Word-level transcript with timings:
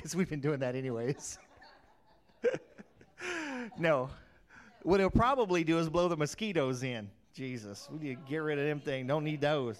because 0.00 0.16
we've 0.16 0.30
been 0.30 0.40
doing 0.40 0.60
that 0.60 0.74
anyways. 0.74 1.38
no. 3.78 4.08
What 4.82 4.98
it'll 4.98 5.10
probably 5.10 5.62
do 5.62 5.78
is 5.78 5.90
blow 5.90 6.08
the 6.08 6.16
mosquitoes 6.16 6.82
in. 6.82 7.10
Jesus, 7.34 7.86
we 7.92 7.98
need 7.98 8.14
to 8.14 8.30
get 8.30 8.38
rid 8.38 8.58
of 8.58 8.64
them 8.64 8.80
thing. 8.80 9.06
Don't 9.06 9.24
need 9.24 9.42
those. 9.42 9.76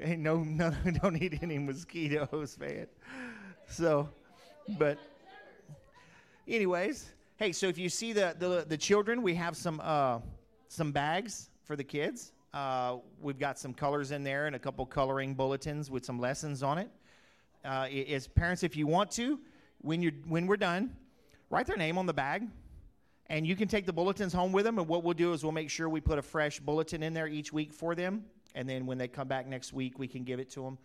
Ain't 0.00 0.20
no, 0.20 0.38
no, 0.42 0.72
don't 1.02 1.12
need 1.12 1.38
any 1.42 1.58
mosquitoes, 1.58 2.56
man. 2.58 2.86
So, 3.68 4.08
but, 4.78 4.98
anyways, 6.48 7.10
hey, 7.36 7.52
so 7.52 7.66
if 7.66 7.76
you 7.76 7.90
see 7.90 8.14
the 8.14 8.34
the, 8.38 8.64
the 8.66 8.78
children, 8.78 9.20
we 9.20 9.34
have 9.34 9.58
some 9.58 9.78
uh, 9.84 10.20
some 10.68 10.90
bags 10.90 11.50
for 11.64 11.76
the 11.76 11.84
kids. 11.84 12.32
Uh, 12.54 12.96
we've 13.20 13.38
got 13.38 13.58
some 13.58 13.74
colors 13.74 14.10
in 14.10 14.24
there 14.24 14.46
and 14.46 14.56
a 14.56 14.58
couple 14.58 14.86
coloring 14.86 15.34
bulletins 15.34 15.90
with 15.90 16.02
some 16.02 16.18
lessons 16.18 16.62
on 16.62 16.78
it. 16.78 16.90
Uh, 17.66 17.88
as 17.88 18.28
parents, 18.28 18.62
if 18.62 18.76
you 18.76 18.86
want 18.86 19.10
to, 19.10 19.40
when 19.78 20.00
you 20.00 20.12
when 20.28 20.46
we're 20.46 20.56
done, 20.56 20.94
write 21.50 21.66
their 21.66 21.76
name 21.76 21.98
on 21.98 22.06
the 22.06 22.14
bag, 22.14 22.46
and 23.26 23.44
you 23.44 23.56
can 23.56 23.66
take 23.66 23.86
the 23.86 23.92
bulletins 23.92 24.32
home 24.32 24.52
with 24.52 24.64
them. 24.64 24.78
And 24.78 24.86
what 24.86 25.02
we'll 25.02 25.14
do 25.14 25.32
is 25.32 25.42
we'll 25.42 25.50
make 25.50 25.68
sure 25.68 25.88
we 25.88 26.00
put 26.00 26.16
a 26.16 26.22
fresh 26.22 26.60
bulletin 26.60 27.02
in 27.02 27.12
there 27.12 27.26
each 27.26 27.52
week 27.52 27.72
for 27.72 27.96
them, 27.96 28.24
and 28.54 28.68
then 28.68 28.86
when 28.86 28.98
they 28.98 29.08
come 29.08 29.26
back 29.26 29.48
next 29.48 29.72
week, 29.72 29.98
we 29.98 30.06
can 30.06 30.22
give 30.22 30.38
it 30.38 30.48
to 30.50 30.62
them. 30.62 30.78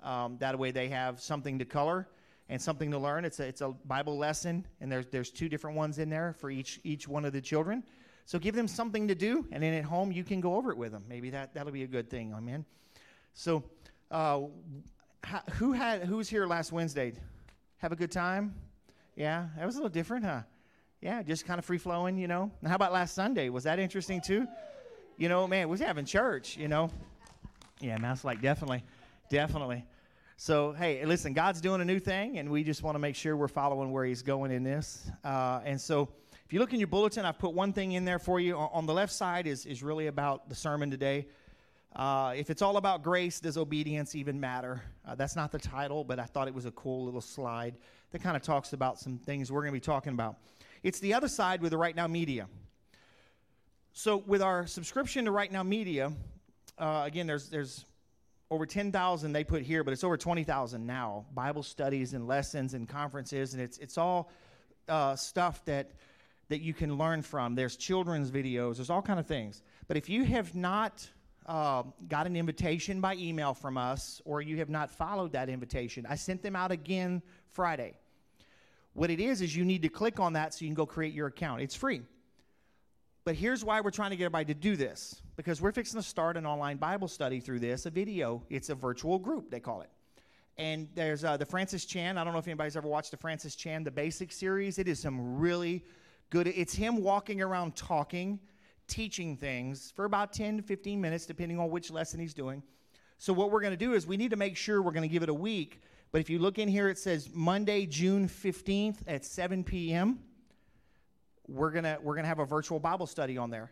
Um, 0.00 0.36
that 0.38 0.56
way, 0.56 0.70
they 0.70 0.88
have 0.88 1.20
something 1.20 1.58
to 1.58 1.64
color 1.64 2.08
and 2.48 2.62
something 2.62 2.92
to 2.92 2.98
learn. 2.98 3.24
It's 3.24 3.40
a 3.40 3.44
it's 3.44 3.60
a 3.60 3.70
Bible 3.86 4.16
lesson, 4.16 4.64
and 4.80 4.92
there's 4.92 5.06
there's 5.06 5.32
two 5.32 5.48
different 5.48 5.76
ones 5.76 5.98
in 5.98 6.08
there 6.08 6.36
for 6.38 6.50
each 6.50 6.78
each 6.84 7.08
one 7.08 7.24
of 7.24 7.32
the 7.32 7.40
children. 7.40 7.82
So 8.26 8.38
give 8.38 8.54
them 8.54 8.68
something 8.68 9.08
to 9.08 9.16
do, 9.16 9.44
and 9.50 9.60
then 9.60 9.74
at 9.74 9.84
home 9.84 10.12
you 10.12 10.22
can 10.22 10.40
go 10.40 10.54
over 10.54 10.70
it 10.70 10.78
with 10.78 10.92
them. 10.92 11.02
Maybe 11.08 11.30
that 11.30 11.52
that'll 11.52 11.72
be 11.72 11.82
a 11.82 11.88
good 11.88 12.08
thing. 12.08 12.32
Amen. 12.32 12.64
So. 13.34 13.64
Uh, 14.10 14.46
who 15.54 15.72
had 15.72 16.04
who 16.04 16.16
was 16.16 16.28
here 16.28 16.46
last 16.46 16.72
Wednesday? 16.72 17.12
Have 17.78 17.92
a 17.92 17.96
good 17.96 18.10
time? 18.10 18.54
Yeah, 19.16 19.48
that 19.56 19.66
was 19.66 19.74
a 19.74 19.78
little 19.78 19.90
different, 19.90 20.24
huh? 20.24 20.42
Yeah, 21.00 21.22
just 21.22 21.46
kind 21.46 21.58
of 21.58 21.64
free 21.64 21.78
flowing, 21.78 22.18
you 22.18 22.28
know. 22.28 22.50
And 22.60 22.68
how 22.68 22.74
about 22.74 22.92
last 22.92 23.14
Sunday? 23.14 23.48
Was 23.50 23.64
that 23.64 23.78
interesting 23.78 24.20
too? 24.20 24.46
You 25.16 25.28
know, 25.28 25.46
man, 25.46 25.68
was 25.68 25.80
having 25.80 26.04
church, 26.04 26.56
you 26.56 26.68
know. 26.68 26.90
Yeah, 27.80 27.96
mouse 27.98 28.24
like 28.24 28.40
definitely, 28.40 28.84
definitely. 29.30 29.84
So 30.36 30.72
hey, 30.72 31.04
listen, 31.04 31.32
God's 31.32 31.60
doing 31.60 31.80
a 31.80 31.84
new 31.84 31.98
thing, 31.98 32.38
and 32.38 32.50
we 32.50 32.64
just 32.64 32.82
want 32.82 32.94
to 32.94 33.00
make 33.00 33.16
sure 33.16 33.36
we're 33.36 33.48
following 33.48 33.92
where 33.92 34.04
He's 34.04 34.22
going 34.22 34.50
in 34.50 34.62
this. 34.62 35.10
Uh, 35.24 35.60
and 35.64 35.80
so, 35.80 36.08
if 36.46 36.52
you 36.52 36.60
look 36.60 36.72
in 36.72 36.78
your 36.78 36.88
bulletin, 36.88 37.24
I've 37.24 37.38
put 37.38 37.54
one 37.54 37.72
thing 37.72 37.92
in 37.92 38.04
there 38.04 38.18
for 38.18 38.40
you. 38.40 38.56
On 38.56 38.86
the 38.86 38.94
left 38.94 39.12
side 39.12 39.46
is 39.46 39.66
is 39.66 39.82
really 39.82 40.06
about 40.06 40.48
the 40.48 40.54
sermon 40.54 40.90
today. 40.90 41.26
Uh, 41.96 42.34
if 42.36 42.50
it's 42.50 42.62
all 42.62 42.76
about 42.76 43.02
grace, 43.02 43.40
does 43.40 43.56
obedience 43.56 44.14
even 44.14 44.38
matter? 44.38 44.82
Uh, 45.06 45.14
that's 45.14 45.34
not 45.34 45.50
the 45.50 45.58
title, 45.58 46.04
but 46.04 46.18
I 46.18 46.24
thought 46.24 46.46
it 46.46 46.54
was 46.54 46.66
a 46.66 46.70
cool 46.72 47.04
little 47.04 47.20
slide 47.20 47.76
that 48.10 48.22
kind 48.22 48.36
of 48.36 48.42
talks 48.42 48.72
about 48.72 48.98
some 48.98 49.18
things 49.18 49.50
we're 49.50 49.62
going 49.62 49.72
to 49.72 49.76
be 49.76 49.80
talking 49.80 50.12
about. 50.12 50.36
It's 50.82 51.00
the 51.00 51.14
other 51.14 51.28
side 51.28 51.60
with 51.60 51.72
the 51.72 51.78
Right 51.78 51.96
Now 51.96 52.06
Media. 52.06 52.46
So, 53.92 54.18
with 54.18 54.42
our 54.42 54.66
subscription 54.66 55.24
to 55.24 55.30
Right 55.30 55.50
Now 55.50 55.62
Media, 55.62 56.12
uh, 56.78 57.02
again, 57.04 57.26
there's 57.26 57.48
there's 57.48 57.84
over 58.50 58.64
10,000 58.64 59.32
they 59.32 59.44
put 59.44 59.62
here, 59.62 59.84
but 59.84 59.92
it's 59.92 60.04
over 60.04 60.16
20,000 60.16 60.86
now. 60.86 61.26
Bible 61.34 61.62
studies 61.62 62.14
and 62.14 62.26
lessons 62.26 62.74
and 62.74 62.88
conferences, 62.88 63.54
and 63.54 63.62
it's 63.62 63.78
it's 63.78 63.98
all 63.98 64.30
uh, 64.88 65.16
stuff 65.16 65.64
that 65.64 65.90
that 66.48 66.60
you 66.60 66.72
can 66.72 66.96
learn 66.96 67.22
from. 67.22 67.54
There's 67.54 67.76
children's 67.76 68.30
videos. 68.30 68.76
There's 68.76 68.90
all 68.90 69.02
kind 69.02 69.18
of 69.18 69.26
things. 69.26 69.62
But 69.86 69.96
if 69.96 70.08
you 70.08 70.24
have 70.24 70.54
not 70.54 71.08
uh, 71.48 71.82
got 72.08 72.26
an 72.26 72.36
invitation 72.36 73.00
by 73.00 73.14
email 73.14 73.54
from 73.54 73.78
us 73.78 74.20
or 74.24 74.42
you 74.42 74.58
have 74.58 74.68
not 74.68 74.90
followed 74.90 75.32
that 75.32 75.48
invitation, 75.48 76.06
I 76.08 76.14
sent 76.14 76.42
them 76.42 76.54
out 76.54 76.70
again 76.70 77.22
Friday. 77.52 77.96
What 78.92 79.10
it 79.10 79.18
is, 79.18 79.40
is 79.40 79.56
you 79.56 79.64
need 79.64 79.82
to 79.82 79.88
click 79.88 80.20
on 80.20 80.34
that 80.34 80.52
so 80.52 80.64
you 80.64 80.68
can 80.68 80.74
go 80.74 80.86
create 80.86 81.14
your 81.14 81.28
account. 81.28 81.62
It's 81.62 81.74
free. 81.74 82.02
But 83.24 83.34
here's 83.34 83.64
why 83.64 83.80
we're 83.80 83.90
trying 83.90 84.10
to 84.10 84.16
get 84.16 84.24
everybody 84.24 84.46
to 84.46 84.54
do 84.54 84.76
this 84.76 85.22
because 85.36 85.60
we're 85.60 85.72
fixing 85.72 86.00
to 86.00 86.06
start 86.06 86.36
an 86.36 86.46
online 86.46 86.76
Bible 86.76 87.08
study 87.08 87.40
through 87.40 87.60
this, 87.60 87.86
a 87.86 87.90
video. 87.90 88.42
It's 88.50 88.70
a 88.70 88.74
virtual 88.74 89.18
group, 89.18 89.50
they 89.50 89.60
call 89.60 89.82
it. 89.82 89.90
And 90.56 90.88
there's 90.94 91.24
uh, 91.24 91.36
the 91.36 91.46
Francis 91.46 91.84
Chan. 91.84 92.18
I 92.18 92.24
don't 92.24 92.32
know 92.32 92.40
if 92.40 92.48
anybody's 92.48 92.76
ever 92.76 92.88
watched 92.88 93.12
the 93.12 93.16
Francis 93.16 93.54
Chan, 93.54 93.84
the 93.84 93.90
basic 93.90 94.32
series. 94.32 94.78
It 94.78 94.88
is 94.88 94.98
some 94.98 95.38
really 95.38 95.84
good. 96.30 96.48
It's 96.48 96.74
him 96.74 97.02
walking 97.02 97.40
around 97.40 97.76
talking 97.76 98.40
teaching 98.88 99.36
things 99.36 99.92
for 99.94 100.04
about 100.04 100.32
10 100.32 100.56
to 100.56 100.62
15 100.62 101.00
minutes, 101.00 101.26
depending 101.26 101.58
on 101.58 101.70
which 101.70 101.90
lesson 101.90 102.18
he's 102.18 102.34
doing. 102.34 102.62
So, 103.18 103.32
what 103.32 103.50
we're 103.50 103.60
going 103.60 103.72
to 103.72 103.76
do 103.76 103.94
is 103.94 104.06
we 104.06 104.16
need 104.16 104.30
to 104.30 104.36
make 104.36 104.56
sure 104.56 104.80
we're 104.80 104.92
going 104.92 105.08
to 105.08 105.12
give 105.12 105.22
it 105.22 105.28
a 105.28 105.34
week. 105.34 105.80
But 106.10 106.20
if 106.20 106.30
you 106.30 106.38
look 106.38 106.58
in 106.58 106.68
here, 106.68 106.88
it 106.88 106.98
says 106.98 107.28
Monday, 107.32 107.84
June 107.84 108.28
15th 108.28 108.96
at 109.06 109.24
7 109.24 109.62
p.m. 109.62 110.20
We're 111.46 111.70
going 111.70 111.84
to 111.84 111.98
we're 112.02 112.16
to 112.16 112.26
have 112.26 112.38
a 112.38 112.46
virtual 112.46 112.80
Bible 112.80 113.06
study 113.06 113.36
on 113.36 113.50
there. 113.50 113.70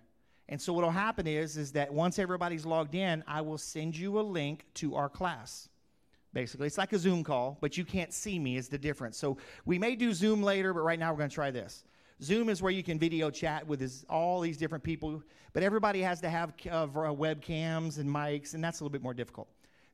And 0.48 0.60
so 0.60 0.72
what'll 0.72 0.90
happen 0.90 1.26
is 1.26 1.56
is 1.56 1.72
that 1.72 1.92
once 1.92 2.18
everybody's 2.18 2.64
logged 2.64 2.94
in, 2.94 3.24
I 3.26 3.40
will 3.40 3.58
send 3.58 3.96
you 3.96 4.20
a 4.20 4.22
link 4.22 4.66
to 4.74 4.94
our 4.94 5.08
class. 5.08 5.68
Basically, 6.32 6.66
it's 6.66 6.78
like 6.78 6.92
a 6.92 6.98
Zoom 6.98 7.24
call, 7.24 7.56
but 7.60 7.78
you 7.78 7.84
can't 7.84 8.12
see 8.12 8.38
me 8.38 8.56
is 8.56 8.68
the 8.68 8.78
difference. 8.78 9.16
So 9.16 9.38
we 9.64 9.78
may 9.78 9.96
do 9.96 10.12
Zoom 10.12 10.42
later, 10.42 10.74
but 10.74 10.80
right 10.80 10.98
now 10.98 11.10
we're 11.10 11.18
going 11.18 11.30
to 11.30 11.34
try 11.34 11.50
this. 11.50 11.82
Zoom 12.22 12.48
is 12.48 12.62
where 12.62 12.72
you 12.72 12.82
can 12.82 12.98
video 12.98 13.30
chat 13.30 13.66
with 13.66 13.80
his, 13.80 14.04
all 14.08 14.40
these 14.40 14.56
different 14.56 14.82
people, 14.82 15.22
but 15.52 15.62
everybody 15.62 16.00
has 16.00 16.20
to 16.22 16.30
have 16.30 16.50
uh, 16.50 16.86
webcams 16.86 17.98
and 17.98 18.08
mics, 18.08 18.54
and 18.54 18.64
that's 18.64 18.80
a 18.80 18.84
little 18.84 18.92
bit 18.92 19.02
more 19.02 19.14
difficult. 19.14 19.48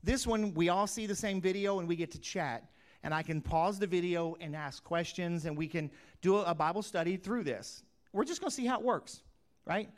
This 0.05 0.27
one, 0.27 0.55
we 0.55 0.69
all 0.69 0.87
see 0.87 1.07
the 1.07 1.17
same 1.17 1.41
video 1.41 1.81
and 1.81 1.89
we 1.89 1.97
get 1.97 2.11
to 2.13 2.19
chat, 2.19 2.65
and 3.03 3.13
I 3.13 3.23
can 3.23 3.41
pause 3.41 3.79
the 3.79 3.87
video 3.87 4.37
and 4.41 4.55
ask 4.55 4.85
questions, 4.85 5.47
and 5.47 5.57
we 5.57 5.67
can 5.67 5.91
do 6.21 6.39
a 6.39 6.55
Bible 6.55 6.83
study 6.83 7.17
through 7.17 7.45
this. 7.45 7.83
We're 8.13 8.25
just 8.25 8.41
going 8.41 8.51
to 8.51 8.55
see 8.55 8.67
how 8.67 8.79
it 8.79 8.85
works, 8.85 9.23
right? 9.65 9.89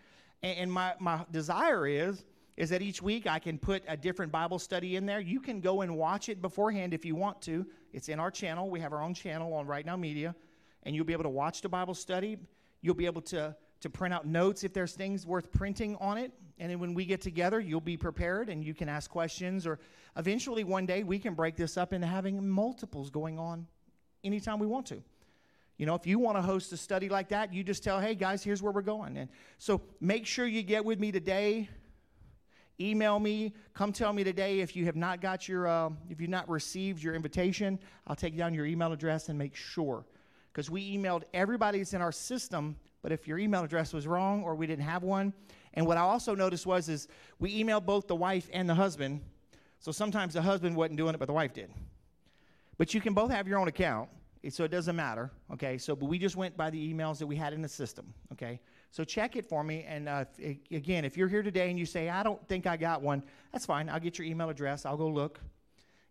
And, 0.42 0.58
and 0.58 0.72
my, 0.72 0.94
my 0.98 1.24
desire 1.30 1.86
is 1.86 2.24
is 2.56 2.70
that 2.70 2.82
each 2.82 3.02
week 3.02 3.26
I 3.26 3.40
can 3.40 3.58
put 3.58 3.82
a 3.88 3.96
different 3.96 4.30
Bible 4.30 4.60
study 4.60 4.94
in 4.94 5.06
there. 5.06 5.18
You 5.18 5.40
can 5.40 5.60
go 5.60 5.80
and 5.80 5.96
watch 5.96 6.28
it 6.28 6.40
beforehand 6.40 6.94
if 6.94 7.04
you 7.04 7.16
want 7.16 7.42
to. 7.42 7.66
It's 7.92 8.08
in 8.08 8.20
our 8.20 8.30
channel. 8.30 8.70
We 8.70 8.78
have 8.78 8.92
our 8.92 9.02
own 9.02 9.12
channel 9.12 9.52
on 9.54 9.66
Right 9.66 9.84
Now 9.84 9.96
Media 9.96 10.36
and 10.84 10.94
you'll 10.94 11.04
be 11.04 11.12
able 11.12 11.24
to 11.24 11.30
watch 11.30 11.60
the 11.60 11.68
Bible 11.68 11.94
study. 11.94 12.36
You'll 12.80 12.94
be 12.94 13.06
able 13.06 13.22
to, 13.22 13.56
to 13.80 13.90
print 13.90 14.14
out 14.14 14.26
notes 14.26 14.64
if 14.64 14.72
there's 14.72 14.92
things 14.92 15.26
worth 15.26 15.50
printing 15.52 15.96
on 15.96 16.18
it. 16.18 16.32
And 16.58 16.70
then 16.70 16.78
when 16.78 16.94
we 16.94 17.04
get 17.04 17.20
together, 17.20 17.58
you'll 17.58 17.80
be 17.80 17.96
prepared 17.96 18.48
and 18.48 18.62
you 18.64 18.74
can 18.74 18.88
ask 18.88 19.10
questions. 19.10 19.66
Or 19.66 19.78
eventually, 20.16 20.62
one 20.62 20.86
day, 20.86 21.02
we 21.02 21.18
can 21.18 21.34
break 21.34 21.56
this 21.56 21.76
up 21.76 21.92
into 21.92 22.06
having 22.06 22.48
multiples 22.48 23.10
going 23.10 23.38
on 23.38 23.66
anytime 24.22 24.58
we 24.58 24.66
want 24.66 24.86
to. 24.86 25.02
You 25.76 25.86
know, 25.86 25.96
if 25.96 26.06
you 26.06 26.20
want 26.20 26.36
to 26.36 26.42
host 26.42 26.72
a 26.72 26.76
study 26.76 27.08
like 27.08 27.30
that, 27.30 27.52
you 27.52 27.64
just 27.64 27.82
tell, 27.82 27.98
hey, 27.98 28.14
guys, 28.14 28.44
here's 28.44 28.62
where 28.62 28.70
we're 28.70 28.82
going. 28.82 29.16
And 29.16 29.28
so 29.58 29.80
make 30.00 30.24
sure 30.26 30.46
you 30.46 30.62
get 30.62 30.84
with 30.84 31.00
me 31.00 31.10
today. 31.10 31.68
Email 32.80 33.18
me. 33.18 33.54
Come 33.72 33.92
tell 33.92 34.12
me 34.12 34.22
today 34.22 34.60
if 34.60 34.76
you 34.76 34.84
have 34.84 34.96
not 34.96 35.20
got 35.20 35.48
your, 35.48 35.66
uh, 35.66 35.90
if 36.10 36.20
you've 36.20 36.30
not 36.30 36.48
received 36.48 37.02
your 37.02 37.14
invitation. 37.14 37.80
I'll 38.06 38.14
take 38.16 38.36
down 38.36 38.54
your 38.54 38.66
email 38.66 38.92
address 38.92 39.28
and 39.28 39.38
make 39.38 39.56
sure 39.56 40.04
because 40.54 40.70
we 40.70 40.96
emailed 40.96 41.24
everybody 41.34 41.78
that's 41.78 41.94
in 41.94 42.00
our 42.00 42.12
system, 42.12 42.76
but 43.02 43.10
if 43.10 43.26
your 43.26 43.38
email 43.38 43.64
address 43.64 43.92
was 43.92 44.06
wrong 44.06 44.44
or 44.44 44.54
we 44.54 44.68
didn't 44.68 44.84
have 44.84 45.02
one, 45.02 45.34
and 45.74 45.84
what 45.84 45.96
I 45.96 46.02
also 46.02 46.36
noticed 46.36 46.64
was 46.64 46.88
is 46.88 47.08
we 47.40 47.62
emailed 47.62 47.84
both 47.84 48.06
the 48.06 48.14
wife 48.14 48.48
and 48.52 48.70
the 48.70 48.74
husband, 48.74 49.20
so 49.80 49.90
sometimes 49.90 50.34
the 50.34 50.42
husband 50.42 50.76
wasn't 50.76 50.96
doing 50.96 51.12
it, 51.12 51.18
but 51.18 51.26
the 51.26 51.32
wife 51.32 51.52
did. 51.52 51.70
But 52.78 52.94
you 52.94 53.00
can 53.00 53.14
both 53.14 53.32
have 53.32 53.48
your 53.48 53.58
own 53.58 53.66
account, 53.66 54.08
so 54.48 54.62
it 54.62 54.70
doesn't 54.70 54.94
matter. 54.94 55.32
Okay, 55.52 55.76
so 55.76 55.96
but 55.96 56.06
we 56.06 56.18
just 56.20 56.36
went 56.36 56.56
by 56.56 56.70
the 56.70 56.94
emails 56.94 57.18
that 57.18 57.26
we 57.26 57.34
had 57.34 57.52
in 57.52 57.60
the 57.60 57.68
system. 57.68 58.14
Okay, 58.32 58.60
so 58.92 59.02
check 59.02 59.34
it 59.34 59.46
for 59.46 59.64
me. 59.64 59.84
And 59.88 60.08
uh, 60.08 60.24
if, 60.38 60.58
again, 60.70 61.04
if 61.04 61.16
you're 61.16 61.28
here 61.28 61.42
today 61.42 61.68
and 61.68 61.78
you 61.78 61.86
say 61.86 62.08
I 62.08 62.22
don't 62.22 62.46
think 62.46 62.66
I 62.66 62.76
got 62.76 63.02
one, 63.02 63.24
that's 63.52 63.66
fine. 63.66 63.88
I'll 63.88 64.00
get 64.00 64.18
your 64.18 64.26
email 64.26 64.50
address. 64.50 64.86
I'll 64.86 64.96
go 64.96 65.08
look, 65.08 65.40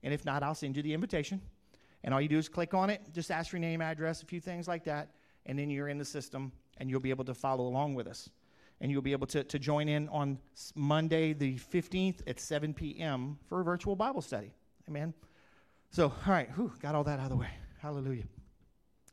and 0.04 0.14
if 0.14 0.26
not, 0.26 0.44
I'll 0.44 0.56
send 0.56 0.76
you 0.76 0.84
the 0.84 0.94
invitation. 0.94 1.42
And 2.04 2.14
all 2.14 2.22
you 2.22 2.28
do 2.28 2.38
is 2.38 2.50
click 2.50 2.74
on 2.74 2.90
it, 2.90 3.02
just 3.14 3.32
ask 3.32 3.52
your 3.52 3.60
name, 3.60 3.82
address, 3.82 4.22
a 4.22 4.26
few 4.26 4.40
things 4.40 4.68
like 4.68 4.84
that, 4.86 5.10
and 5.46 5.58
then 5.58 5.70
you're 5.70 5.88
in 5.88 5.98
the 5.98 6.06
system 6.06 6.52
and 6.78 6.90
you'll 6.90 7.00
be 7.00 7.12
able 7.12 7.26
to 7.26 7.34
follow 7.34 7.66
along 7.66 7.96
with 7.96 8.08
us. 8.08 8.30
And 8.82 8.92
you'll 8.92 9.02
be 9.02 9.14
able 9.14 9.28
to, 9.28 9.44
to 9.44 9.60
join 9.60 9.88
in 9.88 10.10
on 10.10 10.40
Monday, 10.76 11.32
the 11.32 11.56
15th 11.56 12.22
at 12.28 12.40
7 12.40 12.74
p.m. 12.74 13.38
for 13.48 13.62
a 13.62 13.64
virtual 13.64 13.96
Bible 13.96 14.22
study. 14.22 14.52
Amen. 14.90 15.14
So, 15.92 16.06
all 16.06 16.34
right, 16.34 16.50
whew, 16.56 16.74
got 16.82 16.96
all 16.96 17.04
that 17.06 17.20
out 17.20 17.26
of 17.26 17.30
the 17.30 17.38
way. 17.38 17.52
Hallelujah. 17.80 18.24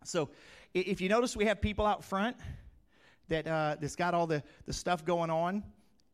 So, 0.02 0.30
if 0.74 1.00
you 1.00 1.08
notice, 1.08 1.36
we 1.36 1.44
have 1.44 1.60
people 1.60 1.86
out 1.86 2.02
front 2.02 2.36
that 3.28 3.46
uh, 3.46 3.76
that's 3.80 3.96
got 3.96 4.14
all 4.14 4.26
the, 4.26 4.42
the 4.66 4.72
stuff 4.72 5.04
going 5.04 5.30
on. 5.30 5.62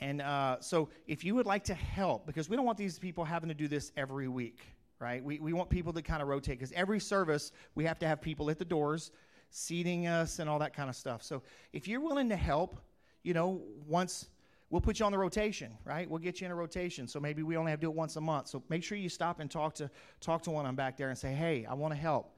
And 0.00 0.20
uh, 0.20 0.60
so, 0.60 0.90
if 1.06 1.24
you 1.24 1.34
would 1.36 1.46
like 1.46 1.64
to 1.64 1.74
help, 1.74 2.26
because 2.26 2.50
we 2.50 2.56
don't 2.56 2.66
want 2.66 2.76
these 2.76 2.98
people 2.98 3.24
having 3.24 3.48
to 3.48 3.54
do 3.54 3.68
this 3.68 3.92
every 3.96 4.28
week 4.28 4.60
right? 4.98 5.22
We, 5.22 5.38
we 5.38 5.52
want 5.52 5.70
people 5.70 5.92
to 5.92 6.02
kind 6.02 6.22
of 6.22 6.28
rotate 6.28 6.58
because 6.58 6.72
every 6.72 7.00
service 7.00 7.52
we 7.74 7.84
have 7.84 7.98
to 8.00 8.06
have 8.06 8.20
people 8.20 8.50
at 8.50 8.58
the 8.58 8.64
doors 8.64 9.10
seating 9.50 10.06
us 10.06 10.38
and 10.38 10.48
all 10.48 10.58
that 10.58 10.74
kind 10.74 10.88
of 10.88 10.96
stuff. 10.96 11.22
So 11.22 11.42
if 11.72 11.86
you're 11.86 12.00
willing 12.00 12.28
to 12.30 12.36
help, 12.36 12.80
you 13.22 13.34
know, 13.34 13.62
once 13.86 14.28
we'll 14.70 14.80
put 14.80 14.98
you 14.98 15.06
on 15.06 15.12
the 15.12 15.18
rotation, 15.18 15.76
right? 15.84 16.08
We'll 16.08 16.20
get 16.20 16.40
you 16.40 16.46
in 16.46 16.50
a 16.50 16.54
rotation. 16.54 17.06
So 17.06 17.20
maybe 17.20 17.42
we 17.42 17.56
only 17.56 17.70
have 17.70 17.80
to 17.80 17.86
do 17.86 17.90
it 17.90 17.96
once 17.96 18.16
a 18.16 18.20
month. 18.20 18.48
So 18.48 18.62
make 18.68 18.82
sure 18.82 18.98
you 18.98 19.08
stop 19.08 19.40
and 19.40 19.50
talk 19.50 19.74
to 19.76 19.90
talk 20.20 20.42
to 20.42 20.50
one 20.50 20.66
on 20.66 20.74
back 20.74 20.96
there 20.96 21.08
and 21.08 21.18
say, 21.18 21.32
"Hey, 21.32 21.66
I 21.66 21.74
want 21.74 21.94
to 21.94 22.00
help." 22.00 22.32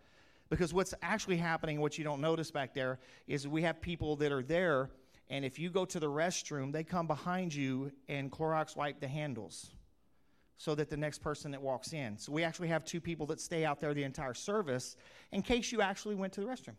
Because 0.51 0.73
what's 0.73 0.95
actually 1.03 1.37
happening, 1.37 1.81
what 1.81 1.99
you 1.99 2.05
don't 2.05 2.23
notice 2.23 2.51
back 2.51 2.73
there, 2.73 2.99
is 3.27 3.47
we 3.47 3.63
have 3.63 3.83
people 3.83 4.17
that 4.17 4.33
are 4.33 4.43
there, 4.43 4.91
and 5.29 5.45
if 5.45 5.59
you 5.59 5.69
go 5.69 5.85
to 5.85 6.01
the 6.01 6.07
restroom, 6.07 6.73
they 6.73 6.85
come 6.85 7.07
behind 7.07 7.55
you 7.55 7.93
and 8.09 8.33
Clorox 8.33 8.75
wipe 8.75 8.99
the 8.99 9.09
handles 9.09 9.73
so 10.59 10.75
that 10.75 10.91
the 10.91 10.97
next 10.97 11.21
person 11.21 11.53
that 11.53 11.63
walks 11.63 11.93
in. 11.93 12.19
So 12.19 12.33
we 12.33 12.43
actually 12.43 12.69
have 12.69 12.85
two 12.85 13.01
people 13.01 13.27
that 13.27 13.41
stay 13.41 13.65
out 13.65 13.81
there 13.81 13.95
the 13.95 14.03
entire 14.03 14.35
service 14.35 14.97
in 15.33 15.41
case 15.41 15.73
you 15.73 15.81
actually 15.81 16.17
went 16.17 16.33
to 16.35 16.41
the 16.41 16.47
restroom. 16.47 16.75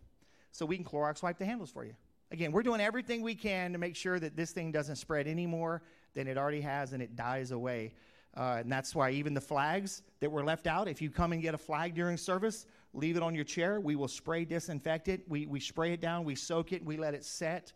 So 0.52 0.66
we 0.66 0.76
can 0.76 0.86
Clorox 0.86 1.24
wipe 1.24 1.38
the 1.38 1.46
handles 1.46 1.72
for 1.72 1.86
you. 1.86 1.94
Again, 2.32 2.52
we're 2.52 2.64
doing 2.64 2.82
everything 2.82 3.22
we 3.22 3.36
can 3.36 3.72
to 3.72 3.80
make 3.80 3.96
sure 3.96 4.20
that 4.20 4.36
this 4.36 4.52
thing 4.52 4.72
doesn't 4.72 4.98
spread 4.98 5.28
any 5.28 5.48
more 5.48 5.82
than 6.14 6.28
it 6.28 6.38
already 6.38 6.62
has 6.62 6.94
and 6.94 7.02
it 7.02 7.16
dies 7.16 7.52
away. 7.52 7.94
Uh, 8.38 8.58
and 8.60 8.72
that's 8.72 8.94
why 8.94 9.10
even 9.12 9.34
the 9.34 9.42
flags 9.42 10.04
that 10.20 10.30
were 10.30 10.44
left 10.44 10.68
out, 10.68 10.88
if 10.88 11.02
you 11.02 11.10
come 11.10 11.32
and 11.32 11.42
get 11.42 11.56
a 11.56 11.58
flag 11.58 11.96
during 11.96 12.18
service, 12.18 12.68
leave 12.94 13.16
it 13.16 13.24
on 13.24 13.34
your 13.34 13.44
chair. 13.44 13.80
We 13.80 13.96
will 13.96 14.08
spray 14.08 14.46
disinfect 14.46 15.08
it. 15.08 15.22
We, 15.28 15.48
we 15.48 15.60
spray 15.60 15.94
it 15.94 16.02
down, 16.02 16.26
we 16.26 16.36
soak 16.36 16.74
it, 16.74 16.84
we 16.84 16.98
let 16.98 17.14
it 17.14 17.24
set 17.24 17.74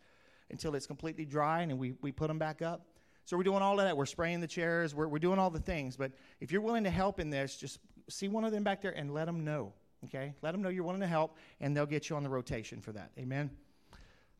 until 0.50 0.74
it's 0.74 0.86
completely 0.86 1.24
dry, 1.24 1.62
and 1.62 1.78
we, 1.78 1.94
we 2.02 2.12
put 2.12 2.28
them 2.28 2.38
back 2.38 2.62
up. 2.62 2.86
So 3.24 3.36
we're 3.36 3.42
doing 3.42 3.62
all 3.62 3.78
of 3.78 3.86
that. 3.86 3.96
We're 3.96 4.06
spraying 4.06 4.40
the 4.40 4.46
chairs, 4.46 4.94
we're, 4.94 5.08
we're 5.08 5.18
doing 5.18 5.38
all 5.38 5.50
the 5.50 5.60
things. 5.60 5.96
But 5.96 6.12
if 6.40 6.52
you're 6.52 6.60
willing 6.60 6.84
to 6.84 6.90
help 6.90 7.20
in 7.20 7.30
this, 7.30 7.56
just 7.56 7.78
see 8.08 8.28
one 8.28 8.44
of 8.44 8.52
them 8.52 8.64
back 8.64 8.82
there 8.82 8.92
and 8.92 9.14
let 9.14 9.24
them 9.26 9.44
know. 9.44 9.72
Okay? 10.04 10.34
Let 10.42 10.52
them 10.52 10.62
know 10.62 10.68
you're 10.68 10.84
willing 10.84 11.00
to 11.00 11.06
help, 11.06 11.36
and 11.60 11.74
they'll 11.76 11.86
get 11.86 12.10
you 12.10 12.16
on 12.16 12.22
the 12.22 12.28
rotation 12.28 12.80
for 12.80 12.92
that. 12.92 13.10
Amen? 13.18 13.50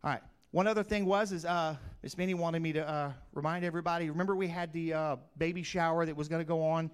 All 0.03 0.11
right. 0.11 0.21
One 0.51 0.67
other 0.69 0.85
thing 0.85 1.07
was 1.07 1.33
is 1.33 1.45
uh, 1.45 1.77
Miss 2.03 2.17
Minnie 2.17 2.35
wanted 2.35 2.63
me 2.63 2.73
to 2.75 2.89
uh, 2.89 3.13
remind 3.33 3.65
everybody. 3.65 4.09
Remember, 4.09 4.37
we 4.37 4.47
had 4.47 4.73
the 4.73 4.93
uh, 4.93 5.17
baby 5.37 5.63
shower 5.63 6.07
that 6.07 6.15
was 6.15 6.29
going 6.29 6.41
to 6.41 6.47
go 6.47 6.63
on 6.63 6.91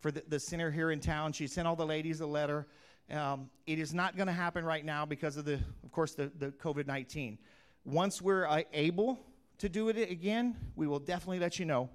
for 0.00 0.10
the, 0.10 0.22
the, 0.28 0.40
center 0.40 0.70
here 0.70 0.90
in 0.90 1.00
town. 1.00 1.32
She 1.32 1.46
sent 1.46 1.68
all 1.68 1.76
the 1.76 1.84
ladies 1.84 2.20
a 2.20 2.26
letter. 2.26 2.66
Um, 3.10 3.50
it 3.66 3.78
is 3.78 3.92
not 3.92 4.16
going 4.16 4.28
to 4.28 4.32
happen 4.32 4.64
right 4.64 4.84
now 4.84 5.04
because 5.04 5.36
of 5.36 5.44
the, 5.44 5.60
of 5.82 5.92
course, 5.92 6.14
the, 6.14 6.32
the 6.38 6.52
COVID 6.52 6.86
nineteen. 6.86 7.38
Once 7.84 8.22
we're 8.22 8.46
uh, 8.46 8.62
able 8.72 9.20
to 9.64 9.68
do 9.70 9.88
it 9.88 9.96
again, 10.10 10.54
we 10.76 10.86
will 10.86 10.98
definitely 10.98 11.38
let 11.38 11.58
you 11.58 11.64
know 11.64 11.88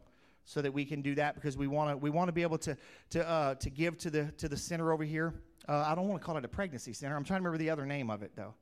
so 0.44 0.60
that 0.60 0.74
we 0.74 0.83
can 0.83 1.04
do 1.04 1.13
that 1.13 1.36
because 1.36 1.56
we 1.56 1.68
want 1.68 1.92
to 1.92 1.98
we 1.98 2.10
want 2.10 2.27
to 2.27 2.31
be 2.31 2.42
able 2.42 2.57
to 2.57 2.75
to 3.12 3.30
uh, 3.30 3.54
to 3.56 3.69
give 3.69 3.95
to 4.00 4.10
the 4.10 4.31
to 4.38 4.50
the 4.50 4.57
center 4.57 4.92
over 4.92 5.04
here. 5.04 5.36
Uh, 5.68 5.83
I 5.86 5.94
don't 5.94 6.07
want 6.07 6.19
to 6.19 6.25
call 6.25 6.36
it 6.38 6.44
a 6.44 6.48
pregnancy 6.48 6.94
center. 6.94 7.16
I'm 7.16 7.24
trying 7.24 7.42
to 7.42 7.44
remember 7.44 7.60
the 7.63 7.69
other 7.69 7.86
name 7.86 8.10
of 8.10 8.24
it 8.24 8.31
though. 8.36 8.56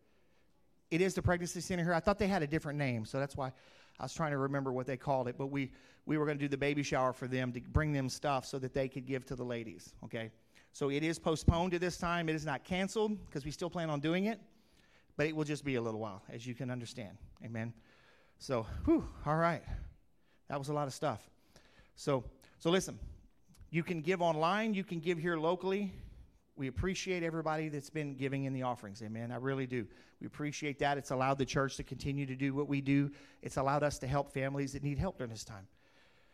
It 0.91 0.99
is 0.99 1.13
the 1.13 1.21
pregnancy 1.21 1.61
center 1.61 1.85
here. 1.85 1.93
I 1.93 2.01
thought 2.01 2.19
they 2.19 2.27
had 2.27 2.43
a 2.43 2.47
different 2.47 2.77
name, 2.77 3.05
so 3.05 3.17
that's 3.17 3.37
why 3.37 3.53
I 3.97 4.03
was 4.03 4.13
trying 4.13 4.31
to 4.31 4.37
remember 4.37 4.73
what 4.73 4.85
they 4.85 4.97
called 4.97 5.29
it. 5.29 5.37
But 5.37 5.47
we 5.47 5.71
we 6.05 6.17
were 6.17 6.25
going 6.25 6.37
to 6.37 6.43
do 6.43 6.49
the 6.49 6.57
baby 6.57 6.83
shower 6.83 7.13
for 7.13 7.29
them 7.29 7.53
to 7.53 7.61
bring 7.61 7.93
them 7.93 8.09
stuff 8.09 8.45
so 8.45 8.59
that 8.59 8.73
they 8.73 8.89
could 8.89 9.05
give 9.05 9.25
to 9.27 9.37
the 9.37 9.45
ladies. 9.45 9.93
Okay, 10.03 10.31
so 10.73 10.91
it 10.91 11.03
is 11.03 11.17
postponed 11.17 11.71
to 11.71 11.79
this 11.79 11.97
time. 11.97 12.27
It 12.27 12.35
is 12.35 12.45
not 12.45 12.65
canceled 12.65 13.25
because 13.25 13.45
we 13.45 13.51
still 13.51 13.69
plan 13.69 13.89
on 13.89 14.01
doing 14.01 14.25
it, 14.25 14.41
but 15.15 15.27
it 15.27 15.33
will 15.33 15.45
just 15.45 15.63
be 15.63 15.75
a 15.75 15.81
little 15.81 16.01
while, 16.01 16.23
as 16.29 16.45
you 16.45 16.53
can 16.53 16.69
understand. 16.69 17.17
Amen. 17.45 17.71
So, 18.39 18.65
whew, 18.85 19.07
all 19.25 19.35
right. 19.35 19.63
That 20.49 20.59
was 20.59 20.69
a 20.69 20.73
lot 20.73 20.87
of 20.87 20.93
stuff. 20.93 21.29
So, 21.95 22.23
so 22.59 22.69
listen, 22.69 22.99
you 23.69 23.83
can 23.83 24.01
give 24.01 24.21
online, 24.21 24.73
you 24.73 24.83
can 24.83 24.99
give 24.99 25.17
here 25.17 25.37
locally. 25.37 25.91
We 26.55 26.67
appreciate 26.67 27.21
everybody 27.21 27.69
that's 27.69 27.89
been 27.89 28.15
giving 28.15 28.45
in 28.45 28.53
the 28.53 28.63
offerings. 28.63 29.01
Amen. 29.03 29.31
I 29.31 29.35
really 29.35 29.67
do. 29.67 29.85
We 30.19 30.25
appreciate 30.25 30.79
that. 30.79 30.97
It's 30.97 31.11
allowed 31.11 31.37
the 31.37 31.45
church 31.45 31.77
to 31.77 31.83
continue 31.83 32.25
to 32.25 32.35
do 32.35 32.55
what 32.55 32.67
we 32.67 32.81
do. 32.81 33.11
It's 33.43 33.57
allowed 33.57 33.83
us 33.83 33.99
to 33.99 34.07
help 34.07 34.31
families 34.31 34.73
that 34.73 34.83
need 34.83 34.97
help 34.97 35.17
during 35.17 35.31
this 35.31 35.43
time. 35.43 35.67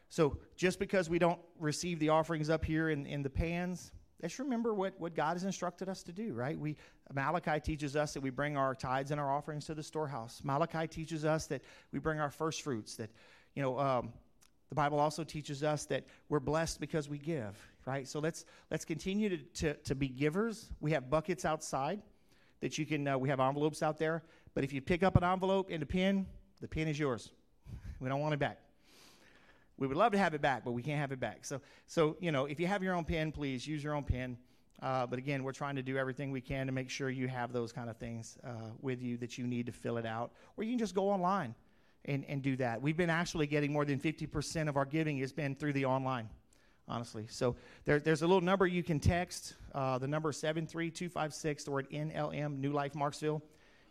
So 0.09 0.37
just 0.55 0.79
because 0.79 1.09
we 1.09 1.19
don't 1.19 1.39
receive 1.59 1.99
the 1.99 2.09
offerings 2.09 2.49
up 2.49 2.63
here 2.63 2.89
in, 2.89 3.05
in 3.05 3.23
the 3.23 3.29
pans, 3.29 3.91
let's 4.23 4.39
remember 4.39 4.73
what, 4.73 4.97
what 4.99 5.13
God 5.13 5.33
has 5.33 5.43
instructed 5.43 5.89
us 5.89 6.01
to 6.03 6.13
do, 6.13 6.33
right? 6.33 6.57
We 6.57 6.77
Malachi 7.13 7.59
teaches 7.59 7.95
us 7.97 8.13
that 8.13 8.21
we 8.21 8.29
bring 8.29 8.55
our 8.55 8.73
tithes 8.73 9.11
and 9.11 9.19
our 9.19 9.29
offerings 9.29 9.65
to 9.65 9.75
the 9.75 9.83
storehouse. 9.83 10.41
Malachi 10.43 10.87
teaches 10.87 11.25
us 11.25 11.45
that 11.47 11.61
we 11.91 11.99
bring 11.99 12.19
our 12.21 12.31
first 12.31 12.61
fruits. 12.61 12.95
That, 12.95 13.11
you 13.53 13.61
know, 13.61 13.77
um, 13.77 14.13
the 14.69 14.75
Bible 14.75 14.99
also 14.99 15.25
teaches 15.25 15.61
us 15.61 15.85
that 15.87 16.05
we're 16.29 16.39
blessed 16.39 16.79
because 16.79 17.09
we 17.09 17.17
give, 17.17 17.55
right? 17.85 18.07
So 18.07 18.19
let's 18.19 18.45
let's 18.71 18.85
continue 18.85 19.29
to, 19.29 19.37
to, 19.37 19.73
to 19.73 19.93
be 19.93 20.07
givers. 20.07 20.69
We 20.79 20.91
have 20.91 21.09
buckets 21.09 21.43
outside 21.43 22.01
that 22.61 22.77
you 22.77 22.85
can. 22.85 23.05
Uh, 23.05 23.17
we 23.17 23.27
have 23.27 23.41
envelopes 23.41 23.83
out 23.83 23.99
there. 23.99 24.23
But 24.55 24.63
if 24.63 24.71
you 24.71 24.81
pick 24.81 25.03
up 25.03 25.17
an 25.17 25.23
envelope 25.23 25.67
and 25.69 25.83
a 25.83 25.85
pin, 25.85 26.25
the 26.61 26.67
pin 26.67 26.87
is 26.87 26.97
yours. 26.97 27.29
We 27.99 28.09
don't 28.09 28.19
want 28.19 28.33
it 28.33 28.39
back. 28.39 28.59
We 29.77 29.87
would 29.87 29.97
love 29.97 30.11
to 30.11 30.17
have 30.17 30.33
it 30.33 30.41
back, 30.41 30.63
but 30.63 30.71
we 30.71 30.83
can't 30.83 30.99
have 30.99 31.11
it 31.11 31.19
back. 31.19 31.45
So, 31.45 31.59
so 31.87 32.15
you 32.19 32.31
know, 32.31 32.45
if 32.45 32.59
you 32.59 32.67
have 32.67 32.83
your 32.83 32.93
own 32.93 33.05
pen, 33.05 33.31
please 33.31 33.65
use 33.65 33.83
your 33.83 33.95
own 33.95 34.03
pen. 34.03 34.37
Uh, 34.81 35.05
but 35.05 35.17
again, 35.17 35.43
we're 35.43 35.53
trying 35.53 35.75
to 35.75 35.81
do 35.81 35.97
everything 35.97 36.31
we 36.31 36.41
can 36.41 36.65
to 36.65 36.73
make 36.73 36.89
sure 36.89 37.09
you 37.09 37.27
have 37.27 37.53
those 37.53 37.71
kind 37.71 37.89
of 37.89 37.97
things 37.97 38.37
uh, 38.43 38.71
with 38.81 39.01
you 39.01 39.17
that 39.17 39.37
you 39.37 39.47
need 39.47 39.65
to 39.65 39.71
fill 39.71 39.97
it 39.97 40.05
out. 40.05 40.31
Or 40.57 40.63
you 40.63 40.71
can 40.71 40.79
just 40.79 40.93
go 40.93 41.09
online 41.09 41.55
and, 42.05 42.25
and 42.27 42.41
do 42.41 42.55
that. 42.57 42.81
We've 42.81 42.97
been 42.97 43.09
actually 43.09 43.47
getting 43.47 43.71
more 43.71 43.85
than 43.85 43.99
50% 43.99 44.67
of 44.67 44.75
our 44.75 44.85
giving 44.85 45.17
has 45.19 45.31
been 45.31 45.55
through 45.55 45.73
the 45.73 45.85
online, 45.85 46.29
honestly. 46.87 47.25
So 47.29 47.55
there, 47.85 47.99
there's 47.99 48.23
a 48.23 48.27
little 48.27 48.41
number 48.41 48.67
you 48.67 48.83
can 48.83 48.99
text. 48.99 49.53
Uh, 49.73 49.97
the 49.99 50.07
number 50.07 50.31
is 50.31 50.37
73256, 50.37 51.63
the 51.63 51.71
word 51.71 51.89
NLM, 51.89 52.59
New 52.59 52.73
Life 52.73 52.93
Marksville. 52.93 53.41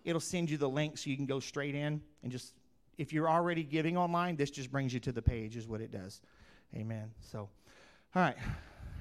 It'll 0.05 0.21
send 0.21 0.51
you 0.51 0.59
the 0.59 0.69
link 0.69 0.99
so 0.99 1.11
you 1.11 1.17
can 1.17 1.27
go 1.27 1.41
straight 1.41 1.75
in 1.75 2.03
and 2.23 2.31
just 2.31 2.53
if 2.99 3.13
you're 3.13 3.29
already 3.29 3.63
giving 3.63 3.97
online, 3.97 4.37
this 4.37 4.51
just 4.51 4.71
brings 4.71 4.93
you 4.93 5.01
to 5.01 5.13
the 5.13 5.23
page, 5.23 5.57
is 5.57 5.67
what 5.67 5.81
it 5.81 5.91
does. 5.91 6.21
Amen. 6.75 7.11
So, 7.21 7.39
all 8.15 8.23
right. 8.23 8.37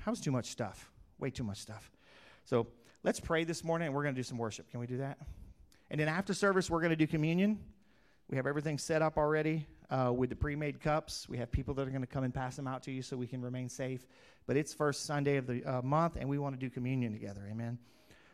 That 0.05 0.09
was 0.09 0.19
too 0.19 0.31
much 0.31 0.47
stuff. 0.47 0.89
Way 1.19 1.29
too 1.29 1.43
much 1.43 1.59
stuff. 1.59 1.91
So, 2.45 2.67
let's 3.03 3.19
pray 3.19 3.43
this 3.43 3.63
morning 3.63 3.87
and 3.87 3.95
we're 3.95 4.03
going 4.03 4.15
to 4.15 4.19
do 4.19 4.23
some 4.23 4.37
worship. 4.37 4.69
Can 4.71 4.79
we 4.79 4.87
do 4.87 4.97
that? 4.97 5.19
And 5.89 5.99
then 5.99 6.07
after 6.07 6.33
service, 6.33 6.69
we're 6.69 6.79
going 6.79 6.91
to 6.91 6.95
do 6.95 7.07
communion. 7.07 7.59
We 8.29 8.37
have 8.37 8.47
everything 8.47 8.77
set 8.77 9.01
up 9.01 9.17
already 9.17 9.67
uh, 9.89 10.11
with 10.15 10.29
the 10.29 10.35
pre 10.35 10.55
made 10.55 10.79
cups. 10.79 11.27
We 11.27 11.37
have 11.37 11.51
people 11.51 11.73
that 11.75 11.87
are 11.87 11.91
going 11.91 12.01
to 12.01 12.07
come 12.07 12.23
and 12.23 12.33
pass 12.33 12.55
them 12.55 12.67
out 12.67 12.83
to 12.83 12.91
you 12.91 13.01
so 13.01 13.17
we 13.17 13.27
can 13.27 13.41
remain 13.41 13.67
safe. 13.67 14.07
But 14.47 14.57
it's 14.57 14.73
first 14.73 15.05
Sunday 15.05 15.35
of 15.35 15.47
the 15.47 15.63
uh, 15.63 15.81
month, 15.81 16.15
and 16.15 16.29
we 16.29 16.39
want 16.39 16.55
to 16.55 16.59
do 16.59 16.69
communion 16.69 17.11
together. 17.11 17.41
Amen. 17.49 17.77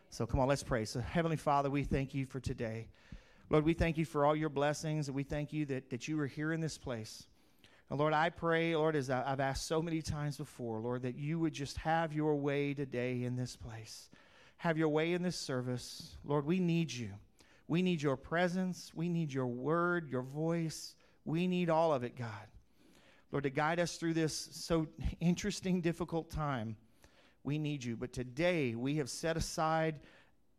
So 0.10 0.26
come 0.26 0.40
on, 0.40 0.48
let's 0.48 0.64
pray. 0.64 0.86
So, 0.86 1.02
Heavenly 1.02 1.36
Father, 1.36 1.70
we 1.70 1.84
thank 1.84 2.14
you 2.14 2.26
for 2.26 2.40
today. 2.40 2.88
Lord, 3.50 3.64
we 3.64 3.74
thank 3.74 3.98
you 3.98 4.04
for 4.04 4.26
all 4.26 4.36
your 4.36 4.50
blessings, 4.50 5.08
and 5.08 5.16
we 5.16 5.24
thank 5.24 5.54
you 5.54 5.66
that, 5.68 5.90
that 5.90 6.08
you 6.08 6.20
are 6.20 6.28
here 6.28 6.52
in 6.52 6.60
this 6.60 6.78
place. 6.78 7.28
And 7.90 7.98
Lord, 7.98 8.14
I 8.14 8.30
pray, 8.30 8.76
Lord, 8.76 8.98
as 8.98 9.10
I've 9.10 9.40
asked 9.40 9.68
so 9.68 9.82
many 9.82 10.02
times 10.02 10.36
before, 10.38 10.80
Lord, 10.80 11.04
that 11.04 11.16
you 11.16 11.40
would 11.40 11.54
just 11.54 11.78
have 11.78 12.12
your 12.12 12.36
way 12.36 12.74
today 12.74 13.24
in 13.24 13.38
this 13.38 13.56
place. 13.56 14.10
Have 14.58 14.78
your 14.78 14.90
way 14.90 15.14
in 15.14 15.24
this 15.24 15.38
service. 15.38 16.18
Lord, 16.26 16.46
we 16.46 16.60
need 16.60 16.92
you. 16.92 17.12
We 17.70 17.82
need 17.82 18.02
your 18.02 18.18
presence. 18.18 18.92
We 18.94 19.08
need 19.08 19.32
your 19.32 19.48
word, 19.48 20.10
your 20.10 20.24
voice. 20.24 20.96
We 21.24 21.48
need 21.48 21.70
all 21.70 21.94
of 21.94 22.04
it, 22.04 22.18
God. 22.18 22.48
Lord, 23.32 23.44
to 23.44 23.50
guide 23.50 23.80
us 23.80 23.96
through 23.96 24.14
this 24.14 24.50
so 24.52 24.88
interesting, 25.22 25.80
difficult 25.80 26.30
time, 26.30 26.76
we 27.44 27.58
need 27.58 27.82
you. 27.82 27.96
But 27.96 28.12
today, 28.12 28.76
we 28.76 28.98
have 28.98 29.10
set 29.10 29.38
aside 29.38 30.02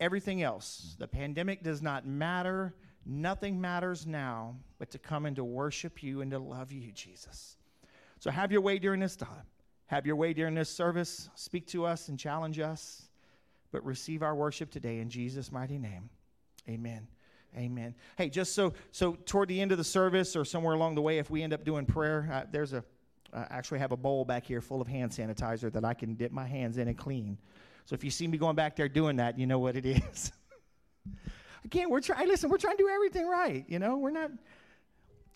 everything 0.01 0.43
else. 0.43 0.97
The 0.99 1.09
pandemic 1.09 1.63
does 1.63 1.83
not 1.83 2.07
matter. 2.07 2.75
Nothing 3.05 3.61
matters 3.61 4.07
now 4.07 4.57
but 4.79 4.91
to 4.91 4.99
come 4.99 5.27
and 5.27 5.37
to 5.37 5.45
worship 5.45 6.03
you 6.03 6.21
and 6.21 6.31
to 6.31 6.39
love 6.39 6.73
you, 6.73 6.93
Jesus. 6.93 7.57
So 8.21 8.31
have 8.31 8.53
your 8.53 8.61
way 8.61 8.79
during 8.79 9.01
this 9.01 9.17
time. 9.17 9.47
Have 9.87 10.07
your 10.07 10.17
way 10.17 10.33
during 10.33 10.55
this 10.55 10.69
service. 10.69 11.31
Speak 11.35 11.67
to 11.69 11.87
us 11.87 12.09
and 12.09 12.19
challenge 12.19 12.59
us. 12.59 13.09
But 13.71 13.85
receive 13.85 14.23
our 14.23 14.35
worship 14.35 14.71
today 14.71 14.99
in 14.99 15.11
Jesus' 15.11 15.53
mighty 15.53 15.79
name. 15.79 16.09
Amen. 16.69 17.07
Amen. 17.57 17.95
Hey, 18.17 18.29
just 18.29 18.55
so 18.55 18.75
so 18.93 19.17
toward 19.25 19.49
the 19.49 19.61
end 19.61 19.73
of 19.73 19.79
the 19.79 19.85
service 19.85 20.37
or 20.37 20.45
somewhere 20.45 20.75
along 20.75 20.95
the 20.95 21.03
way, 21.03 21.19
if 21.19 21.31
we 21.31 21.43
end 21.43 21.53
up 21.53 21.65
doing 21.65 21.87
prayer, 21.87 22.29
uh, 22.31 22.45
there's 22.51 22.73
a 22.73 22.85
I 23.33 23.47
actually 23.51 23.79
have 23.81 23.93
a 23.93 23.97
bowl 23.97 24.25
back 24.25 24.45
here 24.45 24.61
full 24.61 24.81
of 24.81 24.89
hand 24.89 25.13
sanitizer 25.13 25.71
that 25.73 25.85
I 25.85 25.95
can 25.95 26.15
dip 26.15 26.33
my 26.33 26.47
hands 26.47 26.79
in 26.79 26.89
and 26.89 26.97
clean. 26.97 27.39
So 27.89 27.95
if 27.95 28.05
you 28.05 28.11
see 28.11 28.29
me 28.29 28.37
going 28.37 28.55
back 28.55 28.77
there 28.77 28.87
doing 28.87 29.17
that, 29.17 29.39
you 29.39 29.47
know 29.47 29.59
what 29.59 29.75
it 29.75 29.87
is. 29.87 30.31
Again, 31.65 31.89
we're 31.89 32.03
trying. 32.03 32.29
Listen, 32.29 32.51
we're 32.51 32.59
trying 32.59 32.77
to 32.77 32.83
do 32.83 32.89
everything 32.91 33.27
right. 33.27 33.65
You 33.67 33.79
know, 33.79 33.97
we're 33.97 34.11
not. 34.11 34.31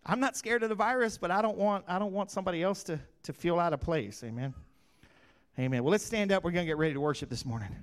I'm 0.04 0.21
not 0.21 0.37
scared 0.37 0.62
of 0.62 0.68
the 0.68 0.75
virus, 0.75 1.16
but 1.16 1.30
I 1.30 1.40
don't 1.40 1.56
want 1.56 1.87
I 1.88 1.99
don't 1.99 2.12
want 2.12 2.30
somebody 2.30 2.62
else 2.62 2.82
to 2.85 3.00
to 3.23 3.32
feel 3.32 3.59
out 3.59 3.73
of 3.73 3.80
place. 3.80 4.23
Amen. 4.23 4.52
Amen. 5.59 5.82
Well, 5.82 5.92
let's 5.92 6.04
stand 6.04 6.30
up. 6.30 6.44
We're 6.44 6.50
going 6.50 6.66
to 6.66 6.71
get 6.71 6.76
ready 6.76 6.92
to 6.92 7.00
worship 7.00 7.30
this 7.30 7.47
morning. 7.47 7.75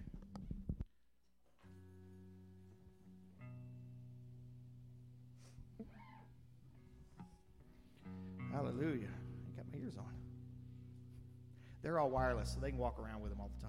Hallelujah. 8.52 9.08
I 9.08 9.58
got 9.58 9.66
my 9.74 9.80
ears 9.84 9.98
on. 9.98 10.14
They're 11.82 12.00
all 12.00 12.12
wireless, 12.12 12.54
so 12.54 12.60
they 12.60 12.70
can 12.70 12.78
walk 12.78 13.00
around 13.00 13.22
with 13.22 13.32
them 13.32 13.40
all 13.42 13.50
the 13.58 13.66
time. 13.66 13.69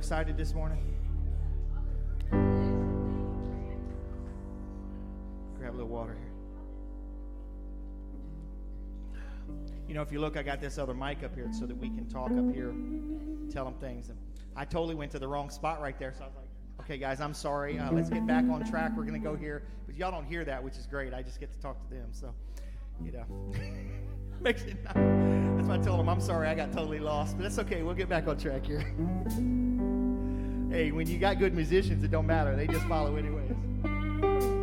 excited 0.00 0.34
this 0.34 0.54
morning? 0.54 0.82
Grab 5.58 5.74
a 5.74 5.76
little 5.76 5.88
water 5.88 6.16
here. 6.18 6.32
You 9.86 9.92
know, 9.94 10.00
if 10.00 10.10
you 10.10 10.18
look, 10.18 10.38
I 10.38 10.42
got 10.42 10.58
this 10.58 10.78
other 10.78 10.94
mic 10.94 11.22
up 11.22 11.34
here 11.34 11.50
so 11.52 11.66
that 11.66 11.76
we 11.76 11.90
can 11.90 12.08
talk 12.08 12.30
up 12.30 12.50
here, 12.54 12.74
tell 13.52 13.66
them 13.66 13.74
things. 13.74 14.08
And 14.08 14.16
I 14.56 14.64
totally 14.64 14.94
went 14.94 15.10
to 15.12 15.18
the 15.18 15.28
wrong 15.28 15.50
spot 15.50 15.82
right 15.82 15.98
there, 15.98 16.14
so 16.16 16.24
I 16.24 16.28
was 16.28 16.36
like, 16.36 16.48
okay, 16.80 16.96
guys, 16.96 17.20
I'm 17.20 17.34
sorry. 17.34 17.78
Uh, 17.78 17.92
let's 17.92 18.08
get 18.08 18.26
back 18.26 18.44
on 18.44 18.66
track. 18.66 18.92
We're 18.96 19.04
going 19.04 19.20
to 19.20 19.28
go 19.28 19.36
here. 19.36 19.64
But 19.84 19.96
y'all 19.96 20.10
don't 20.10 20.24
hear 20.24 20.46
that, 20.46 20.64
which 20.64 20.78
is 20.78 20.86
great. 20.86 21.12
I 21.12 21.20
just 21.20 21.40
get 21.40 21.52
to 21.52 21.60
talk 21.60 21.76
to 21.86 21.94
them. 21.94 22.08
So, 22.12 22.34
you 23.04 23.12
know, 23.12 23.26
makes 24.40 24.62
it 24.62 24.82
not, 24.82 24.94
that's 24.94 25.68
why 25.68 25.74
I 25.74 25.78
told 25.78 26.00
them 26.00 26.08
I'm 26.08 26.22
sorry. 26.22 26.48
I 26.48 26.54
got 26.54 26.72
totally 26.72 27.00
lost, 27.00 27.36
but 27.36 27.42
that's 27.42 27.58
okay. 27.58 27.82
We'll 27.82 27.92
get 27.92 28.08
back 28.08 28.26
on 28.28 28.38
track 28.38 28.64
here. 28.64 28.94
hey, 30.70 30.92
when 30.92 31.06
you 31.06 31.18
got 31.18 31.38
good 31.38 31.54
musicians, 31.54 32.02
it 32.04 32.10
don't 32.10 32.26
matter. 32.26 32.54
They 32.56 32.66
just 32.66 32.86
follow 32.86 33.16
anyways. 33.16 34.59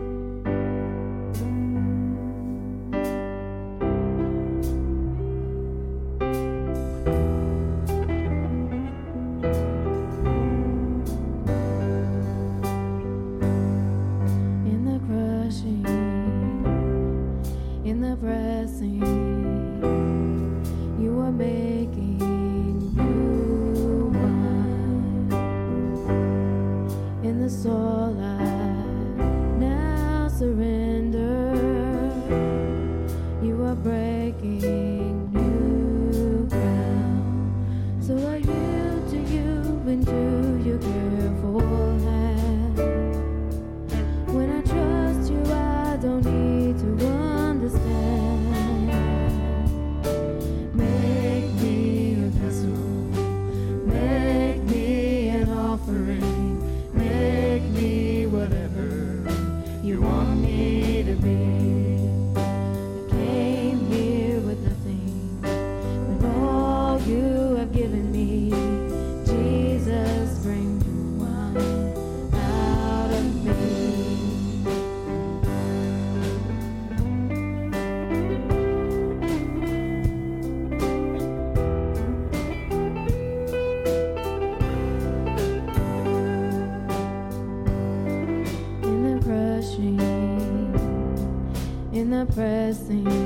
pressing 92.26 93.17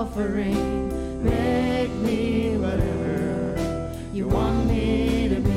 offering. 0.00 1.22
Make 1.22 1.90
me 1.90 2.56
whatever 2.56 3.92
you 4.14 4.28
want 4.28 4.66
me 4.66 5.28
to 5.28 5.40
be. 5.40 5.49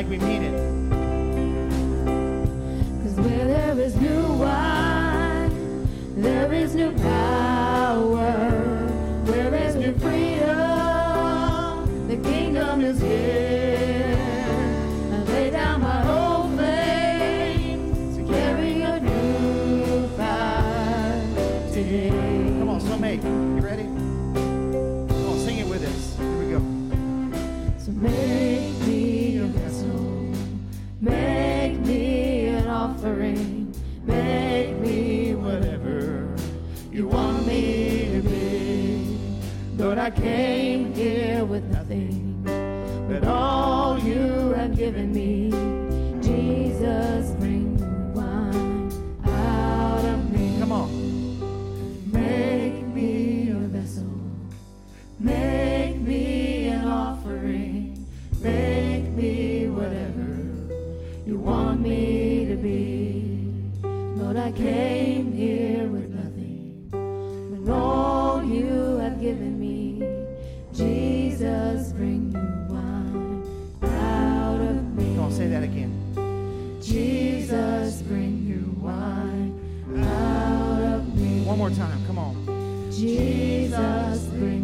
like 0.00 0.08
we 0.08 0.18
mean 0.18 0.42
it. 0.44 0.49
I 40.10 40.12
came. 40.12 40.89
Jesus. 83.00 84.59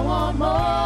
I 0.00 0.02
want 0.02 0.38
more. 0.38 0.79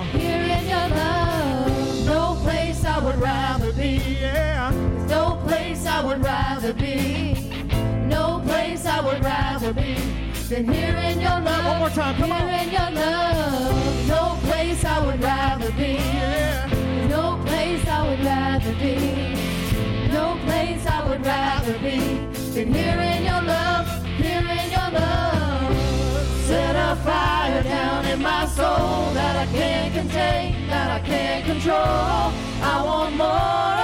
on. 0.00 0.06
Here 0.18 0.42
in 0.58 0.68
your 0.68 0.88
love, 0.96 2.06
no 2.06 2.38
place 2.42 2.84
I 2.84 2.98
would 2.98 3.20
rather 3.20 3.72
be. 3.72 4.18
Yeah. 4.20 4.70
No 5.08 5.40
place 5.46 5.86
I 5.86 6.04
would 6.04 6.22
rather 6.24 6.72
be. 6.72 7.52
No 8.08 8.42
place 8.46 8.86
I 8.86 9.00
would 9.00 9.22
rather 9.22 9.72
be. 9.72 9.94
Than 10.48 10.72
here 10.72 10.96
in 10.96 11.20
your 11.20 11.40
love. 11.40 11.64
One 11.64 11.78
more 11.78 11.90
time, 11.90 12.16
come 12.16 12.30
here 12.30 12.34
on. 12.34 12.48
Here 12.48 12.62
in 12.62 12.70
your 12.72 12.90
love, 13.02 14.08
no 14.08 14.38
place 14.48 14.84
I 14.84 15.06
would 15.06 15.22
rather 15.22 15.70
be. 15.72 15.92
Yeah. 15.94 17.06
No 17.08 17.40
place 17.46 17.86
I 17.86 18.08
would 18.08 18.24
rather 18.24 18.74
be. 18.74 18.96
No 20.12 20.38
place 20.46 20.86
I 20.86 21.08
would 21.08 21.24
rather 21.24 21.78
be 21.78 21.98
than 22.54 22.74
here 22.74 23.00
in 23.00 23.09
that 30.08 30.90
I 30.90 31.06
can't 31.06 31.44
control. 31.44 31.76
I 31.76 32.82
want 32.84 33.16
more. 33.16 33.79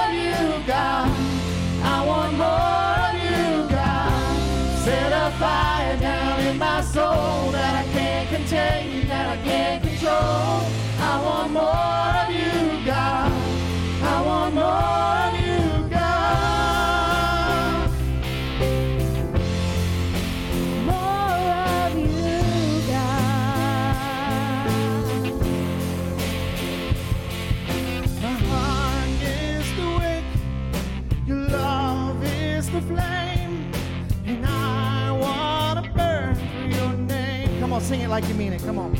it 38.07 38.09
like 38.09 38.27
you 38.27 38.35
mean 38.35 38.53
it. 38.53 38.63
Come 38.63 38.79
on. 38.79 38.91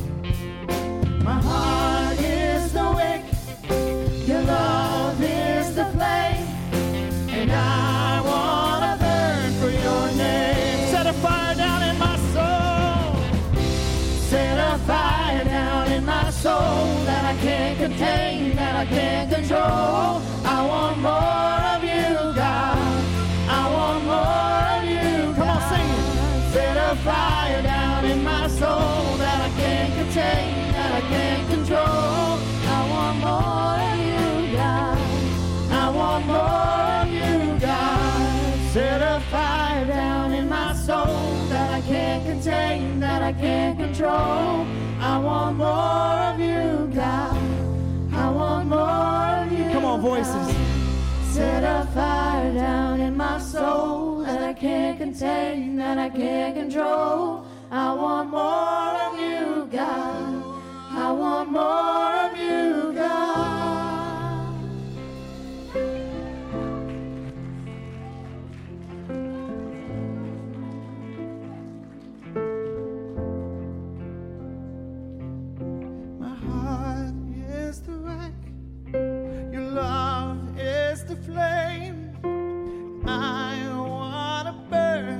My 1.24 1.40
heart 1.42 2.20
is 2.20 2.74
the 2.74 2.88
wick, 3.00 3.24
your 4.28 4.42
love 4.42 5.22
is 5.22 5.76
the 5.76 5.86
flame, 5.96 6.48
and 7.30 7.52
I 7.52 8.22
want 8.30 8.82
to 8.88 8.94
burn 9.04 9.52
for 9.62 9.70
your 9.70 10.06
name. 10.18 10.88
Set 10.92 11.06
a 11.06 11.14
fire 11.14 11.56
down 11.56 11.84
in 11.90 11.98
my 11.98 12.18
soul. 12.34 13.24
Set 14.30 14.58
a 14.58 14.78
fire 14.80 15.44
down 15.44 15.92
in 15.92 16.06
my 16.06 16.30
soul 16.30 16.86
that 17.06 17.24
I 17.26 17.36
can't 17.42 17.78
contain, 17.78 18.56
that 18.56 18.76
I 18.76 18.86
can't 18.86 19.30
control. 19.34 20.27
control. 43.98 44.68
I 45.00 45.18
want 45.18 45.58
more 45.58 45.66
of 46.30 46.40
you, 46.40 46.88
God. 46.94 47.36
I 48.14 48.30
want 48.30 48.70
more 48.70 49.42
of 49.42 49.52
you. 49.52 49.72
Come 49.72 49.86
on, 49.86 50.02
voices. 50.02 50.34
God. 50.34 51.34
Set 51.34 51.64
a 51.64 51.88
fire 51.96 52.54
down 52.54 53.02
in 53.02 53.18
my 53.18 53.40
soul 53.40 54.20
that 54.20 54.44
I 54.44 54.54
can't 54.54 55.00
contain, 55.00 55.78
that 55.78 55.98
I 55.98 56.10
can't 56.10 56.56
control. 56.56 57.48
I 57.72 57.92
want 57.94 58.30
more 58.30 58.94
of 59.08 59.20
you, 59.20 59.68
God. 59.72 60.44
I 60.92 61.12
want 61.12 61.52
more 61.52 62.14
of 62.26 62.38
you, 62.38 62.94
God. 62.94 63.58
is 77.68 77.82
the 77.82 77.98
way, 77.98 78.32
your 79.52 79.62
love 79.62 80.58
is 80.58 81.04
the 81.04 81.18
flame. 81.18 82.16
I 83.06 83.58
wanna 83.76 84.56
burn. 84.70 85.17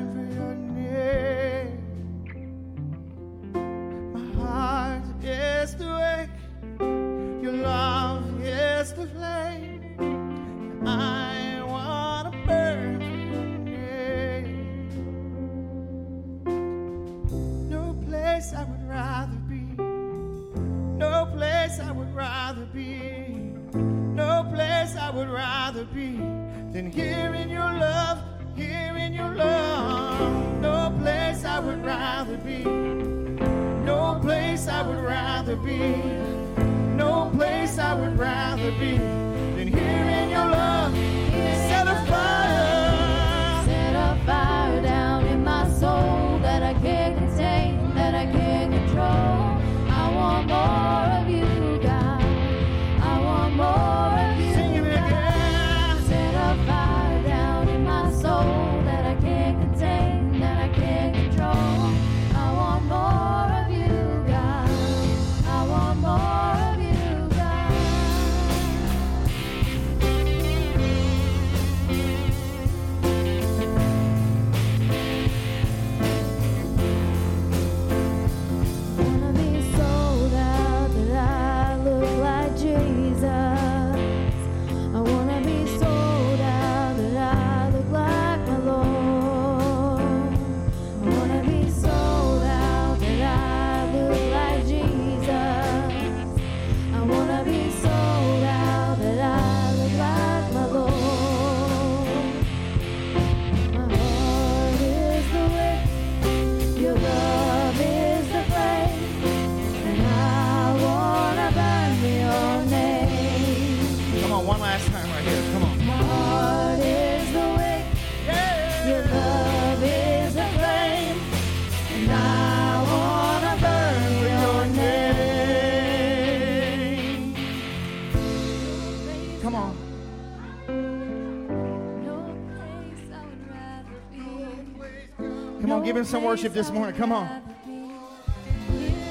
Give 135.88 135.96
him 135.96 136.04
some 136.04 136.22
worship 136.22 136.52
this 136.52 136.70
morning. 136.70 136.94
Come 136.94 137.14
on. 137.14 137.42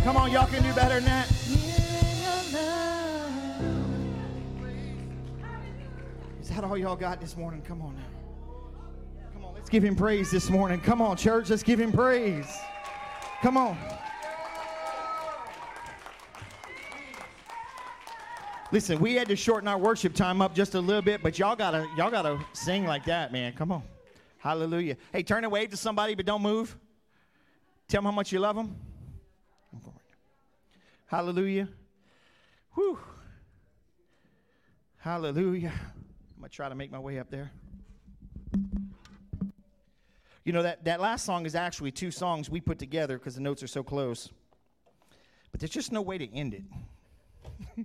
Come 0.05 0.19
on, 0.19 0.31
y'all 0.31 0.47
can 0.47 0.63
do 0.63 0.75
better 0.75 1.01
than 1.01 1.05
that. 1.07 1.31
Is 6.39 6.51
that 6.51 6.65
all 6.65 6.77
y'all 6.77 6.95
got 6.95 7.19
this 7.19 7.35
morning? 7.35 7.63
Come 7.63 7.81
on 7.81 7.95
now. 7.95 8.03
Come 9.33 9.45
on, 9.47 9.55
let's 9.55 9.71
give 9.71 9.83
him 9.83 9.97
praise 9.97 10.31
this 10.31 10.51
morning. 10.51 10.79
Come 10.79 11.01
on, 11.01 11.17
church, 11.17 11.49
let's 11.49 11.63
give 11.63 11.81
him 11.81 11.93
praise. 11.93 12.47
Come 13.41 13.57
on. 13.57 13.79
Listen, 18.71 18.99
we 19.01 19.15
had 19.15 19.29
to 19.29 19.37
shorten 19.37 19.67
our 19.67 19.79
worship 19.79 20.13
time 20.13 20.43
up 20.43 20.55
just 20.55 20.75
a 20.75 20.81
little 20.81 21.01
bit, 21.01 21.23
but 21.23 21.39
y'all 21.39 21.57
gotta 21.57 21.89
y'all 21.97 22.11
gotta 22.11 22.39
sing 22.53 22.85
like 22.85 23.07
that, 23.07 23.33
man. 23.33 23.55
Come 23.55 23.73
on. 23.73 23.83
Hallelujah. 24.47 24.97
Hey, 25.13 25.25
turn 25.25 25.43
and 25.43 25.53
wave 25.53 25.71
to 25.71 25.77
somebody, 25.77 26.15
but 26.15 26.25
don't 26.25 26.41
move. 26.41 26.79
Tell 27.89 27.99
them 27.99 28.05
how 28.05 28.13
much 28.13 28.31
you 28.31 28.39
love 28.39 28.55
them. 28.55 28.77
Hallelujah. 31.07 31.69
Whew. 32.77 32.97
Hallelujah. 34.99 35.73
I'm 35.75 36.39
going 36.39 36.49
to 36.49 36.55
try 36.55 36.69
to 36.69 36.77
make 36.77 36.93
my 36.93 36.99
way 37.01 37.19
up 37.19 37.29
there. 37.29 37.51
You 40.45 40.53
know, 40.53 40.63
that, 40.63 40.85
that 40.85 41.01
last 41.01 41.25
song 41.25 41.45
is 41.45 41.57
actually 41.57 41.91
two 41.91 42.13
songs 42.13 42.49
we 42.49 42.61
put 42.61 42.79
together 42.79 43.19
because 43.19 43.35
the 43.35 43.41
notes 43.41 43.65
are 43.65 43.67
so 43.67 43.83
close. 43.83 44.31
But 45.51 45.59
there's 45.59 45.73
just 45.73 45.91
no 45.91 46.03
way 46.03 46.19
to 46.19 46.33
end 46.33 46.55
it. 46.55 46.63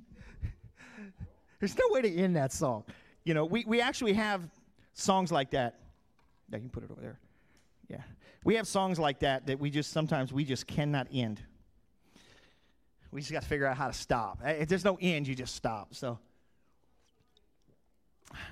there's 1.59 1.75
no 1.75 1.85
way 1.89 2.03
to 2.03 2.15
end 2.15 2.35
that 2.35 2.53
song. 2.53 2.83
You 3.23 3.33
know, 3.33 3.45
we, 3.45 3.65
we 3.65 3.81
actually 3.81 4.13
have 4.13 4.47
songs 4.93 5.31
like 5.31 5.49
that. 5.51 5.79
Yeah, 6.51 6.57
you 6.57 6.61
can 6.61 6.69
put 6.69 6.83
it 6.83 6.91
over 6.91 7.01
there. 7.01 7.19
Yeah. 7.89 8.01
We 8.43 8.55
have 8.55 8.67
songs 8.67 8.99
like 8.99 9.19
that 9.19 9.47
that 9.47 9.59
we 9.59 9.69
just 9.69 9.91
sometimes 9.91 10.33
we 10.33 10.43
just 10.43 10.67
cannot 10.67 11.07
end. 11.13 11.41
We 13.11 13.21
just 13.21 13.31
got 13.31 13.41
to 13.43 13.47
figure 13.47 13.65
out 13.65 13.77
how 13.77 13.87
to 13.87 13.93
stop. 13.93 14.39
Eh, 14.43 14.51
If 14.51 14.69
there's 14.69 14.85
no 14.85 14.97
end, 15.01 15.27
you 15.27 15.35
just 15.35 15.55
stop. 15.55 15.93
So, 15.93 16.19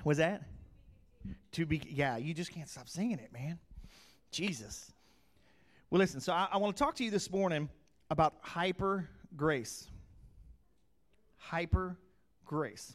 was 0.04 0.18
that? 0.18 0.42
To 1.52 1.66
be, 1.66 1.82
yeah, 1.88 2.16
you 2.16 2.34
just 2.34 2.52
can't 2.52 2.68
stop 2.68 2.88
singing 2.88 3.18
it, 3.18 3.32
man. 3.32 3.58
Jesus. 4.30 4.92
Well, 5.90 5.98
listen, 5.98 6.20
so 6.20 6.32
I, 6.32 6.48
I 6.52 6.56
want 6.58 6.76
to 6.76 6.82
talk 6.82 6.94
to 6.96 7.04
you 7.04 7.10
this 7.10 7.30
morning 7.30 7.68
about 8.10 8.34
hyper 8.40 9.08
grace. 9.36 9.88
Hyper 11.36 11.96
grace. 12.44 12.94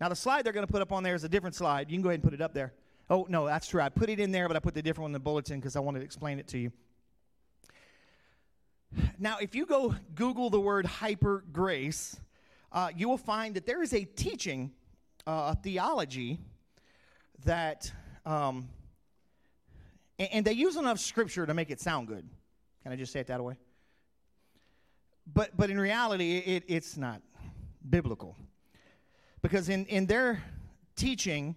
Now, 0.00 0.08
the 0.08 0.16
slide 0.16 0.44
they're 0.44 0.52
going 0.52 0.66
to 0.66 0.72
put 0.72 0.80
up 0.80 0.92
on 0.92 1.02
there 1.02 1.14
is 1.14 1.24
a 1.24 1.28
different 1.28 1.54
slide. 1.54 1.90
You 1.90 1.96
can 1.96 2.02
go 2.02 2.08
ahead 2.08 2.20
and 2.20 2.24
put 2.24 2.34
it 2.34 2.40
up 2.40 2.54
there. 2.54 2.72
Oh, 3.10 3.26
no, 3.28 3.44
that's 3.46 3.66
true. 3.66 3.82
I 3.82 3.88
put 3.88 4.08
it 4.08 4.20
in 4.20 4.30
there, 4.30 4.46
but 4.46 4.56
I 4.56 4.60
put 4.60 4.72
the 4.72 4.82
different 4.82 5.02
one 5.02 5.08
in 5.08 5.14
the 5.14 5.18
bulletin 5.18 5.58
because 5.58 5.74
I 5.74 5.80
wanted 5.80 5.98
to 5.98 6.04
explain 6.04 6.38
it 6.38 6.46
to 6.48 6.58
you. 6.58 6.72
Now, 9.18 9.38
if 9.38 9.54
you 9.54 9.66
go 9.66 9.96
Google 10.14 10.48
the 10.48 10.60
word 10.60 10.86
hyper 10.86 11.44
grace, 11.52 12.16
uh, 12.70 12.90
you 12.96 13.08
will 13.08 13.18
find 13.18 13.56
that 13.56 13.66
there 13.66 13.82
is 13.82 13.92
a 13.92 14.04
teaching, 14.04 14.70
uh, 15.26 15.54
a 15.54 15.58
theology 15.60 16.38
that, 17.44 17.92
um, 18.24 18.68
and, 20.20 20.28
and 20.32 20.46
they 20.46 20.52
use 20.52 20.76
enough 20.76 21.00
scripture 21.00 21.46
to 21.46 21.54
make 21.54 21.70
it 21.70 21.80
sound 21.80 22.06
good. 22.06 22.28
Can 22.84 22.92
I 22.92 22.96
just 22.96 23.12
say 23.12 23.18
it 23.18 23.26
that 23.26 23.42
way? 23.42 23.56
But, 25.32 25.56
but 25.56 25.68
in 25.70 25.80
reality, 25.80 26.38
it, 26.38 26.64
it's 26.68 26.96
not 26.96 27.22
biblical. 27.88 28.36
Because 29.42 29.68
in, 29.68 29.86
in 29.86 30.06
their 30.06 30.42
teaching, 30.94 31.56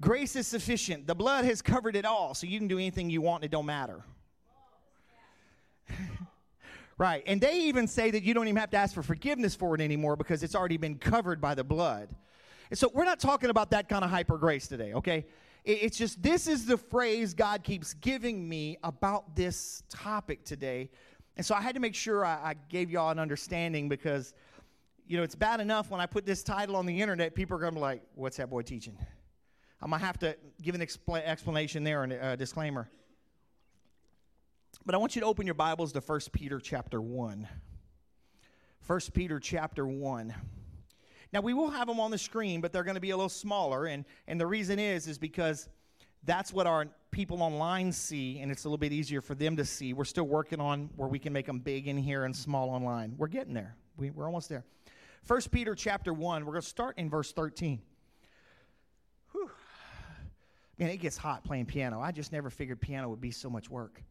grace 0.00 0.36
is 0.36 0.46
sufficient. 0.46 1.06
The 1.06 1.14
blood 1.14 1.44
has 1.44 1.62
covered 1.62 1.96
it 1.96 2.04
all, 2.04 2.34
so 2.34 2.46
you 2.46 2.58
can 2.58 2.68
do 2.68 2.78
anything 2.78 3.10
you 3.10 3.20
want 3.20 3.42
and 3.42 3.46
it 3.46 3.50
don't 3.50 3.66
matter. 3.66 4.02
right. 6.98 7.22
And 7.26 7.40
they 7.40 7.60
even 7.62 7.86
say 7.86 8.10
that 8.10 8.22
you 8.22 8.34
don't 8.34 8.48
even 8.48 8.56
have 8.56 8.70
to 8.70 8.76
ask 8.76 8.94
for 8.94 9.02
forgiveness 9.02 9.54
for 9.54 9.74
it 9.74 9.80
anymore 9.80 10.16
because 10.16 10.42
it's 10.42 10.54
already 10.54 10.76
been 10.76 10.96
covered 10.96 11.40
by 11.40 11.54
the 11.54 11.64
blood. 11.64 12.08
And 12.70 12.78
so 12.78 12.90
we're 12.92 13.04
not 13.04 13.20
talking 13.20 13.50
about 13.50 13.70
that 13.70 13.88
kind 13.88 14.04
of 14.04 14.10
hyper 14.10 14.38
grace 14.38 14.66
today, 14.66 14.94
okay? 14.94 15.26
It's 15.64 15.96
just 15.96 16.22
this 16.22 16.46
is 16.46 16.66
the 16.66 16.76
phrase 16.76 17.32
God 17.32 17.62
keeps 17.62 17.94
giving 17.94 18.46
me 18.46 18.76
about 18.82 19.34
this 19.34 19.82
topic 19.88 20.44
today. 20.44 20.90
And 21.36 21.44
so 21.44 21.54
I 21.54 21.62
had 21.62 21.74
to 21.74 21.80
make 21.80 21.94
sure 21.94 22.24
I, 22.24 22.50
I 22.50 22.54
gave 22.68 22.90
y'all 22.90 23.10
an 23.10 23.18
understanding 23.18 23.88
because, 23.88 24.34
you 25.06 25.16
know, 25.16 25.22
it's 25.22 25.34
bad 25.34 25.60
enough 25.60 25.90
when 25.90 26.00
I 26.00 26.06
put 26.06 26.26
this 26.26 26.42
title 26.42 26.76
on 26.76 26.84
the 26.84 27.00
internet, 27.00 27.34
people 27.34 27.56
are 27.56 27.60
going 27.60 27.72
to 27.72 27.76
be 27.76 27.80
like, 27.80 28.02
what's 28.14 28.36
that 28.36 28.50
boy 28.50 28.62
teaching? 28.62 28.96
I'm 29.84 29.90
going 29.90 30.00
to 30.00 30.06
have 30.06 30.18
to 30.20 30.34
give 30.62 30.74
an 30.74 30.80
expla- 30.80 31.22
explanation 31.26 31.84
there 31.84 32.04
and 32.04 32.12
a 32.14 32.38
disclaimer. 32.38 32.88
But 34.86 34.94
I 34.94 34.98
want 34.98 35.14
you 35.14 35.20
to 35.20 35.26
open 35.26 35.44
your 35.44 35.54
Bibles 35.54 35.92
to 35.92 36.00
1 36.00 36.20
Peter 36.32 36.58
chapter 36.58 37.02
1. 37.02 37.46
1 38.86 39.00
Peter 39.12 39.38
chapter 39.38 39.86
1. 39.86 40.34
Now 41.34 41.42
we 41.42 41.52
will 41.52 41.68
have 41.68 41.86
them 41.86 42.00
on 42.00 42.10
the 42.10 42.16
screen, 42.16 42.62
but 42.62 42.72
they're 42.72 42.82
going 42.82 42.94
to 42.94 43.00
be 43.00 43.10
a 43.10 43.16
little 43.16 43.28
smaller, 43.28 43.84
and, 43.84 44.06
and 44.26 44.40
the 44.40 44.46
reason 44.46 44.78
is 44.78 45.06
is 45.06 45.18
because 45.18 45.68
that's 46.22 46.50
what 46.50 46.66
our 46.66 46.86
people 47.10 47.42
online 47.42 47.92
see, 47.92 48.38
and 48.40 48.50
it's 48.50 48.64
a 48.64 48.68
little 48.68 48.78
bit 48.78 48.92
easier 48.92 49.20
for 49.20 49.34
them 49.34 49.54
to 49.56 49.66
see. 49.66 49.92
We're 49.92 50.06
still 50.06 50.24
working 50.24 50.60
on 50.60 50.88
where 50.96 51.10
we 51.10 51.18
can 51.18 51.34
make 51.34 51.44
them 51.44 51.58
big 51.58 51.88
in 51.88 51.98
here 51.98 52.24
and 52.24 52.34
small 52.34 52.70
online. 52.70 53.16
We're 53.18 53.28
getting 53.28 53.52
there. 53.52 53.76
We, 53.98 54.12
we're 54.12 54.24
almost 54.24 54.48
there. 54.48 54.64
1 55.26 55.42
Peter 55.50 55.74
chapter 55.74 56.14
1, 56.14 56.46
we're 56.46 56.52
going 56.52 56.62
to 56.62 56.68
start 56.68 56.96
in 56.96 57.10
verse 57.10 57.32
13. 57.32 57.82
Man, 60.78 60.90
it 60.90 60.96
gets 60.96 61.16
hot 61.16 61.44
playing 61.44 61.66
piano. 61.66 62.00
I 62.00 62.10
just 62.10 62.32
never 62.32 62.50
figured 62.50 62.80
piano 62.80 63.08
would 63.08 63.20
be 63.20 63.30
so 63.30 63.48
much 63.48 63.70
work. 63.70 64.02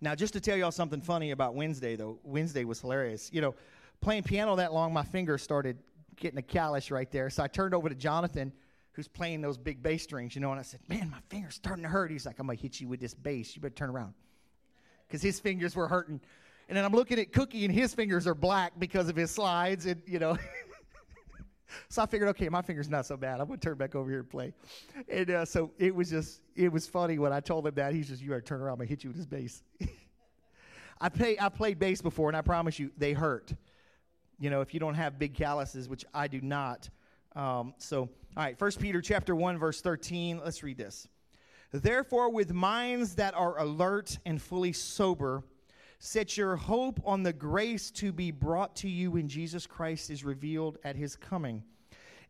Now, 0.00 0.14
just 0.14 0.32
to 0.32 0.40
tell 0.40 0.56
y'all 0.56 0.72
something 0.72 1.00
funny 1.00 1.30
about 1.30 1.54
Wednesday, 1.54 1.96
though, 1.96 2.18
Wednesday 2.24 2.64
was 2.64 2.80
hilarious. 2.80 3.30
You 3.32 3.40
know, 3.40 3.54
playing 4.00 4.24
piano 4.24 4.56
that 4.56 4.72
long, 4.72 4.92
my 4.92 5.04
fingers 5.04 5.42
started 5.42 5.78
getting 6.16 6.38
a 6.38 6.42
callus 6.42 6.90
right 6.90 7.10
there. 7.10 7.30
So 7.30 7.42
I 7.42 7.48
turned 7.48 7.74
over 7.74 7.88
to 7.88 7.94
Jonathan, 7.94 8.52
who's 8.92 9.08
playing 9.08 9.40
those 9.40 9.56
big 9.56 9.82
bass 9.82 10.02
strings, 10.02 10.34
you 10.34 10.40
know, 10.40 10.50
and 10.50 10.58
I 10.58 10.62
said, 10.62 10.80
Man, 10.88 11.10
my 11.10 11.20
finger's 11.28 11.54
starting 11.54 11.82
to 11.82 11.88
hurt. 11.88 12.10
He's 12.10 12.26
like, 12.26 12.38
I'm 12.38 12.46
going 12.46 12.58
to 12.58 12.62
hit 12.62 12.80
you 12.80 12.88
with 12.88 13.00
this 13.00 13.14
bass. 13.14 13.54
You 13.54 13.62
better 13.62 13.74
turn 13.74 13.90
around. 13.90 14.14
Because 15.06 15.22
his 15.22 15.38
fingers 15.38 15.76
were 15.76 15.88
hurting. 15.88 16.20
And 16.68 16.76
then 16.76 16.84
I'm 16.84 16.92
looking 16.92 17.18
at 17.18 17.32
Cookie, 17.32 17.64
and 17.64 17.74
his 17.74 17.94
fingers 17.94 18.26
are 18.26 18.34
black 18.34 18.72
because 18.78 19.08
of 19.08 19.16
his 19.16 19.30
slides, 19.30 19.86
and, 19.86 20.00
you 20.06 20.18
know. 20.18 20.38
so 21.88 22.02
I 22.02 22.06
figured, 22.06 22.28
okay, 22.30 22.48
my 22.48 22.62
finger's 22.62 22.88
not 22.88 23.06
so 23.06 23.16
bad. 23.16 23.40
I'm 23.40 23.46
going 23.46 23.58
to 23.58 23.64
turn 23.66 23.76
back 23.76 23.94
over 23.94 24.10
here 24.10 24.20
and 24.20 24.30
play. 24.30 24.52
And 25.08 25.30
uh, 25.30 25.44
so 25.44 25.70
it 25.78 25.94
was 25.94 26.10
just, 26.10 26.40
it 26.54 26.70
was 26.70 26.86
funny 26.86 27.18
when 27.18 27.32
I 27.32 27.40
told 27.40 27.66
him 27.66 27.74
that. 27.74 27.94
He's 27.94 28.08
just, 28.08 28.22
You 28.22 28.30
better 28.30 28.40
turn 28.40 28.60
around. 28.60 28.72
I'm 28.72 28.78
going 28.78 28.88
to 28.88 28.92
hit 28.92 29.04
you 29.04 29.10
with 29.10 29.16
this 29.16 29.26
bass. 29.26 29.62
I 31.02 31.08
play 31.08 31.36
I 31.40 31.48
played 31.48 31.80
bass 31.80 32.00
before, 32.00 32.28
and 32.28 32.36
I 32.36 32.42
promise 32.42 32.78
you, 32.78 32.92
they 32.96 33.12
hurt. 33.12 33.52
You 34.38 34.50
know, 34.50 34.60
if 34.60 34.72
you 34.72 34.78
don't 34.78 34.94
have 34.94 35.18
big 35.18 35.34
calluses, 35.34 35.88
which 35.88 36.04
I 36.14 36.28
do 36.28 36.40
not. 36.40 36.88
Um, 37.34 37.74
so, 37.78 38.02
all 38.02 38.08
right, 38.36 38.56
First 38.56 38.78
Peter 38.78 39.02
chapter 39.02 39.34
one, 39.34 39.58
verse 39.58 39.80
thirteen. 39.80 40.40
Let's 40.44 40.62
read 40.62 40.78
this. 40.78 41.08
Therefore, 41.72 42.30
with 42.30 42.52
minds 42.52 43.16
that 43.16 43.34
are 43.34 43.58
alert 43.58 44.18
and 44.24 44.40
fully 44.40 44.72
sober, 44.72 45.42
set 46.04 46.36
your 46.36 46.56
hope 46.56 47.00
on 47.04 47.22
the 47.22 47.32
grace 47.32 47.90
to 47.92 48.12
be 48.12 48.32
brought 48.32 48.74
to 48.74 48.88
you 48.88 49.12
when 49.12 49.28
Jesus 49.28 49.66
Christ 49.66 50.10
is 50.10 50.24
revealed 50.24 50.78
at 50.82 50.96
His 50.96 51.14
coming. 51.14 51.62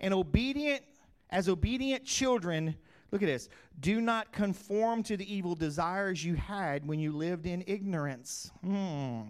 And 0.01 0.13
obedient 0.13 0.83
as 1.31 1.49
obedient 1.49 2.05
children 2.05 2.77
Look 3.13 3.23
at 3.23 3.27
this. 3.27 3.51
Do 3.81 4.01
not 4.01 4.33
conform 4.33 5.03
to 5.05 5.19
the 5.19 5.33
evil 5.33 5.55
desires 5.55 6.25
you 6.25 6.35
had 6.35 6.87
when 6.87 6.99
you 6.99 7.13
lived 7.13 7.47
in 7.47 7.63
ignorance. 7.67 8.51
Hmm. 8.65 9.21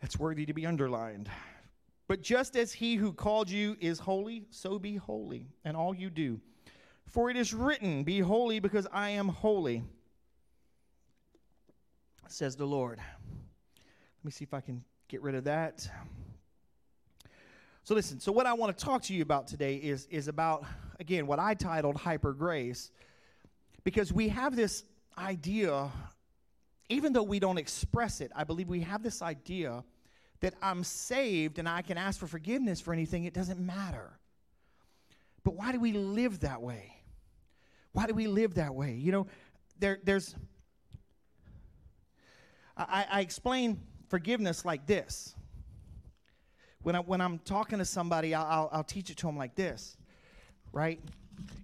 That's 0.00 0.18
worthy 0.18 0.46
to 0.46 0.54
be 0.54 0.64
underlined. 0.64 1.28
But 2.08 2.22
just 2.22 2.56
as 2.56 2.72
he 2.72 2.94
who 2.94 3.12
called 3.12 3.50
you 3.50 3.76
is 3.78 3.98
holy, 3.98 4.46
so 4.50 4.78
be 4.78 4.96
holy 4.96 5.48
in 5.66 5.76
all 5.76 5.94
you 5.94 6.08
do. 6.08 6.40
For 7.04 7.28
it 7.28 7.36
is 7.36 7.52
written, 7.52 8.04
Be 8.04 8.20
holy 8.20 8.58
because 8.58 8.86
I 8.90 9.10
am 9.10 9.28
holy, 9.28 9.84
says 12.32 12.56
the 12.56 12.66
Lord. 12.66 12.98
Let 12.98 14.24
me 14.24 14.30
see 14.30 14.44
if 14.44 14.54
I 14.54 14.60
can 14.60 14.84
get 15.08 15.22
rid 15.22 15.34
of 15.34 15.44
that. 15.44 15.88
So 17.84 17.94
listen, 17.94 18.18
so 18.18 18.32
what 18.32 18.46
I 18.46 18.52
want 18.52 18.76
to 18.76 18.84
talk 18.84 19.02
to 19.02 19.14
you 19.14 19.22
about 19.22 19.46
today 19.46 19.76
is, 19.76 20.06
is 20.06 20.26
about, 20.26 20.64
again, 20.98 21.26
what 21.26 21.38
I 21.38 21.54
titled 21.54 21.96
Hyper 21.96 22.32
Grace, 22.32 22.90
because 23.84 24.12
we 24.12 24.28
have 24.28 24.56
this 24.56 24.82
idea, 25.16 25.90
even 26.88 27.12
though 27.12 27.22
we 27.22 27.38
don't 27.38 27.58
express 27.58 28.20
it, 28.20 28.32
I 28.34 28.42
believe 28.42 28.68
we 28.68 28.80
have 28.80 29.04
this 29.04 29.22
idea 29.22 29.84
that 30.40 30.54
I'm 30.60 30.82
saved 30.82 31.58
and 31.58 31.68
I 31.68 31.82
can 31.82 31.96
ask 31.96 32.18
for 32.18 32.26
forgiveness 32.26 32.80
for 32.80 32.92
anything, 32.92 33.24
it 33.24 33.34
doesn't 33.34 33.60
matter. 33.60 34.18
But 35.44 35.54
why 35.54 35.70
do 35.70 35.78
we 35.78 35.92
live 35.92 36.40
that 36.40 36.60
way? 36.60 36.92
Why 37.92 38.06
do 38.06 38.14
we 38.14 38.26
live 38.26 38.54
that 38.54 38.74
way? 38.74 38.94
You 38.94 39.12
know, 39.12 39.26
there, 39.78 40.00
there's, 40.02 40.34
I, 42.76 43.06
I 43.10 43.20
explain 43.20 43.80
forgiveness 44.08 44.64
like 44.64 44.86
this 44.86 45.34
when, 46.86 46.94
I, 46.94 47.00
when 47.00 47.20
I'm 47.20 47.40
talking 47.40 47.78
to 47.78 47.84
somebody, 47.84 48.32
I'll, 48.32 48.46
I'll, 48.46 48.68
I'll 48.70 48.84
teach 48.84 49.10
it 49.10 49.16
to 49.16 49.26
them 49.26 49.36
like 49.36 49.56
this, 49.56 49.96
right? 50.72 51.00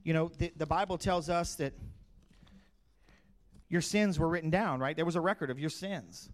You 0.02 0.14
know, 0.14 0.32
the, 0.36 0.52
the 0.56 0.66
Bible 0.66 0.98
tells 0.98 1.30
us 1.30 1.54
that 1.56 1.74
your 3.68 3.80
sins 3.80 4.18
were 4.18 4.28
written 4.28 4.50
down, 4.50 4.80
right? 4.80 4.96
There 4.96 5.04
was 5.04 5.14
a 5.14 5.20
record 5.20 5.48
of 5.48 5.60
your 5.60 5.70
sins. 5.70 6.28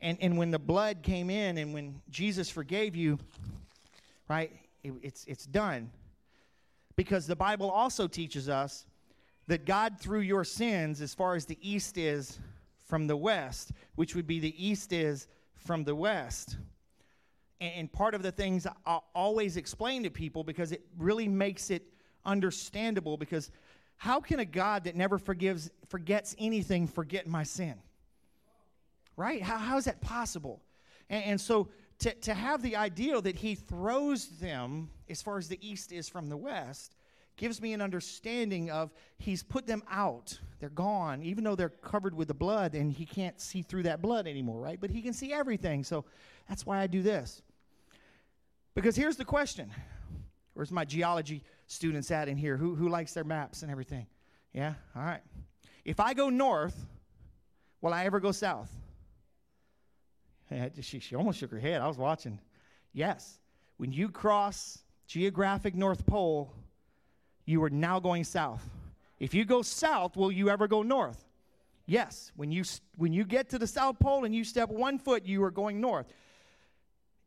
And, 0.00 0.16
and 0.22 0.38
when 0.38 0.52
the 0.52 0.58
blood 0.58 1.02
came 1.02 1.28
in 1.28 1.58
and 1.58 1.74
when 1.74 2.00
Jesus 2.08 2.48
forgave 2.48 2.96
you, 2.96 3.18
right, 4.26 4.50
it, 4.82 4.94
it's, 5.02 5.26
it's 5.26 5.44
done. 5.44 5.90
Because 6.96 7.26
the 7.26 7.36
Bible 7.36 7.70
also 7.70 8.06
teaches 8.06 8.48
us 8.48 8.86
that 9.48 9.66
God 9.66 10.00
threw 10.00 10.20
your 10.20 10.44
sins 10.44 11.02
as 11.02 11.12
far 11.12 11.34
as 11.34 11.44
the 11.44 11.58
east 11.60 11.98
is 11.98 12.38
from 12.94 13.08
the 13.08 13.16
west, 13.16 13.72
which 13.96 14.14
would 14.14 14.24
be 14.24 14.38
the 14.38 14.54
east 14.64 14.92
is 14.92 15.26
from 15.56 15.82
the 15.82 15.96
west 15.96 16.58
and 17.60 17.92
part 17.92 18.14
of 18.14 18.22
the 18.22 18.30
things 18.30 18.68
I 18.86 19.00
always 19.16 19.56
explain 19.56 20.04
to 20.04 20.10
people 20.10 20.44
because 20.44 20.70
it 20.70 20.86
really 20.96 21.26
makes 21.26 21.72
it 21.72 21.82
understandable 22.24 23.16
because 23.16 23.50
how 23.96 24.20
can 24.20 24.38
a 24.38 24.44
God 24.44 24.84
that 24.84 24.94
never 24.94 25.18
forgives 25.18 25.72
forgets 25.88 26.36
anything 26.38 26.86
forget 26.86 27.26
my 27.26 27.42
sin? 27.42 27.74
Right? 29.16 29.42
How, 29.42 29.58
how 29.58 29.76
is 29.76 29.86
that 29.86 30.00
possible? 30.00 30.62
And, 31.10 31.24
and 31.24 31.40
so 31.40 31.70
to, 31.98 32.14
to 32.14 32.32
have 32.32 32.62
the 32.62 32.76
ideal 32.76 33.20
that 33.22 33.34
he 33.34 33.56
throws 33.56 34.28
them 34.38 34.88
as 35.10 35.20
far 35.20 35.36
as 35.36 35.48
the 35.48 35.58
east 35.60 35.90
is 35.90 36.08
from 36.08 36.28
the 36.28 36.36
west 36.36 36.94
gives 37.36 37.60
me 37.60 37.72
an 37.72 37.80
understanding 37.80 38.70
of 38.70 38.92
he's 39.18 39.42
put 39.42 39.66
them 39.66 39.82
out. 39.90 40.38
They're 40.60 40.68
gone, 40.68 41.22
even 41.22 41.44
though 41.44 41.56
they're 41.56 41.68
covered 41.68 42.14
with 42.14 42.28
the 42.28 42.34
blood 42.34 42.74
and 42.74 42.92
he 42.92 43.04
can't 43.04 43.40
see 43.40 43.62
through 43.62 43.84
that 43.84 44.00
blood 44.00 44.26
anymore, 44.26 44.60
right? 44.60 44.80
But 44.80 44.90
he 44.90 45.02
can 45.02 45.12
see 45.12 45.32
everything. 45.32 45.84
So 45.84 46.04
that's 46.48 46.64
why 46.64 46.80
I 46.80 46.86
do 46.86 47.02
this. 47.02 47.42
Because 48.74 48.96
here's 48.96 49.16
the 49.16 49.24
question 49.24 49.70
Where's 50.54 50.70
my 50.70 50.84
geology 50.84 51.42
students 51.66 52.10
at 52.10 52.28
in 52.28 52.36
here? 52.36 52.56
Who, 52.56 52.74
who 52.74 52.88
likes 52.88 53.12
their 53.12 53.24
maps 53.24 53.62
and 53.62 53.70
everything? 53.70 54.06
Yeah? 54.52 54.74
All 54.94 55.02
right. 55.02 55.22
If 55.84 55.98
I 55.98 56.14
go 56.14 56.30
north, 56.30 56.76
will 57.80 57.92
I 57.92 58.04
ever 58.04 58.20
go 58.20 58.32
south? 58.32 58.70
She, 60.80 61.00
she 61.00 61.16
almost 61.16 61.38
shook 61.38 61.50
her 61.50 61.58
head. 61.58 61.80
I 61.80 61.88
was 61.88 61.98
watching. 61.98 62.38
Yes. 62.92 63.40
When 63.76 63.92
you 63.92 64.08
cross 64.08 64.78
geographic 65.06 65.74
North 65.74 66.06
Pole, 66.06 66.52
you 67.44 67.62
are 67.62 67.70
now 67.70 68.00
going 68.00 68.24
south. 68.24 68.62
If 69.18 69.34
you 69.34 69.44
go 69.44 69.62
south, 69.62 70.16
will 70.16 70.32
you 70.32 70.50
ever 70.50 70.66
go 70.66 70.82
north? 70.82 71.24
Yes. 71.86 72.32
When 72.36 72.50
you, 72.50 72.64
when 72.96 73.12
you 73.12 73.24
get 73.24 73.50
to 73.50 73.58
the 73.58 73.66
South 73.66 73.98
Pole 73.98 74.24
and 74.24 74.34
you 74.34 74.44
step 74.44 74.70
one 74.70 74.98
foot, 74.98 75.26
you 75.26 75.42
are 75.44 75.50
going 75.50 75.80
north. 75.80 76.06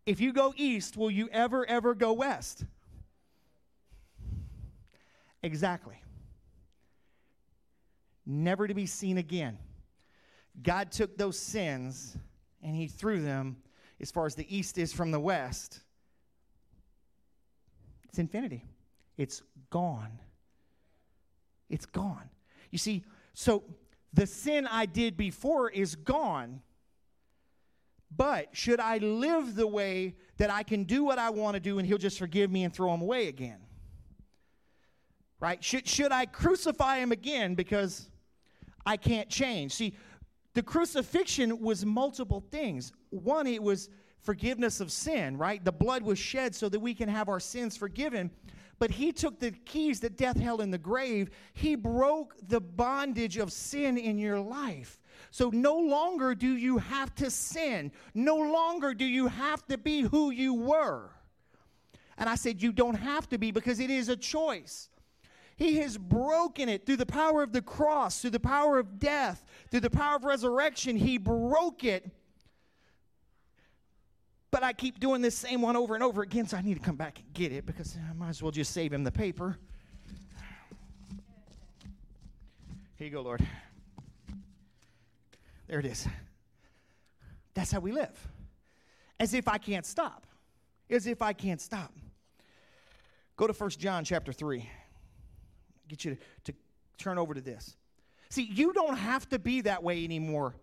If 0.05 0.20
you 0.20 0.34
go 0.34 0.53
east, 0.55 0.97
will 0.97 1.11
you 1.11 1.30
ever, 1.32 1.65
ever 1.65 1.93
go 1.93 2.13
west? 2.13 2.65
Exactly. 5.43 6.01
Never 8.26 8.68
to 8.68 8.74
be 8.74 8.86
seen 8.86 9.18
again. 9.18 9.57
God 10.61 10.91
took 10.91 11.18
those 11.18 11.38
sins 11.38 12.18
and 12.63 12.76
he 12.76 12.88
threw 12.88 13.22
them 13.22 13.57
as 13.99 14.11
far 14.11 14.26
as 14.26 14.36
the 14.36 14.55
east 14.55 14.78
is 14.78 14.91
from 14.91 15.11
the 15.11 15.20
west. 15.20 15.82
It's 18.09 18.20
infinity. 18.20 18.65
It's 19.18 19.41
gone. 19.70 20.20
It's 21.70 21.86
gone. 21.86 22.30
You 22.72 22.78
see, 22.78 23.03
so 23.34 23.63
the 24.13 24.28
sin 24.28 24.68
I 24.68 24.86
did 24.86 25.18
before 25.18 25.70
is 25.70 25.95
gone. 25.95 26.61
But 28.15 28.55
should 28.55 28.80
I 28.80 28.99
live 28.99 29.55
the 29.55 29.68
way 29.68 30.15
that 30.38 30.49
I 30.49 30.63
can 30.63 30.84
do 30.84 31.03
what 31.03 31.20
I 31.20 31.30
want 31.30 31.55
to 31.55 31.59
do 31.59 31.78
and 31.78 31.88
he'll 31.88 31.97
just 31.97 32.18
forgive 32.18 32.49
me 32.49 32.63
and 32.63 32.74
throw 32.74 32.93
him 32.93 33.01
away 33.01 33.28
again? 33.28 33.59
Right? 35.39 35.63
Should, 35.63 35.88
should 35.88 36.11
I 36.11 36.26
crucify 36.26 36.99
him 36.99 37.11
again 37.11 37.53
because 37.53 38.09
I 38.86 38.97
can't 38.97 39.30
change? 39.30 39.74
See, 39.74 39.95
the 40.53 40.63
crucifixion 40.63 41.59
was 41.59 41.86
multiple 41.86 42.43
things. 42.49 42.91
One, 43.09 43.45
it 43.45 43.61
was 43.61 43.89
forgiveness 44.22 44.80
of 44.80 44.91
sin, 44.91 45.38
right? 45.38 45.63
The 45.63 45.72
blood 45.72 46.01
was 46.01 46.18
shed 46.18 46.55
so 46.55 46.70
that 46.70 46.80
we 46.80 46.95
can 46.95 47.09
have 47.09 47.30
our 47.30 47.39
sins 47.39 47.78
forgiven. 47.78 48.32
But 48.80 48.91
he 48.91 49.11
took 49.11 49.39
the 49.39 49.51
keys 49.51 50.01
that 50.01 50.17
death 50.17 50.39
held 50.39 50.61
in 50.61 50.71
the 50.71 50.78
grave. 50.78 51.32
He 51.53 51.75
broke 51.75 52.36
the 52.47 52.61
bondage 52.61 53.38
of 53.38 53.51
sin 53.51 53.97
in 53.97 54.19
your 54.19 54.39
life. 54.39 54.99
So 55.32 55.49
no 55.49 55.78
longer 55.78 56.36
do 56.36 56.55
you 56.55 56.78
have 56.78 57.13
to 57.15 57.32
sin. 57.32 57.91
No 58.13 58.36
longer 58.36 58.93
do 58.93 59.05
you 59.05 59.28
have 59.28 59.65
to 59.67 59.78
be 59.78 60.01
who 60.01 60.30
you 60.30 60.53
were. 60.53 61.09
And 62.17 62.30
I 62.30 62.36
said, 62.36 62.61
You 62.61 62.71
don't 62.71 62.95
have 62.95 63.28
to 63.30 63.38
be 63.38 63.51
because 63.51 63.80
it 63.80 63.89
is 63.89 64.09
a 64.09 64.15
choice. 64.15 64.89
He 65.55 65.78
has 65.78 65.97
broken 65.97 66.69
it 66.69 66.86
through 66.86 66.97
the 66.97 67.05
power 67.05 67.41
of 67.41 67.51
the 67.51 67.63
cross, 67.63 68.21
through 68.21 68.30
the 68.30 68.39
power 68.39 68.78
of 68.78 68.99
death, 68.99 69.43
through 69.71 69.80
the 69.80 69.89
power 69.89 70.17
of 70.17 70.23
resurrection. 70.23 70.95
He 70.95 71.17
broke 71.17 71.84
it. 71.84 72.11
But 74.52 74.64
I 74.64 74.74
keep 74.74 75.00
doing 75.00 75.22
this 75.22 75.36
same 75.36 75.62
one 75.62 75.76
over 75.76 75.93
and 75.93 76.04
over 76.04 76.22
again, 76.22 76.48
so 76.48 76.58
I 76.58 76.62
need 76.62 76.76
to 76.76 76.80
come 76.80 76.95
back 76.95 77.20
and 77.20 77.34
get 77.34 77.52
it 77.52 77.66
because 77.66 77.98
I 78.10 78.14
might 78.14 78.30
as 78.30 78.41
well 78.41 78.52
just 78.52 78.72
save 78.72 78.93
him 78.93 79.04
the 79.04 79.12
paper. 79.12 79.58
Here 82.95 83.08
you 83.08 83.12
go, 83.12 83.22
Lord. 83.22 83.45
There 85.68 85.80
it 85.80 85.86
is. 85.86 86.08
That's 87.54 87.72
how 87.72 87.80
we 87.80 87.91
live. 87.91 88.28
As 89.20 89.34
if 89.34 89.48
I 89.48 89.58
can't 89.58 89.86
stop. 89.86 90.26
As 90.89 91.08
if 91.08 91.22
I 91.22 91.34
can't 91.34 91.60
stop. 91.60 91.93
Go 93.36 93.48
to 93.48 93.54
1 93.54 93.70
John 93.72 94.04
chapter 94.04 94.32
3. 94.32 94.68
Get 95.88 96.06
you 96.06 96.16
to, 96.16 96.52
to 96.52 96.58
turn 96.98 97.18
over 97.18 97.34
to 97.34 97.41
this. 97.41 97.76
See, 98.30 98.43
you 98.43 98.74
don't 98.74 98.98
have 98.98 99.28
to 99.30 99.39
be 99.39 99.62
that 99.62 99.84
way 99.84 100.04
anymore. 100.04 100.56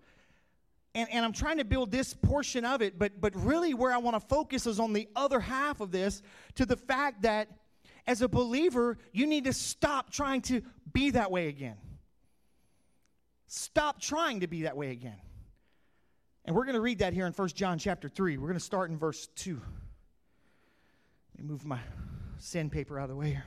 And, 0.94 1.10
and 1.10 1.24
I'm 1.24 1.32
trying 1.32 1.58
to 1.58 1.64
build 1.64 1.90
this 1.90 2.14
portion 2.14 2.64
of 2.64 2.80
it, 2.80 2.98
but, 2.98 3.20
but 3.20 3.34
really 3.34 3.74
where 3.74 3.92
I 3.92 3.98
want 3.98 4.14
to 4.14 4.20
focus 4.20 4.66
is 4.66 4.78
on 4.78 4.92
the 4.92 5.08
other 5.16 5.40
half 5.40 5.80
of 5.80 5.90
this 5.90 6.22
to 6.54 6.64
the 6.64 6.76
fact 6.76 7.22
that 7.22 7.48
as 8.06 8.22
a 8.22 8.28
believer, 8.28 8.98
you 9.12 9.26
need 9.26 9.44
to 9.44 9.52
stop 9.52 10.10
trying 10.10 10.42
to 10.42 10.62
be 10.92 11.10
that 11.10 11.30
way 11.30 11.48
again. 11.48 11.76
Stop 13.46 14.00
trying 14.00 14.40
to 14.40 14.46
be 14.46 14.62
that 14.62 14.76
way 14.76 14.90
again. 14.90 15.16
And 16.44 16.54
we're 16.54 16.64
going 16.64 16.74
to 16.74 16.80
read 16.80 16.98
that 16.98 17.12
here 17.12 17.26
in 17.26 17.32
1 17.32 17.48
John 17.48 17.78
chapter 17.78 18.08
3. 18.08 18.36
We're 18.36 18.48
going 18.48 18.58
to 18.58 18.64
start 18.64 18.90
in 18.90 18.98
verse 18.98 19.28
2. 19.36 19.54
Let 19.54 21.44
me 21.44 21.50
move 21.50 21.64
my 21.64 21.80
sandpaper 22.38 22.98
out 22.98 23.04
of 23.04 23.10
the 23.10 23.16
way 23.16 23.30
here. 23.30 23.44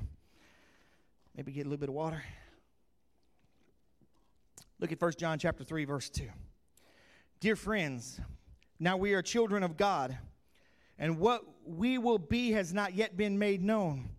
Maybe 1.36 1.52
get 1.52 1.62
a 1.62 1.70
little 1.70 1.78
bit 1.78 1.90
of 1.90 1.96
water. 1.96 2.24
Look 4.80 4.92
at 4.92 5.02
1 5.02 5.14
John 5.18 5.40
chapter 5.40 5.64
3 5.64 5.86
verse 5.86 6.10
2. 6.10 6.28
Dear 7.40 7.56
friends, 7.56 8.20
now 8.80 8.98
we 8.98 9.14
are 9.14 9.22
children 9.22 9.62
of 9.62 9.78
God, 9.78 10.18
and 10.98 11.20
what 11.20 11.44
we 11.66 12.00
will 12.00 12.18
be 12.18 12.52
has 12.54 12.74
not 12.74 12.96
yet 12.96 13.16
been 13.16 13.38
made 13.38 13.62
known. 13.62 14.10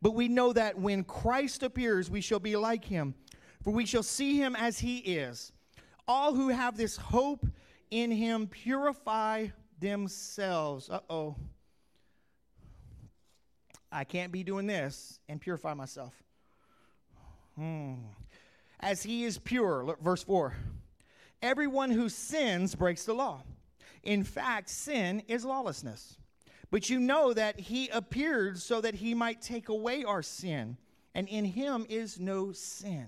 But 0.00 0.14
we 0.14 0.26
know 0.26 0.54
that 0.54 0.78
when 0.78 1.04
Christ 1.04 1.62
appears, 1.62 2.10
we 2.10 2.22
shall 2.22 2.38
be 2.38 2.56
like 2.56 2.82
him, 2.82 3.14
for 3.62 3.72
we 3.74 3.84
shall 3.84 4.02
see 4.02 4.38
him 4.38 4.56
as 4.56 4.78
he 4.78 4.98
is. 4.98 5.52
All 6.08 6.34
who 6.34 6.48
have 6.48 6.78
this 6.78 6.96
hope 6.96 7.46
in 7.90 8.10
him 8.10 8.46
purify 8.46 9.48
themselves. 9.78 10.88
Uh 10.88 11.00
oh. 11.10 11.36
I 13.92 14.04
can't 14.04 14.32
be 14.32 14.42
doing 14.42 14.66
this 14.66 15.20
and 15.28 15.38
purify 15.38 15.74
myself. 15.74 16.14
Hmm. 17.54 17.96
As 18.80 19.02
he 19.02 19.24
is 19.24 19.36
pure, 19.36 19.84
look, 19.84 20.00
verse 20.00 20.22
4. 20.22 20.56
Everyone 21.42 21.90
who 21.90 22.08
sins 22.08 22.74
breaks 22.74 23.04
the 23.04 23.14
law. 23.14 23.42
In 24.02 24.24
fact, 24.24 24.68
sin 24.68 25.22
is 25.28 25.44
lawlessness. 25.44 26.16
But 26.70 26.88
you 26.88 26.98
know 26.98 27.34
that 27.34 27.60
he 27.60 27.88
appeared 27.88 28.58
so 28.58 28.80
that 28.80 28.94
he 28.94 29.12
might 29.12 29.42
take 29.42 29.68
away 29.68 30.04
our 30.04 30.22
sin, 30.22 30.78
and 31.14 31.28
in 31.28 31.44
him 31.44 31.84
is 31.88 32.18
no 32.18 32.52
sin. 32.52 33.06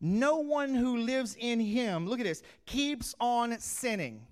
No 0.00 0.36
one 0.36 0.74
who 0.74 0.98
lives 0.98 1.36
in 1.38 1.58
him, 1.58 2.06
look 2.06 2.20
at 2.20 2.26
this, 2.26 2.42
keeps 2.66 3.14
on 3.18 3.58
sinning. 3.58 4.26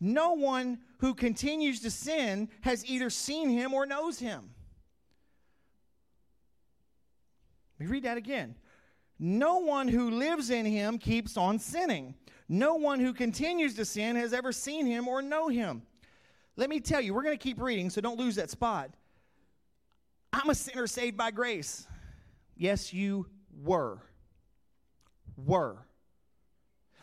No 0.00 0.32
one 0.32 0.78
who 0.98 1.14
continues 1.14 1.80
to 1.80 1.90
sin 1.90 2.48
has 2.62 2.84
either 2.86 3.10
seen 3.10 3.50
him 3.50 3.74
or 3.74 3.84
knows 3.84 4.18
him. 4.18 4.50
Let 7.78 7.86
me 7.86 7.92
read 7.92 8.04
that 8.04 8.16
again. 8.16 8.56
No 9.18 9.58
one 9.58 9.88
who 9.88 10.10
lives 10.10 10.50
in 10.50 10.64
him 10.64 10.98
keeps 10.98 11.36
on 11.36 11.58
sinning. 11.58 12.14
No 12.48 12.76
one 12.76 13.00
who 13.00 13.12
continues 13.12 13.74
to 13.74 13.84
sin 13.84 14.16
has 14.16 14.32
ever 14.32 14.52
seen 14.52 14.86
him 14.86 15.08
or 15.08 15.20
know 15.20 15.48
him. 15.48 15.82
Let 16.56 16.70
me 16.70 16.80
tell 16.80 17.00
you, 17.00 17.14
we're 17.14 17.22
going 17.22 17.36
to 17.36 17.42
keep 17.42 17.60
reading, 17.60 17.90
so 17.90 18.00
don't 18.00 18.18
lose 18.18 18.36
that 18.36 18.50
spot. 18.50 18.90
I'm 20.32 20.50
a 20.50 20.54
sinner 20.54 20.86
saved 20.86 21.16
by 21.16 21.30
grace. 21.30 21.86
Yes, 22.56 22.92
you 22.92 23.26
were. 23.62 23.98
Were. 25.36 25.78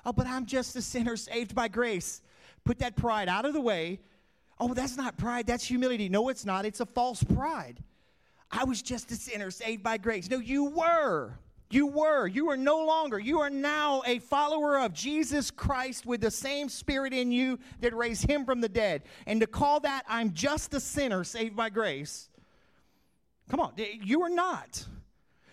Oh, 0.05 0.13
but 0.13 0.27
I'm 0.27 0.45
just 0.45 0.75
a 0.75 0.81
sinner 0.81 1.17
saved 1.17 1.55
by 1.55 1.67
grace. 1.67 2.21
Put 2.63 2.79
that 2.79 2.95
pride 2.95 3.29
out 3.29 3.45
of 3.45 3.53
the 3.53 3.61
way. 3.61 3.99
Oh, 4.59 4.73
that's 4.73 4.97
not 4.97 5.17
pride, 5.17 5.47
that's 5.47 5.63
humility. 5.63 6.09
No, 6.09 6.29
it's 6.29 6.45
not. 6.45 6.65
It's 6.65 6.79
a 6.79 6.85
false 6.85 7.23
pride. 7.23 7.83
I 8.51 8.63
was 8.63 8.81
just 8.81 9.11
a 9.11 9.15
sinner 9.15 9.51
saved 9.51 9.83
by 9.83 9.97
grace. 9.97 10.29
No, 10.29 10.37
you 10.37 10.65
were. 10.65 11.37
You 11.69 11.87
were. 11.87 12.27
You 12.27 12.49
are 12.49 12.57
no 12.57 12.85
longer. 12.85 13.17
You 13.17 13.39
are 13.39 13.49
now 13.49 14.03
a 14.05 14.19
follower 14.19 14.79
of 14.79 14.93
Jesus 14.93 15.49
Christ 15.49 16.05
with 16.05 16.21
the 16.21 16.31
same 16.31 16.69
spirit 16.69 17.11
in 17.11 17.31
you 17.31 17.59
that 17.81 17.95
raised 17.95 18.29
him 18.29 18.45
from 18.45 18.61
the 18.61 18.69
dead. 18.69 19.03
And 19.25 19.41
to 19.41 19.47
call 19.47 19.79
that, 19.81 20.03
I'm 20.07 20.33
just 20.33 20.73
a 20.73 20.79
sinner 20.79 21.23
saved 21.23 21.55
by 21.55 21.69
grace. 21.69 22.29
Come 23.49 23.59
on, 23.59 23.73
eh, 23.77 23.97
you 24.03 24.21
are 24.21 24.29
not. 24.29 24.85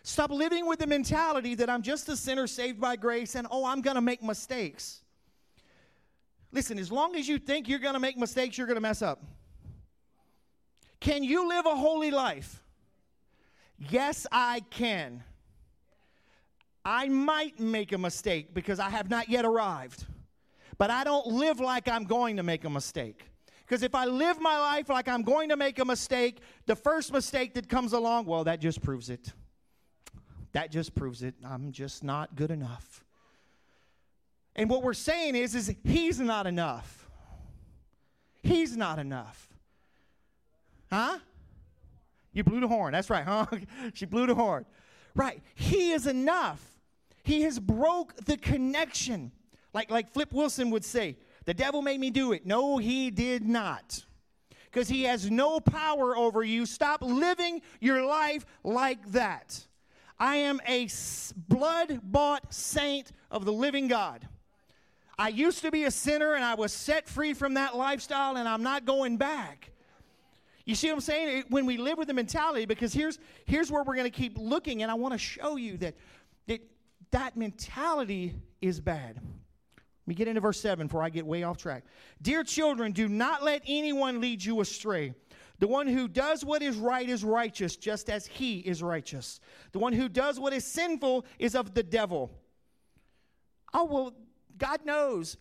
Stop 0.03 0.31
living 0.31 0.67
with 0.67 0.81
the 0.81 0.87
mentality 0.87 1.55
that 1.55 1.71
I'm 1.71 1.83
just 1.83 2.09
a 2.09 2.17
sinner 2.17 2.47
saved 2.47 2.81
by 2.81 2.97
grace 2.97 3.35
and 3.35 3.47
oh, 3.51 3.65
I'm 3.65 3.83
going 3.83 3.95
to 3.95 4.01
make 4.01 4.23
mistakes. 4.23 5.01
Listen, 6.51 6.79
as 6.79 6.93
long 6.93 7.17
as 7.17 7.29
you 7.29 7.39
think 7.39 7.69
you're 7.69 7.79
going 7.79 7.95
to 7.95 8.01
make 8.01 8.19
mistakes, 8.19 8.59
you're 8.59 8.67
going 8.67 8.77
to 8.77 8.83
mess 8.83 9.01
up. 9.01 9.23
Can 11.01 11.25
you 11.25 11.49
live 11.49 11.67
a 11.67 11.75
holy 11.75 12.11
life? 12.11 12.63
Yes, 13.79 14.27
I 14.31 14.61
can. 14.71 15.23
I 16.85 17.09
might 17.09 17.61
make 17.61 17.93
a 17.93 17.99
mistake 17.99 18.55
because 18.55 18.81
I 18.81 18.91
have 18.91 19.09
not 19.09 19.29
yet 19.29 19.45
arrived. 19.45 20.07
But 20.79 20.91
I 20.91 21.05
don't 21.05 21.27
live 21.27 21.61
like 21.61 21.89
I'm 21.89 22.05
going 22.05 22.39
to 22.39 22.43
make 22.43 22.65
a 22.65 22.71
mistake. 22.71 23.25
Because 23.61 23.83
if 23.83 23.95
I 23.95 24.05
live 24.05 24.41
my 24.41 24.59
life 24.59 24.89
like 24.89 25.09
I'm 25.09 25.23
going 25.23 25.49
to 25.51 25.57
make 25.57 25.79
a 25.79 25.85
mistake, 25.85 26.41
the 26.67 26.77
first 26.77 27.13
mistake 27.13 27.55
that 27.55 27.69
comes 27.69 27.93
along, 27.93 28.27
well, 28.27 28.45
that 28.45 28.61
just 28.61 28.83
proves 28.83 29.11
it. 29.11 29.33
That 30.53 30.71
just 30.71 30.95
proves 30.95 31.23
it. 31.23 31.35
I'm 31.45 31.73
just 31.73 32.05
not 32.05 32.35
good 32.35 32.51
enough. 32.51 33.05
And 34.55 34.69
what 34.69 34.83
we're 34.83 34.93
saying 34.93 35.37
is, 35.37 35.55
is 35.55 35.75
he's 35.85 36.21
not 36.21 36.47
enough. 36.47 37.09
He's 38.43 38.77
not 38.77 38.99
enough. 38.99 39.49
Huh? 40.91 41.19
You 42.33 42.45
blew 42.45 42.61
the 42.61 42.69
horn. 42.69 42.93
That's 42.93 43.09
right, 43.09 43.25
huh? 43.25 43.47
she 43.95 44.05
blew 44.05 44.27
the 44.27 44.35
horn. 44.35 44.67
Right. 45.15 45.43
He 45.55 45.93
is 45.93 46.07
enough. 46.07 46.72
He 47.23 47.43
has 47.43 47.59
broke 47.59 48.17
the 48.25 48.37
connection. 48.37 49.33
Like, 49.73 49.91
like 49.91 50.13
Flip 50.13 50.33
Wilson 50.33 50.71
would 50.71 50.85
say, 50.85 51.17
the 51.45 51.55
devil 51.55 51.83
made 51.83 52.01
me 52.01 52.11
do 52.11 52.33
it. 52.33 52.47
No, 52.47 52.79
he 52.79 53.11
did 53.11 53.47
not. 53.47 54.05
Because 54.65 54.89
he 54.89 55.05
has 55.05 55.31
no 55.31 55.61
power 55.61 56.17
over 56.17 56.43
you. 56.43 56.67
Stop 56.67 57.03
living 57.03 57.63
your 57.81 58.05
life 58.05 58.47
like 58.65 59.13
that. 59.13 59.67
I 60.19 60.37
am 60.37 60.61
a 60.67 60.89
blood 61.49 62.01
bought 62.03 62.55
saint 62.55 63.11
of 63.31 63.45
the 63.45 63.53
living 63.53 63.89
God. 63.89 64.27
I 65.19 65.29
used 65.29 65.63
to 65.63 65.71
be 65.71 65.85
a 65.85 65.91
sinner 65.91 66.35
and 66.35 66.45
I 66.45 66.55
was 66.55 66.73
set 66.73 67.09
free 67.09 67.35
from 67.35 67.55
that 67.55 67.77
lifestyle 67.77 68.37
and 68.37 68.49
I'm 68.49 68.63
not 68.63 68.85
going 68.85 69.17
back. 69.17 69.73
You 70.65 70.75
see 70.75 70.89
what 70.89 70.95
I'm 70.95 71.01
saying? 71.01 71.45
When 71.49 71.67
we 71.67 71.77
live 71.77 71.99
with 71.99 72.09
the 72.09 72.15
mentality, 72.15 72.67
because 72.67 72.93
here's, 72.93 73.19
here's 73.45 73.71
where 73.71 73.83
we're 73.83 73.97
going 73.97 74.11
to 74.11 74.17
keep 74.17 74.39
looking, 74.39 74.83
and 74.83 74.91
I 74.91 74.95
want 74.95 75.13
to 75.13 75.19
show 75.19 75.57
you 75.57 75.77
that, 75.79 75.95
that 76.47 76.61
that 77.13 77.37
mentality 77.37 78.35
is 78.61 78.81
bad. 78.81 79.17
Let 79.17 80.09
me 80.09 80.15
get 80.15 80.29
into 80.29 80.41
verse 80.41 80.61
7 80.61 80.89
before 80.89 81.03
I 81.03 81.11
get 81.11 81.25
way 81.25 81.45
off 81.45 81.59
track. 81.59 81.85
Dear 82.21 82.43
children, 82.43 82.93
do 82.93 83.09
not 83.09 83.45
let 83.45 83.63
anyone 83.67 84.21
lead 84.21 84.45
you 84.45 84.61
astray. 84.61 85.15
The 85.61 85.69
one 85.69 85.87
who 85.87 86.09
does 86.09 86.45
what 86.45 86.61
is 86.61 86.77
right 86.77 87.09
is 87.09 87.23
righteous, 87.23 87.77
just 87.77 88.11
as 88.11 88.27
he 88.27 88.59
is 88.59 88.83
righteous. 88.83 89.39
The 89.71 89.79
one 89.79 89.93
who 89.93 90.09
does 90.09 90.41
what 90.41 90.53
is 90.53 90.65
sinful 90.65 91.25
is 91.39 91.55
of 91.55 91.73
the 91.73 91.85
devil. 91.85 92.33
Oh, 93.73 93.85
well, 93.85 94.15
God 94.59 94.85
knows. 94.85 95.37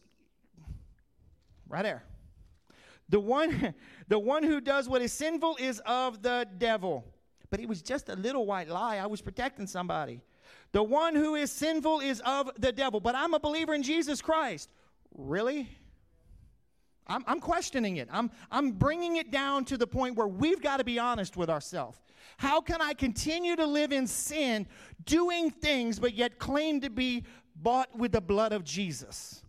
Right 1.68 1.82
there. 1.82 2.04
The 3.10 3.20
one, 3.20 3.74
the 4.10 4.20
one 4.20 4.44
who 4.44 4.62
does 4.62 4.88
what 4.88 5.02
is 5.02 5.12
sinful 5.12 5.58
is 5.60 5.82
of 5.88 6.22
the 6.22 6.48
devil. 6.58 7.04
But 7.50 7.60
it 7.60 7.68
was 7.68 7.82
just 7.82 8.10
a 8.10 8.16
little 8.16 8.46
white 8.46 8.70
lie. 8.70 8.98
I 8.98 9.08
was 9.08 9.22
protecting 9.22 9.66
somebody. 9.66 10.22
The 10.72 10.84
one 10.84 11.16
who 11.16 11.36
is 11.36 11.52
sinful 11.52 12.00
is 12.00 12.22
of 12.26 12.50
the 12.58 12.72
devil. 12.72 13.00
But 13.00 13.16
I'm 13.16 13.34
a 13.34 13.40
believer 13.40 13.74
in 13.74 13.84
Jesus 13.84 14.22
Christ. 14.22 14.70
Really? 15.18 15.70
I'm, 17.08 17.24
I'm 17.28 17.40
questioning 17.42 17.98
it. 17.98 18.08
I'm, 18.12 18.32
I'm 18.52 18.72
bringing 18.72 19.18
it 19.18 19.32
down 19.32 19.66
to 19.66 19.78
the 19.78 19.88
point 19.88 20.16
where 20.16 20.28
we've 20.28 20.62
got 20.62 20.78
to 20.78 20.84
be 20.84 20.98
honest 20.98 21.36
with 21.36 21.50
ourselves. 21.50 22.00
How 22.38 22.62
can 22.62 22.82
I 22.82 22.94
continue 22.94 23.56
to 23.56 23.66
live 23.66 23.92
in 23.92 24.08
sin, 24.08 24.66
doing 25.06 25.52
things, 25.52 26.00
but 26.00 26.14
yet 26.14 26.40
claim 26.40 26.82
to 26.82 26.90
be 26.90 27.26
bought 27.56 27.96
with 27.98 28.14
the 28.14 28.22
blood 28.22 28.54
of 28.54 28.64
Jesus? 28.64 29.44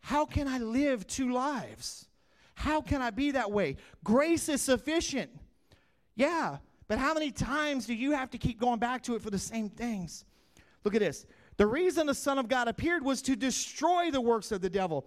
How 0.00 0.24
can 0.24 0.48
I 0.48 0.58
live 0.58 1.06
two 1.06 1.32
lives? 1.32 2.08
How 2.54 2.80
can 2.80 3.00
I 3.00 3.10
be 3.10 3.30
that 3.32 3.50
way? 3.50 3.76
Grace 4.02 4.48
is 4.48 4.60
sufficient. 4.60 5.30
Yeah, 6.16 6.58
but 6.90 6.98
how 6.98 7.14
many 7.14 7.30
times 7.30 7.86
do 7.86 7.94
you 7.94 8.10
have 8.10 8.30
to 8.30 8.36
keep 8.36 8.58
going 8.58 8.80
back 8.80 9.00
to 9.04 9.14
it 9.14 9.22
for 9.22 9.30
the 9.30 9.38
same 9.38 9.68
things? 9.68 10.24
Look 10.82 10.96
at 10.96 10.98
this. 10.98 11.24
The 11.56 11.64
reason 11.64 12.08
the 12.08 12.16
Son 12.16 12.36
of 12.36 12.48
God 12.48 12.66
appeared 12.66 13.04
was 13.04 13.22
to 13.22 13.36
destroy 13.36 14.10
the 14.10 14.20
works 14.20 14.50
of 14.50 14.60
the 14.60 14.68
devil. 14.68 15.06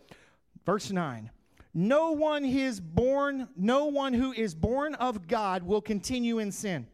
Verse 0.65 0.91
9. 0.91 1.29
No 1.73 2.13
one 2.13 2.45
is 2.45 2.79
born, 2.79 3.49
no 3.57 3.87
one 3.87 4.13
who 4.13 4.31
is 4.31 4.55
born 4.55 4.95
of 4.95 5.27
God 5.27 5.63
will 5.63 5.81
continue 5.81 6.39
in 6.39 6.53
sin. 6.53 6.87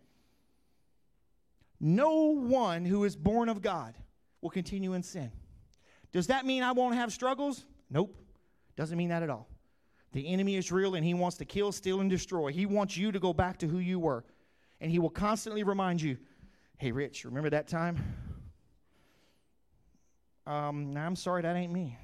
No 1.79 2.33
one 2.33 2.83
who 2.83 3.03
is 3.03 3.15
born 3.15 3.47
of 3.47 3.61
God 3.61 3.93
will 4.41 4.49
continue 4.49 4.93
in 4.93 5.03
sin. 5.03 5.31
Does 6.11 6.25
that 6.27 6.47
mean 6.47 6.63
I 6.63 6.71
won't 6.71 6.95
have 6.95 7.13
struggles? 7.13 7.63
Nope. 7.91 8.15
Doesn't 8.75 8.97
mean 8.97 9.09
that 9.09 9.21
at 9.21 9.29
all. 9.29 9.47
The 10.13 10.27
enemy 10.27 10.55
is 10.55 10.71
real 10.71 10.95
and 10.95 11.05
he 11.05 11.13
wants 11.13 11.37
to 11.37 11.45
kill, 11.45 11.71
steal, 11.71 11.99
and 11.99 12.09
destroy. 12.09 12.51
He 12.51 12.65
wants 12.65 12.97
you 12.97 13.11
to 13.11 13.19
go 13.19 13.33
back 13.33 13.59
to 13.59 13.67
who 13.67 13.77
you 13.77 13.99
were. 13.99 14.25
And 14.81 14.91
he 14.91 14.99
will 14.99 15.09
constantly 15.09 15.63
remind 15.63 16.01
you 16.01 16.17
hey, 16.77 16.93
Rich, 16.93 17.25
remember 17.25 17.49
that 17.49 17.67
time? 17.67 18.01
Um, 20.47 20.95
I'm 20.95 21.17
sorry, 21.17 21.41
that 21.41 21.55
ain't 21.55 21.73
me. 21.73 21.97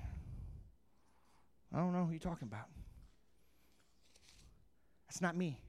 I 1.74 1.78
don't 1.78 1.94
know 1.94 2.04
who 2.06 2.12
you're 2.12 2.20
talking 2.20 2.48
about. 2.48 2.68
That's 5.08 5.22
not 5.22 5.36
me. 5.36 5.62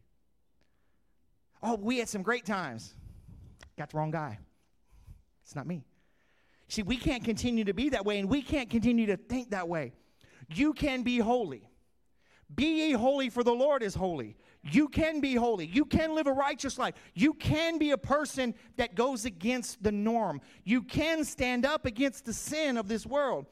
Oh, 1.63 1.77
we 1.77 1.99
had 1.99 2.09
some 2.09 2.23
great 2.23 2.45
times. 2.45 2.95
Got 3.79 3.91
the 3.91 3.99
wrong 3.99 4.11
guy. 4.11 4.39
It's 5.45 5.55
not 5.55 5.67
me. 5.67 5.85
See, 6.69 6.83
we 6.83 6.97
can't 6.97 7.25
continue 7.25 7.65
to 7.65 7.73
be 7.73 7.91
that 7.91 8.05
way, 8.05 8.19
and 8.19 8.29
we 8.29 8.43
can't 8.43 8.69
continue 8.69 9.07
to 9.07 9.17
think 9.17 9.51
that 9.51 9.69
way. 9.69 9.93
You 10.49 10.73
can 10.73 11.03
be 11.03 11.19
holy. 11.19 11.71
Be 12.55 12.89
ye 12.89 12.93
holy, 12.93 13.31
for 13.31 13.45
the 13.45 13.53
Lord 13.53 13.83
is 13.83 13.95
holy. 13.95 14.37
You 14.73 14.89
can 14.89 15.21
be 15.21 15.35
holy. 15.35 15.67
You 15.67 15.85
can 15.85 16.15
live 16.15 16.27
a 16.27 16.33
righteous 16.33 16.79
life. 16.79 16.95
You 17.15 17.35
can 17.35 17.79
be 17.79 17.93
a 17.93 17.99
person 17.99 18.55
that 18.77 18.95
goes 18.95 19.25
against 19.25 19.83
the 19.83 19.93
norm. 19.93 20.41
You 20.65 20.83
can 20.83 21.25
stand 21.25 21.65
up 21.65 21.87
against 21.87 22.25
the 22.25 22.33
sin 22.33 22.77
of 22.77 22.89
this 22.89 23.07
world. 23.07 23.47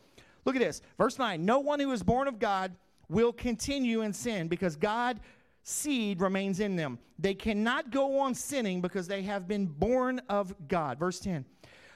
Look 0.45 0.57
at 0.57 0.63
this. 0.63 0.83
Verse 0.99 1.19
9 1.19 1.45
No 1.45 1.61
one 1.61 1.81
who 1.81 1.93
is 1.93 2.03
born 2.03 2.29
of 2.29 2.39
God 2.39 2.75
will 3.09 3.33
continue 3.33 4.03
in 4.03 4.13
sin 4.13 4.49
because 4.49 4.77
God's 4.77 5.21
seed 5.63 6.21
remains 6.21 6.61
in 6.61 6.77
them. 6.77 6.99
They 7.19 7.35
cannot 7.35 7.91
go 7.91 8.21
on 8.21 8.35
sinning 8.35 8.81
because 8.81 9.07
they 9.07 9.23
have 9.23 9.49
been 9.49 9.67
born 9.67 10.21
of 10.29 10.55
God. 10.69 10.99
Verse 10.99 11.21
10. 11.21 11.45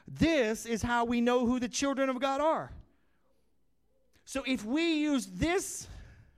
This 0.07 0.65
is 0.65 0.81
how 0.83 1.05
we 1.05 1.21
know 1.21 1.45
who 1.47 1.61
the 1.61 1.69
children 1.69 2.09
of 2.09 2.21
God 2.21 2.41
are. 2.41 2.73
So 4.25 4.43
if 4.47 4.65
we 4.65 4.95
use 4.95 5.27
this 5.27 5.87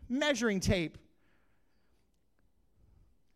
measuring 0.09 0.61
tape, 0.61 0.99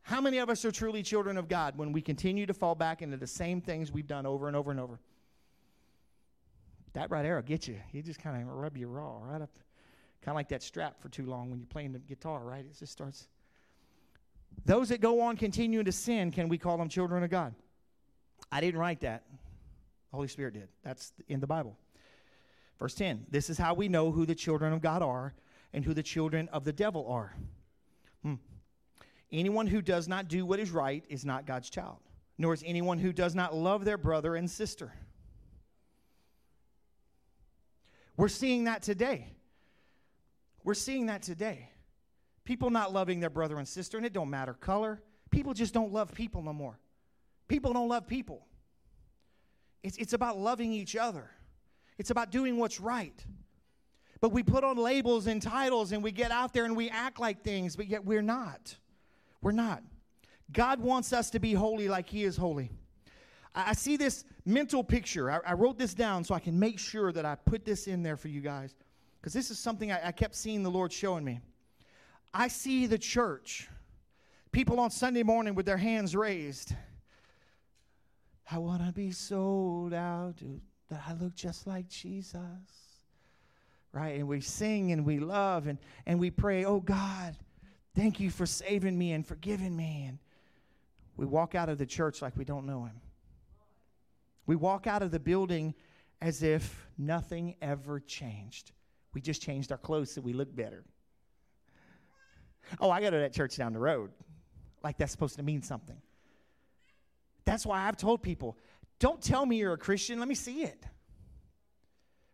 how 0.04 0.20
many 0.20 0.36
of 0.36 0.50
us 0.50 0.64
are 0.66 0.70
truly 0.70 1.02
children 1.02 1.38
of 1.38 1.48
God 1.48 1.78
when 1.78 1.90
we 1.90 2.02
continue 2.02 2.44
to 2.44 2.52
fall 2.52 2.74
back 2.74 3.00
into 3.00 3.16
the 3.16 3.26
same 3.26 3.62
things 3.62 3.90
we've 3.90 4.06
done 4.06 4.26
over 4.26 4.48
and 4.48 4.56
over 4.56 4.70
and 4.70 4.78
over? 4.78 5.00
That 6.92 7.10
right 7.10 7.22
there 7.22 7.36
will 7.36 7.42
get 7.42 7.66
you. 7.66 7.76
You 7.90 8.02
just 8.02 8.20
kind 8.20 8.40
of 8.40 8.46
rub 8.48 8.76
you 8.76 8.86
raw 8.86 9.18
right 9.22 9.40
up, 9.40 9.50
kind 10.20 10.34
of 10.34 10.34
like 10.34 10.50
that 10.50 10.62
strap 10.62 11.00
for 11.00 11.08
too 11.08 11.24
long 11.24 11.50
when 11.50 11.58
you're 11.58 11.66
playing 11.66 11.92
the 11.92 12.00
guitar, 12.00 12.40
right? 12.40 12.60
It 12.60 12.78
just 12.78 12.92
starts. 12.92 13.28
Those 14.66 14.90
that 14.90 15.00
go 15.00 15.22
on 15.22 15.38
continuing 15.38 15.86
to 15.86 15.92
sin, 15.92 16.30
can 16.30 16.50
we 16.50 16.58
call 16.58 16.76
them 16.76 16.90
children 16.90 17.22
of 17.24 17.30
God? 17.30 17.54
I 18.52 18.60
didn't 18.60 18.78
write 18.78 19.00
that. 19.00 19.24
The 20.10 20.16
Holy 20.16 20.28
Spirit 20.28 20.52
did. 20.52 20.68
That's 20.84 21.12
in 21.28 21.40
the 21.40 21.46
Bible. 21.46 21.78
Verse 22.78 22.94
10 22.94 23.24
This 23.30 23.48
is 23.48 23.56
how 23.56 23.72
we 23.72 23.88
know 23.88 24.12
who 24.12 24.26
the 24.26 24.34
children 24.34 24.74
of 24.74 24.82
God 24.82 25.02
are 25.02 25.32
and 25.72 25.82
who 25.82 25.94
the 25.94 26.02
children 26.02 26.48
of 26.52 26.64
the 26.64 26.74
devil 26.74 27.06
are. 27.08 27.34
Anyone 29.34 29.66
who 29.66 29.82
does 29.82 30.06
not 30.06 30.28
do 30.28 30.46
what 30.46 30.60
is 30.60 30.70
right 30.70 31.04
is 31.08 31.24
not 31.24 31.44
God's 31.44 31.68
child, 31.68 31.98
nor 32.38 32.54
is 32.54 32.62
anyone 32.64 32.98
who 32.98 33.12
does 33.12 33.34
not 33.34 33.52
love 33.52 33.84
their 33.84 33.98
brother 33.98 34.36
and 34.36 34.48
sister. 34.48 34.92
We're 38.16 38.28
seeing 38.28 38.64
that 38.64 38.82
today. 38.82 39.26
We're 40.62 40.74
seeing 40.74 41.06
that 41.06 41.22
today. 41.22 41.68
People 42.44 42.70
not 42.70 42.92
loving 42.92 43.18
their 43.18 43.28
brother 43.28 43.58
and 43.58 43.66
sister, 43.66 43.96
and 43.96 44.06
it 44.06 44.12
don't 44.12 44.30
matter 44.30 44.54
color. 44.54 45.02
People 45.32 45.52
just 45.52 45.74
don't 45.74 45.92
love 45.92 46.14
people 46.14 46.40
no 46.40 46.52
more. 46.52 46.78
People 47.48 47.72
don't 47.72 47.88
love 47.88 48.06
people. 48.06 48.46
It's, 49.82 49.96
it's 49.96 50.12
about 50.12 50.38
loving 50.38 50.72
each 50.72 50.94
other, 50.94 51.28
it's 51.98 52.10
about 52.10 52.30
doing 52.30 52.56
what's 52.56 52.78
right. 52.78 53.24
But 54.20 54.30
we 54.30 54.44
put 54.44 54.62
on 54.62 54.76
labels 54.76 55.26
and 55.26 55.42
titles 55.42 55.90
and 55.90 56.04
we 56.04 56.12
get 56.12 56.30
out 56.30 56.54
there 56.54 56.64
and 56.64 56.76
we 56.76 56.88
act 56.88 57.18
like 57.18 57.42
things, 57.42 57.74
but 57.74 57.88
yet 57.88 58.04
we're 58.04 58.22
not. 58.22 58.76
We're 59.44 59.52
not. 59.52 59.82
God 60.50 60.80
wants 60.80 61.12
us 61.12 61.28
to 61.30 61.38
be 61.38 61.52
holy 61.52 61.86
like 61.86 62.08
He 62.08 62.24
is 62.24 62.34
holy. 62.34 62.70
I, 63.54 63.74
see 63.74 63.96
this 63.96 64.24
mental 64.46 64.82
picture. 64.82 65.30
I, 65.30 65.38
I, 65.46 65.52
wrote 65.52 65.78
this 65.78 65.94
down 65.94 66.24
so 66.24 66.34
I 66.34 66.40
can 66.40 66.58
make 66.58 66.78
sure 66.78 67.12
that 67.12 67.24
I 67.24 67.36
put 67.36 67.64
this 67.64 67.86
in 67.86 68.02
there 68.02 68.16
for 68.16 68.28
you 68.28 68.40
guys 68.40 68.74
because 69.20 69.32
this 69.32 69.50
is 69.50 69.58
something 69.58 69.92
I, 69.92 70.08
I 70.08 70.12
kept 70.12 70.34
seeing 70.34 70.62
the 70.62 70.70
Lord 70.70 70.92
showing 70.92 71.24
me. 71.24 71.40
I 72.32 72.48
see 72.48 72.86
the 72.86 72.98
church, 72.98 73.68
people 74.50 74.80
on 74.80 74.90
Sunday 74.90 75.22
morning 75.22 75.54
with 75.54 75.66
their 75.66 75.76
hands 75.76 76.16
raised. 76.16 76.74
I 78.50 78.58
want 78.58 78.84
to 78.84 78.92
be 78.92 79.12
sold 79.12 79.92
out 79.92 80.36
that 80.90 81.02
I 81.06 81.12
look 81.12 81.34
just 81.34 81.66
like 81.66 81.88
Jesus. 81.88 82.40
Right? 83.92 84.18
And 84.18 84.26
we 84.26 84.40
sing 84.40 84.90
and 84.90 85.04
we 85.04 85.20
love 85.20 85.66
and, 85.66 85.78
and 86.06 86.18
we 86.18 86.30
pray, 86.30 86.64
oh 86.64 86.80
God, 86.80 87.36
thank 87.94 88.20
you 88.20 88.30
for 88.30 88.46
saving 88.46 88.96
me 88.96 89.12
and 89.12 89.26
forgiving 89.26 89.76
me. 89.76 90.06
And 90.08 90.18
we 91.16 91.26
walk 91.26 91.54
out 91.54 91.68
of 91.68 91.78
the 91.78 91.86
church 91.86 92.22
like 92.22 92.36
we 92.36 92.44
don't 92.44 92.66
know 92.66 92.84
him. 92.84 93.00
We 94.46 94.56
walk 94.56 94.86
out 94.86 95.02
of 95.02 95.10
the 95.10 95.20
building 95.20 95.74
as 96.20 96.42
if 96.42 96.86
nothing 96.98 97.56
ever 97.62 98.00
changed. 98.00 98.72
We 99.14 99.20
just 99.20 99.40
changed 99.40 99.72
our 99.72 99.78
clothes 99.78 100.12
so 100.12 100.20
we 100.20 100.32
look 100.32 100.54
better. 100.54 100.84
Oh, 102.80 102.90
I 102.90 103.00
go 103.00 103.10
to 103.10 103.18
that 103.18 103.32
church 103.32 103.56
down 103.56 103.72
the 103.72 103.78
road. 103.78 104.10
Like 104.82 104.98
that's 104.98 105.12
supposed 105.12 105.36
to 105.36 105.42
mean 105.42 105.62
something. 105.62 105.96
That's 107.44 107.64
why 107.64 107.86
I've 107.86 107.96
told 107.96 108.22
people 108.22 108.56
don't 108.98 109.20
tell 109.20 109.44
me 109.44 109.58
you're 109.58 109.74
a 109.74 109.78
Christian, 109.78 110.18
let 110.18 110.28
me 110.28 110.34
see 110.34 110.62
it. 110.62 110.84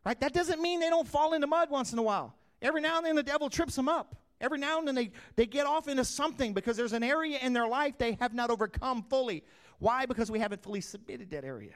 Right? 0.04 0.18
That 0.20 0.32
doesn't 0.32 0.60
mean 0.60 0.80
they 0.80 0.88
don't 0.88 1.08
fall 1.08 1.32
into 1.32 1.46
mud 1.46 1.70
once 1.70 1.92
in 1.92 1.98
a 1.98 2.02
while. 2.02 2.34
Every 2.62 2.80
now 2.80 2.98
and 2.98 3.06
then 3.06 3.16
the 3.16 3.22
devil 3.22 3.50
trips 3.50 3.74
them 3.74 3.88
up. 3.88 4.14
Every 4.40 4.58
now 4.58 4.78
and 4.78 4.88
then 4.88 4.94
they, 4.94 5.12
they 5.36 5.46
get 5.46 5.66
off 5.66 5.86
into 5.86 6.04
something 6.04 6.54
because 6.54 6.76
there's 6.76 6.94
an 6.94 7.02
area 7.02 7.38
in 7.42 7.52
their 7.52 7.68
life 7.68 7.98
they 7.98 8.12
have 8.20 8.32
not 8.32 8.50
overcome 8.50 9.02
fully. 9.02 9.44
Why? 9.78 10.06
Because 10.06 10.30
we 10.30 10.38
haven't 10.38 10.62
fully 10.62 10.80
submitted 10.80 11.30
that 11.30 11.44
area. 11.44 11.74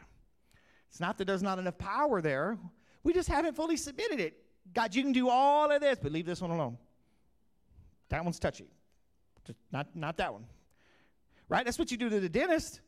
It's 0.88 1.00
not 1.00 1.18
that 1.18 1.26
there's 1.26 1.42
not 1.42 1.58
enough 1.58 1.76
power 1.76 2.22
there, 2.22 2.56
we 3.02 3.12
just 3.12 3.28
haven't 3.28 3.54
fully 3.54 3.76
submitted 3.76 4.18
it. 4.18 4.38
God, 4.72 4.94
you 4.94 5.02
can 5.02 5.12
do 5.12 5.28
all 5.28 5.70
of 5.70 5.80
this, 5.82 5.98
but 6.02 6.10
leave 6.10 6.24
this 6.24 6.40
one 6.40 6.50
alone. 6.50 6.78
That 8.08 8.24
one's 8.24 8.38
touchy. 8.38 8.70
Just 9.46 9.58
not, 9.70 9.88
not 9.94 10.16
that 10.16 10.32
one. 10.32 10.46
Right? 11.48 11.64
That's 11.64 11.78
what 11.78 11.90
you 11.90 11.98
do 11.98 12.08
to 12.08 12.20
the 12.20 12.28
dentist. 12.28 12.80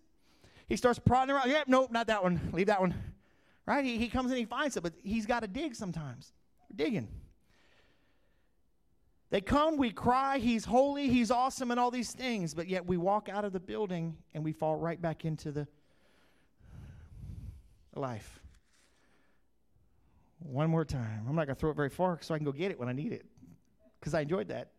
He 0.69 0.77
starts 0.77 0.99
prodding 0.99 1.35
around. 1.35 1.51
Yep, 1.51 1.69
nope, 1.69 1.93
not 1.93 2.07
that 2.07 2.23
one. 2.23 2.51
Leave 2.53 2.69
that 2.69 2.81
one. 2.81 2.95
Right? 3.67 3.85
He, 3.85 3.99
he 3.99 4.09
comes 4.09 4.31
and 4.31 4.39
he 4.39 4.47
finds 4.47 4.77
it, 4.77 4.83
but 4.83 4.95
he's 5.03 5.27
got 5.27 5.41
to 5.41 5.49
dig 5.49 5.75
sometimes. 5.75 6.33
We're 6.71 6.85
digging. 6.85 7.09
They 9.31 9.41
come, 9.41 9.77
we 9.77 9.91
cry, 9.91 10.39
he's 10.39 10.65
holy, 10.65 11.09
he's 11.09 11.31
awesome, 11.31 11.71
and 11.71 11.81
all 11.81 11.91
these 11.91 12.13
things, 12.13 12.55
but 12.55 12.69
yet 12.69 12.87
we 12.87 12.97
walk 12.97 13.29
out 13.29 13.45
of 13.45 13.53
the 13.53 13.61
building 13.61 14.17
and 14.35 14.45
we 14.45 14.53
fall 14.53 14.77
right 14.77 15.01
back 15.01 15.25
into 15.25 15.51
the 15.51 15.67
life. 17.95 18.41
One 20.39 20.71
more 20.71 20.85
time. 20.85 21.25
I'm 21.29 21.35
not 21.35 21.47
going 21.47 21.57
to 21.57 21.61
throw 21.61 21.71
it 21.71 21.77
very 21.77 21.89
far 21.89 22.19
so 22.21 22.35
I 22.35 22.39
can 22.39 22.45
go 22.45 22.53
get 22.53 22.71
it 22.71 22.79
when 22.79 22.89
I 22.89 22.93
need 22.93 23.13
it 23.13 23.27
because 23.99 24.15
I 24.15 24.21
enjoyed 24.21 24.49
that. 24.49 24.71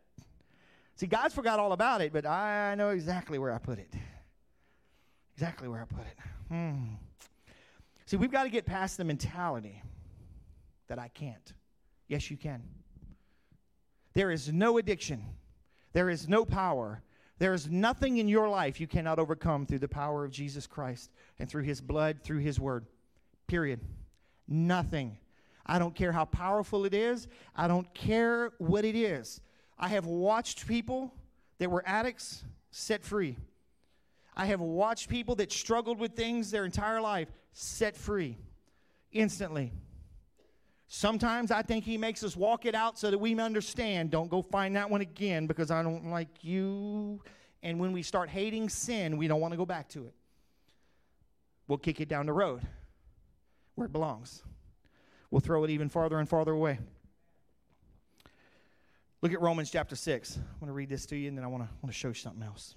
See, 0.95 1.08
God's 1.08 1.34
forgot 1.34 1.60
all 1.60 1.74
about 1.74 2.02
it, 2.02 2.14
but 2.14 2.26
I 2.26 2.76
know 2.76 2.89
exactly 2.89 3.38
where 3.38 3.54
I 3.54 3.58
put 3.58 3.80
it. 3.80 3.93
Exactly 5.36 5.68
where 5.68 5.82
I 5.82 5.86
put 5.86 6.06
it. 6.08 6.18
Hmm. 6.48 6.95
See, 8.06 8.18
we've 8.18 8.32
got 8.32 8.43
to 8.43 8.50
get 8.50 8.66
past 8.66 8.98
the 8.98 9.04
mentality 9.04 9.84
that 10.88 10.98
I 10.98 11.10
can't. 11.10 11.54
Yes, 12.08 12.32
you 12.32 12.38
can. 12.38 12.64
There 14.18 14.32
is 14.32 14.51
no 14.51 14.80
addiction, 14.80 15.24
there 15.93 16.09
is 16.09 16.28
no 16.28 16.43
power. 16.43 17.03
There 17.38 17.53
is 17.53 17.70
nothing 17.70 18.18
in 18.18 18.28
your 18.28 18.49
life 18.49 18.82
you 18.82 18.88
cannot 18.88 19.20
overcome 19.20 19.68
through 19.68 19.78
the 19.78 19.88
power 19.88 20.26
of 20.26 20.32
Jesus 20.32 20.65
Christ 20.65 21.11
and 21.38 21.47
through 21.47 21.61
his 21.61 21.82
blood, 21.82 22.24
through 22.24 22.39
his 22.39 22.59
word. 22.59 22.88
Period. 23.45 23.80
Nothing. 24.47 25.20
I 25.68 25.78
don't 25.78 25.93
care 25.93 26.11
how 26.11 26.26
powerful 26.26 26.84
it 26.86 26.95
is. 26.95 27.28
I 27.55 27.68
don't 27.68 27.93
care 27.93 28.53
what 28.57 28.86
it 28.86 28.95
is. 28.95 29.39
I 29.78 29.89
have 29.89 30.07
watched 30.07 30.68
people 30.68 31.13
that 31.59 31.70
were 31.70 31.84
addicts 31.86 32.43
set 32.72 33.03
free. 33.03 33.38
I 34.36 34.47
have 34.47 34.61
watched 34.61 35.09
people 35.09 35.36
that 35.36 35.51
struggled 35.51 35.99
with 35.99 36.13
things 36.13 36.49
their 36.49 36.65
entire 36.65 37.01
life 37.01 37.28
set 37.53 37.95
free 37.95 38.36
instantly. 39.11 39.74
Sometimes 40.88 41.52
I 41.52 41.62
think 41.62 41.84
he 41.84 41.98
makes 41.98 42.24
us 42.24 42.36
walk 42.36 42.66
it 42.66 42.74
out 42.74 42.98
so 42.98 43.12
that 43.12 43.18
we 43.18 43.38
understand. 43.40 44.10
Don't 44.10 44.30
go 44.30 44.42
find 44.42 44.76
that 44.78 44.90
one 44.90 45.02
again 45.02 45.46
because 45.46 45.70
I 45.70 45.84
don't 45.84 46.10
like 46.10 46.44
you. 46.44 47.22
And 47.62 47.80
when 47.80 47.92
we 47.92 48.02
start 48.02 48.30
hating 48.30 48.70
sin, 48.70 49.18
we 49.18 49.28
don't 49.28 49.42
want 49.42 49.52
to 49.52 49.58
go 49.58 49.66
back 49.66 49.90
to 49.90 50.06
it. 50.06 50.14
We'll 51.68 51.78
kick 51.78 52.00
it 52.00 52.08
down 52.08 52.26
the 52.26 52.34
road 52.34 52.62
where 53.76 53.86
it 53.86 53.92
belongs. 53.92 54.44
We'll 55.30 55.42
throw 55.42 55.66
it 55.66 55.70
even 55.70 55.90
farther 55.90 56.20
and 56.20 56.30
farther 56.30 56.54
away. 56.54 56.80
Look 59.22 59.34
at 59.34 59.42
Romans 59.42 59.70
chapter 59.70 59.96
6. 59.96 60.38
I'm 60.38 60.44
going 60.60 60.68
to 60.68 60.74
read 60.74 60.88
this 60.88 61.06
to 61.08 61.18
you 61.18 61.28
and 61.28 61.38
then 61.38 61.44
I 61.44 61.48
want 61.48 61.64
to, 61.64 61.70
want 61.82 61.94
to 61.94 62.00
show 62.00 62.08
you 62.08 62.14
something 62.14 62.44
else. 62.44 62.76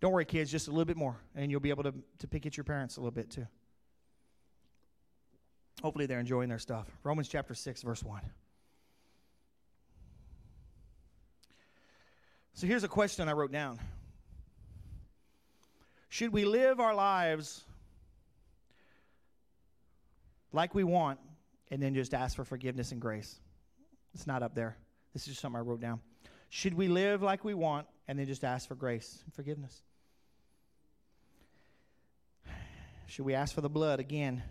Don't 0.00 0.12
worry, 0.12 0.24
kids, 0.24 0.50
just 0.50 0.68
a 0.68 0.70
little 0.70 0.84
bit 0.84 0.96
more, 0.96 1.16
and 1.34 1.50
you'll 1.50 1.60
be 1.60 1.70
able 1.70 1.82
to, 1.82 1.94
to 2.18 2.26
pick 2.26 2.46
at 2.46 2.56
your 2.56 2.64
parents 2.64 2.96
a 2.96 3.00
little 3.00 3.10
bit 3.10 3.30
too. 3.30 3.46
Hopefully, 5.82 6.06
they're 6.06 6.20
enjoying 6.20 6.48
their 6.48 6.58
stuff. 6.58 6.86
Romans 7.02 7.28
chapter 7.28 7.54
6, 7.54 7.82
verse 7.82 8.02
1. 8.02 8.22
So 12.54 12.66
here's 12.68 12.84
a 12.84 12.88
question 12.88 13.28
I 13.28 13.32
wrote 13.32 13.52
down 13.52 13.78
Should 16.08 16.32
we 16.32 16.44
live 16.44 16.80
our 16.80 16.94
lives 16.94 17.64
like 20.52 20.74
we 20.74 20.84
want 20.84 21.18
and 21.70 21.82
then 21.82 21.94
just 21.94 22.14
ask 22.14 22.36
for 22.36 22.44
forgiveness 22.44 22.92
and 22.92 23.00
grace? 23.00 23.40
It's 24.14 24.26
not 24.26 24.42
up 24.42 24.54
there. 24.54 24.76
This 25.12 25.22
is 25.22 25.28
just 25.28 25.40
something 25.40 25.58
I 25.58 25.62
wrote 25.62 25.80
down. 25.80 26.00
Should 26.48 26.74
we 26.74 26.86
live 26.86 27.20
like 27.20 27.44
we 27.44 27.54
want 27.54 27.88
and 28.06 28.18
then 28.18 28.26
just 28.26 28.44
ask 28.44 28.68
for 28.68 28.76
grace 28.76 29.22
and 29.24 29.34
forgiveness? 29.34 29.82
Should 33.08 33.24
we 33.24 33.34
ask 33.34 33.54
for 33.54 33.60
the 33.60 33.68
blood 33.68 33.98
again, 33.98 34.42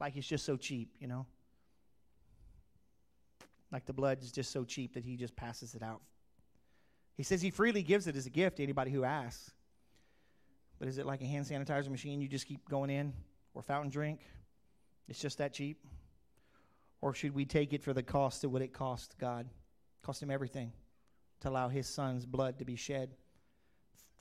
like 0.00 0.16
it's 0.16 0.26
just 0.26 0.44
so 0.44 0.56
cheap, 0.56 0.96
you 0.98 1.06
know? 1.06 1.26
Like 3.70 3.86
the 3.86 3.92
blood 3.92 4.22
is 4.22 4.32
just 4.32 4.50
so 4.50 4.64
cheap 4.64 4.94
that 4.94 5.04
he 5.04 5.16
just 5.16 5.36
passes 5.36 5.74
it 5.74 5.82
out. 5.82 6.00
He 7.16 7.22
says 7.22 7.42
he 7.42 7.50
freely 7.50 7.82
gives 7.82 8.06
it 8.06 8.16
as 8.16 8.26
a 8.26 8.30
gift 8.30 8.56
to 8.56 8.62
anybody 8.62 8.90
who 8.90 9.04
asks. 9.04 9.52
But 10.78 10.88
is 10.88 10.98
it 10.98 11.06
like 11.06 11.20
a 11.20 11.26
hand 11.26 11.44
sanitizer 11.44 11.90
machine 11.90 12.20
you 12.20 12.28
just 12.28 12.46
keep 12.46 12.66
going 12.68 12.90
in 12.90 13.12
or 13.54 13.62
fountain 13.62 13.90
drink? 13.90 14.20
It's 15.08 15.20
just 15.20 15.38
that 15.38 15.52
cheap? 15.52 15.84
Or 17.02 17.14
should 17.14 17.34
we 17.34 17.44
take 17.44 17.72
it 17.72 17.82
for 17.82 17.92
the 17.92 18.02
cost 18.02 18.44
of 18.44 18.52
what 18.52 18.62
it 18.62 18.72
cost 18.72 19.16
God? 19.18 19.46
Cost 20.02 20.22
him 20.22 20.30
everything 20.30 20.72
to 21.40 21.48
allow 21.48 21.68
his 21.68 21.86
son's 21.86 22.24
blood 22.24 22.58
to 22.58 22.64
be 22.64 22.76
shed 22.76 23.10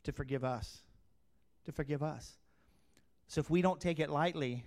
to 0.03 0.11
forgive 0.11 0.43
us. 0.43 0.82
To 1.65 1.71
forgive 1.71 2.03
us. 2.03 2.38
So 3.27 3.39
if 3.39 3.49
we 3.49 3.61
don't 3.61 3.80
take 3.80 3.99
it 3.99 4.09
lightly, 4.09 4.65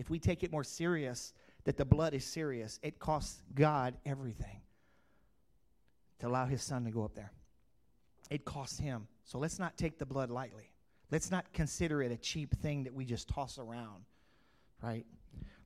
if 0.00 0.08
we 0.08 0.18
take 0.18 0.42
it 0.42 0.50
more 0.50 0.64
serious, 0.64 1.34
that 1.64 1.76
the 1.76 1.84
blood 1.84 2.14
is 2.14 2.24
serious, 2.24 2.80
it 2.82 2.98
costs 2.98 3.42
God 3.54 3.98
everything 4.06 4.62
to 6.20 6.26
allow 6.26 6.46
his 6.46 6.62
son 6.62 6.84
to 6.84 6.90
go 6.90 7.04
up 7.04 7.14
there. 7.14 7.32
It 8.30 8.46
costs 8.46 8.78
him. 8.78 9.08
So 9.24 9.38
let's 9.38 9.58
not 9.58 9.76
take 9.76 9.98
the 9.98 10.06
blood 10.06 10.30
lightly. 10.30 10.72
Let's 11.10 11.30
not 11.30 11.52
consider 11.52 12.02
it 12.02 12.10
a 12.12 12.16
cheap 12.16 12.56
thing 12.62 12.84
that 12.84 12.94
we 12.94 13.04
just 13.04 13.28
toss 13.28 13.58
around, 13.58 14.04
right? 14.82 15.04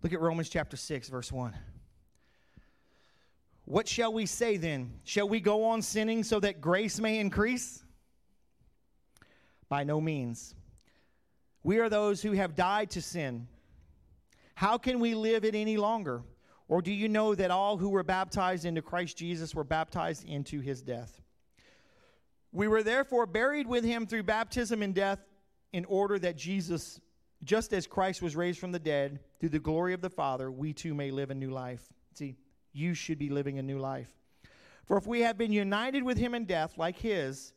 Look 0.03 0.13
at 0.13 0.21
Romans 0.21 0.49
chapter 0.49 0.77
6, 0.77 1.09
verse 1.11 1.31
1. 1.31 1.55
What 3.67 3.87
shall 3.87 4.13
we 4.13 4.27
say 4.27 4.57
then? 4.57 4.95
Shall 5.05 5.29
we 5.29 5.39
go 5.39 5.67
on 5.67 5.81
sinning 5.81 6.25
so 6.25 6.41
that 6.41 6.61
grace 6.61 6.99
may 6.99 7.21
increase? 7.21 7.85
By 9.69 9.85
no 9.85 10.01
means. 10.01 10.57
We 11.63 11.79
are 11.79 11.89
those 11.89 12.21
who 12.21 12.33
have 12.33 12.57
died 12.57 12.91
to 12.91 13.01
sin. 13.01 13.47
How 14.55 14.79
can 14.79 15.01
we 15.01 15.15
live 15.15 15.45
it 15.45 15.55
any 15.55 15.77
longer? 15.77 16.23
Or 16.69 16.81
do 16.81 16.93
you 16.93 17.09
know 17.09 17.35
that 17.35 17.51
all 17.51 17.77
who 17.77 17.91
were 17.91 18.03
baptized 18.03 18.65
into 18.65 18.83
Christ 18.83 19.17
Jesus 19.17 19.55
were 19.55 19.65
baptized 19.65 20.25
into 20.27 20.61
his 20.61 20.83
death? 20.83 21.21
We 22.53 22.69
were 22.69 22.83
therefore 22.83 23.27
buried 23.27 23.67
with 23.67 23.85
him 23.85 24.07
through 24.07 24.23
baptism 24.23 24.83
in 24.83 24.93
death, 24.93 25.19
in 25.73 25.85
order 25.87 26.21
that 26.21 26.37
Jesus, 26.37 27.01
just 27.43 27.73
as 27.73 27.85
Christ 27.85 28.23
was 28.23 28.37
raised 28.37 28.61
from 28.61 28.71
the 28.71 28.79
dead 28.79 29.19
through 29.41 29.49
the 29.49 29.59
glory 29.59 29.93
of 29.93 30.01
the 30.01 30.09
Father, 30.09 30.51
we 30.53 30.73
too 30.73 30.95
may 30.95 31.11
live 31.11 31.31
a 31.31 31.35
new 31.35 31.51
life. 31.51 31.93
See, 32.15 32.37
you 32.73 32.95
should 32.95 33.19
be 33.19 33.29
living 33.29 33.59
a 33.59 33.63
new 33.63 33.81
life. 33.81 34.15
For 34.85 34.97
if 34.97 35.07
we 35.07 35.21
have 35.23 35.37
been 35.37 35.53
united 35.53 36.05
with 36.05 36.17
him 36.17 36.35
in 36.35 36.45
death 36.45 36.79
like 36.79 36.97
his, 36.97 37.55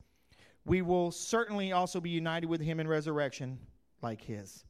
we 0.65 0.81
will 0.81 1.11
certainly 1.11 1.71
also 1.71 2.01
be 2.01 2.09
united 2.09 2.47
with 2.47 2.59
him 2.59 2.79
in 2.79 2.87
resurrection 2.87 3.59
like 4.01 4.21
his. 4.21 4.65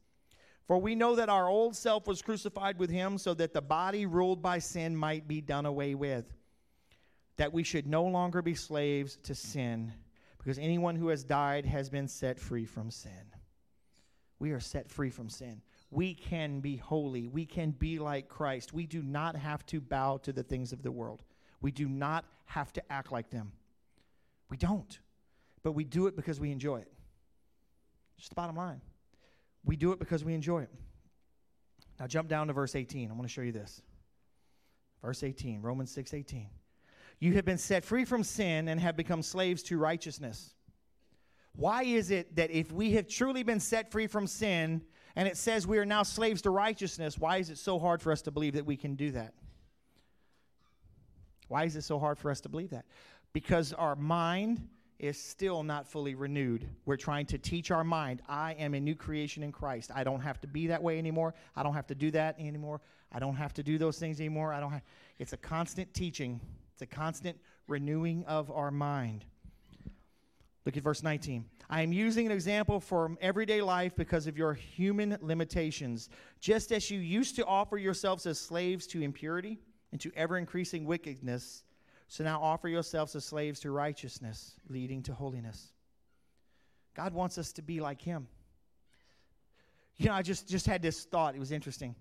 For 0.68 0.78
we 0.78 0.94
know 0.94 1.16
that 1.16 1.30
our 1.30 1.48
old 1.48 1.74
self 1.74 2.06
was 2.06 2.20
crucified 2.20 2.78
with 2.78 2.90
him 2.90 3.16
so 3.16 3.32
that 3.34 3.54
the 3.54 3.62
body 3.62 4.04
ruled 4.04 4.42
by 4.42 4.58
sin 4.58 4.94
might 4.94 5.26
be 5.26 5.40
done 5.40 5.64
away 5.64 5.94
with, 5.94 6.26
that 7.38 7.54
we 7.54 7.62
should 7.62 7.86
no 7.86 8.04
longer 8.04 8.42
be 8.42 8.54
slaves 8.54 9.16
to 9.24 9.34
sin, 9.34 9.94
because 10.36 10.58
anyone 10.58 10.94
who 10.94 11.08
has 11.08 11.24
died 11.24 11.64
has 11.64 11.88
been 11.88 12.06
set 12.06 12.38
free 12.38 12.66
from 12.66 12.90
sin. 12.90 13.32
We 14.38 14.50
are 14.50 14.60
set 14.60 14.90
free 14.90 15.08
from 15.08 15.30
sin. 15.30 15.62
We 15.90 16.12
can 16.12 16.60
be 16.60 16.76
holy. 16.76 17.28
We 17.28 17.46
can 17.46 17.70
be 17.70 17.98
like 17.98 18.28
Christ. 18.28 18.74
We 18.74 18.86
do 18.86 19.02
not 19.02 19.36
have 19.36 19.64
to 19.66 19.80
bow 19.80 20.18
to 20.18 20.34
the 20.34 20.42
things 20.42 20.74
of 20.74 20.82
the 20.82 20.92
world. 20.92 21.22
We 21.62 21.70
do 21.72 21.88
not 21.88 22.26
have 22.44 22.74
to 22.74 22.92
act 22.92 23.10
like 23.10 23.30
them. 23.30 23.52
We 24.50 24.58
don't. 24.58 24.98
But 25.62 25.72
we 25.72 25.84
do 25.84 26.08
it 26.08 26.14
because 26.14 26.38
we 26.38 26.52
enjoy 26.52 26.80
it. 26.80 26.92
Just 28.18 28.28
the 28.30 28.34
bottom 28.34 28.56
line. 28.56 28.82
We 29.64 29.76
do 29.76 29.92
it 29.92 29.98
because 29.98 30.24
we 30.24 30.34
enjoy 30.34 30.62
it. 30.62 30.70
Now 31.98 32.06
jump 32.06 32.28
down 32.28 32.46
to 32.46 32.52
verse 32.52 32.74
18. 32.74 33.10
I 33.10 33.14
want 33.14 33.24
to 33.24 33.28
show 33.28 33.42
you 33.42 33.52
this. 33.52 33.82
Verse 35.02 35.22
18, 35.22 35.62
Romans 35.62 35.90
6 35.92 36.14
18. 36.14 36.48
You 37.20 37.34
have 37.34 37.44
been 37.44 37.58
set 37.58 37.84
free 37.84 38.04
from 38.04 38.22
sin 38.22 38.68
and 38.68 38.80
have 38.80 38.96
become 38.96 39.22
slaves 39.22 39.62
to 39.64 39.78
righteousness. 39.78 40.54
Why 41.56 41.82
is 41.82 42.10
it 42.12 42.36
that 42.36 42.50
if 42.50 42.70
we 42.70 42.92
have 42.92 43.08
truly 43.08 43.42
been 43.42 43.58
set 43.58 43.90
free 43.90 44.06
from 44.06 44.28
sin 44.28 44.82
and 45.16 45.26
it 45.26 45.36
says 45.36 45.66
we 45.66 45.78
are 45.78 45.84
now 45.84 46.04
slaves 46.04 46.42
to 46.42 46.50
righteousness, 46.50 47.18
why 47.18 47.38
is 47.38 47.50
it 47.50 47.58
so 47.58 47.78
hard 47.78 48.00
for 48.00 48.12
us 48.12 48.22
to 48.22 48.30
believe 48.30 48.54
that 48.54 48.66
we 48.66 48.76
can 48.76 48.94
do 48.94 49.10
that? 49.10 49.34
Why 51.48 51.64
is 51.64 51.74
it 51.74 51.82
so 51.82 51.98
hard 51.98 52.18
for 52.18 52.30
us 52.30 52.40
to 52.42 52.48
believe 52.48 52.70
that? 52.70 52.84
Because 53.32 53.72
our 53.72 53.96
mind 53.96 54.68
is 54.98 55.16
still 55.22 55.62
not 55.62 55.86
fully 55.86 56.14
renewed. 56.14 56.68
We're 56.84 56.96
trying 56.96 57.26
to 57.26 57.38
teach 57.38 57.70
our 57.70 57.84
mind, 57.84 58.22
I 58.28 58.54
am 58.54 58.74
a 58.74 58.80
new 58.80 58.94
creation 58.94 59.42
in 59.42 59.52
Christ. 59.52 59.90
I 59.94 60.02
don't 60.02 60.20
have 60.20 60.40
to 60.40 60.48
be 60.48 60.66
that 60.68 60.82
way 60.82 60.98
anymore. 60.98 61.34
I 61.54 61.62
don't 61.62 61.74
have 61.74 61.86
to 61.88 61.94
do 61.94 62.10
that 62.12 62.38
anymore. 62.38 62.80
I 63.12 63.18
don't 63.18 63.36
have 63.36 63.54
to 63.54 63.62
do 63.62 63.78
those 63.78 63.98
things 63.98 64.20
anymore. 64.20 64.52
I 64.52 64.60
don't 64.60 64.72
have 64.72 64.82
It's 65.18 65.32
a 65.32 65.36
constant 65.36 65.94
teaching. 65.94 66.40
It's 66.72 66.82
a 66.82 66.86
constant 66.86 67.38
renewing 67.68 68.24
of 68.26 68.50
our 68.50 68.70
mind. 68.70 69.24
Look 70.66 70.76
at 70.76 70.82
verse 70.82 71.02
19. 71.02 71.44
I 71.70 71.82
am 71.82 71.92
using 71.92 72.26
an 72.26 72.32
example 72.32 72.80
from 72.80 73.16
everyday 73.20 73.62
life 73.62 73.96
because 73.96 74.26
of 74.26 74.36
your 74.36 74.52
human 74.52 75.16
limitations. 75.22 76.10
Just 76.40 76.72
as 76.72 76.90
you 76.90 76.98
used 76.98 77.36
to 77.36 77.46
offer 77.46 77.78
yourselves 77.78 78.26
as 78.26 78.38
slaves 78.38 78.86
to 78.88 79.00
impurity 79.00 79.58
and 79.92 80.00
to 80.00 80.10
ever 80.14 80.36
increasing 80.36 80.84
wickedness, 80.84 81.62
so 82.08 82.24
now 82.24 82.40
offer 82.42 82.68
yourselves 82.68 83.14
as 83.14 83.24
slaves 83.24 83.60
to 83.60 83.70
righteousness, 83.70 84.54
leading 84.68 85.02
to 85.04 85.14
holiness. 85.14 85.72
God 86.94 87.12
wants 87.12 87.38
us 87.38 87.52
to 87.52 87.62
be 87.62 87.80
like 87.80 88.00
Him. 88.00 88.26
You 89.98 90.06
know, 90.06 90.14
I 90.14 90.22
just, 90.22 90.48
just 90.48 90.66
had 90.66 90.80
this 90.80 91.04
thought. 91.04 91.34
It 91.34 91.38
was 91.38 91.52
interesting. 91.52 91.94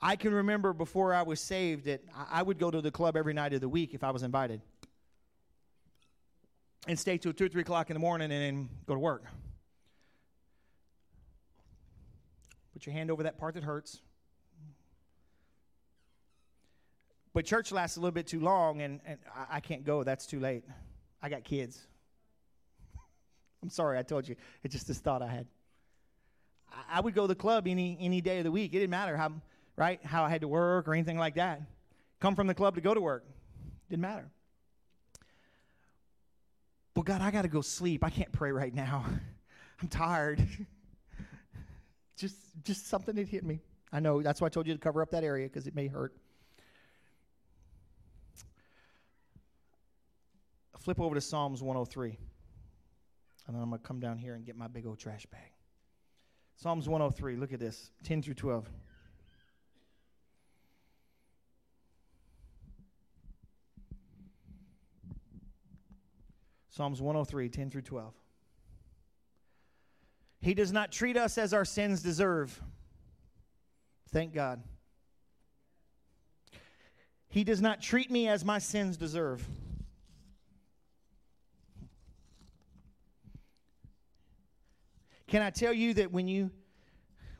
I 0.00 0.16
can 0.16 0.32
remember 0.32 0.72
before 0.72 1.12
I 1.12 1.22
was 1.22 1.40
saved 1.40 1.86
that 1.86 2.02
I 2.30 2.42
would 2.42 2.58
go 2.58 2.70
to 2.70 2.80
the 2.80 2.90
club 2.90 3.16
every 3.16 3.34
night 3.34 3.52
of 3.52 3.60
the 3.60 3.68
week 3.68 3.94
if 3.94 4.04
I 4.04 4.10
was 4.10 4.22
invited 4.22 4.60
and 6.86 6.98
stay 6.98 7.18
till 7.18 7.32
2 7.32 7.46
or 7.46 7.48
3 7.48 7.62
o'clock 7.62 7.90
in 7.90 7.94
the 7.94 8.00
morning 8.00 8.30
and 8.30 8.42
then 8.42 8.68
go 8.86 8.94
to 8.94 9.00
work. 9.00 9.24
Put 12.74 12.86
your 12.86 12.92
hand 12.92 13.10
over 13.10 13.22
that 13.22 13.38
part 13.38 13.54
that 13.54 13.64
hurts. 13.64 14.00
But 17.36 17.44
church 17.44 17.70
lasts 17.70 17.98
a 17.98 18.00
little 18.00 18.14
bit 18.14 18.26
too 18.26 18.40
long, 18.40 18.80
and, 18.80 18.98
and 19.04 19.18
I, 19.36 19.56
I 19.56 19.60
can't 19.60 19.84
go. 19.84 20.02
That's 20.02 20.24
too 20.24 20.40
late. 20.40 20.64
I 21.20 21.28
got 21.28 21.44
kids. 21.44 21.78
I'm 23.62 23.68
sorry, 23.68 23.98
I 23.98 24.02
told 24.04 24.26
you. 24.26 24.36
It's 24.64 24.72
just 24.72 24.88
this 24.88 25.00
thought 25.00 25.20
I 25.20 25.26
had. 25.26 25.46
I, 26.72 26.96
I 26.96 27.00
would 27.02 27.14
go 27.14 27.24
to 27.24 27.28
the 27.28 27.34
club 27.34 27.68
any 27.68 27.98
any 28.00 28.22
day 28.22 28.38
of 28.38 28.44
the 28.44 28.50
week. 28.50 28.72
It 28.72 28.78
didn't 28.78 28.88
matter 28.88 29.18
how 29.18 29.32
right 29.76 30.02
how 30.02 30.24
I 30.24 30.30
had 30.30 30.40
to 30.40 30.48
work 30.48 30.88
or 30.88 30.94
anything 30.94 31.18
like 31.18 31.34
that. 31.34 31.60
Come 32.20 32.36
from 32.36 32.46
the 32.46 32.54
club 32.54 32.76
to 32.76 32.80
go 32.80 32.94
to 32.94 33.02
work. 33.02 33.26
Didn't 33.90 34.00
matter. 34.00 34.30
But 36.94 37.04
God, 37.04 37.20
I 37.20 37.30
got 37.30 37.42
to 37.42 37.48
go 37.48 37.60
sleep. 37.60 38.02
I 38.02 38.08
can't 38.08 38.32
pray 38.32 38.50
right 38.50 38.72
now. 38.72 39.04
I'm 39.82 39.88
tired. 39.88 40.40
just 42.16 42.36
just 42.64 42.88
something 42.88 43.14
that 43.14 43.28
hit 43.28 43.44
me. 43.44 43.60
I 43.92 44.00
know 44.00 44.22
that's 44.22 44.40
why 44.40 44.46
I 44.46 44.48
told 44.48 44.66
you 44.66 44.72
to 44.72 44.80
cover 44.80 45.02
up 45.02 45.10
that 45.10 45.22
area 45.22 45.46
because 45.48 45.66
it 45.66 45.74
may 45.74 45.86
hurt. 45.86 46.14
Flip 50.86 51.00
over 51.00 51.16
to 51.16 51.20
Psalms 51.20 51.64
103. 51.64 52.16
And 53.48 53.56
then 53.56 53.60
I'm 53.60 53.70
going 53.70 53.82
to 53.82 53.84
come 53.84 53.98
down 53.98 54.18
here 54.18 54.36
and 54.36 54.46
get 54.46 54.56
my 54.56 54.68
big 54.68 54.86
old 54.86 55.00
trash 55.00 55.26
bag. 55.26 55.50
Psalms 56.54 56.88
103, 56.88 57.34
look 57.34 57.52
at 57.52 57.58
this 57.58 57.90
10 58.04 58.22
through 58.22 58.34
12. 58.34 58.70
Psalms 66.68 67.02
103, 67.02 67.48
10 67.48 67.68
through 67.68 67.82
12. 67.82 68.14
He 70.40 70.54
does 70.54 70.70
not 70.70 70.92
treat 70.92 71.16
us 71.16 71.36
as 71.36 71.52
our 71.52 71.64
sins 71.64 72.00
deserve. 72.00 72.62
Thank 74.10 74.32
God. 74.32 74.62
He 77.28 77.42
does 77.42 77.60
not 77.60 77.82
treat 77.82 78.08
me 78.08 78.28
as 78.28 78.44
my 78.44 78.60
sins 78.60 78.96
deserve. 78.96 79.44
Can 85.28 85.42
I 85.42 85.50
tell 85.50 85.72
you 85.72 85.94
that 85.94 86.12
when 86.12 86.28
you 86.28 86.50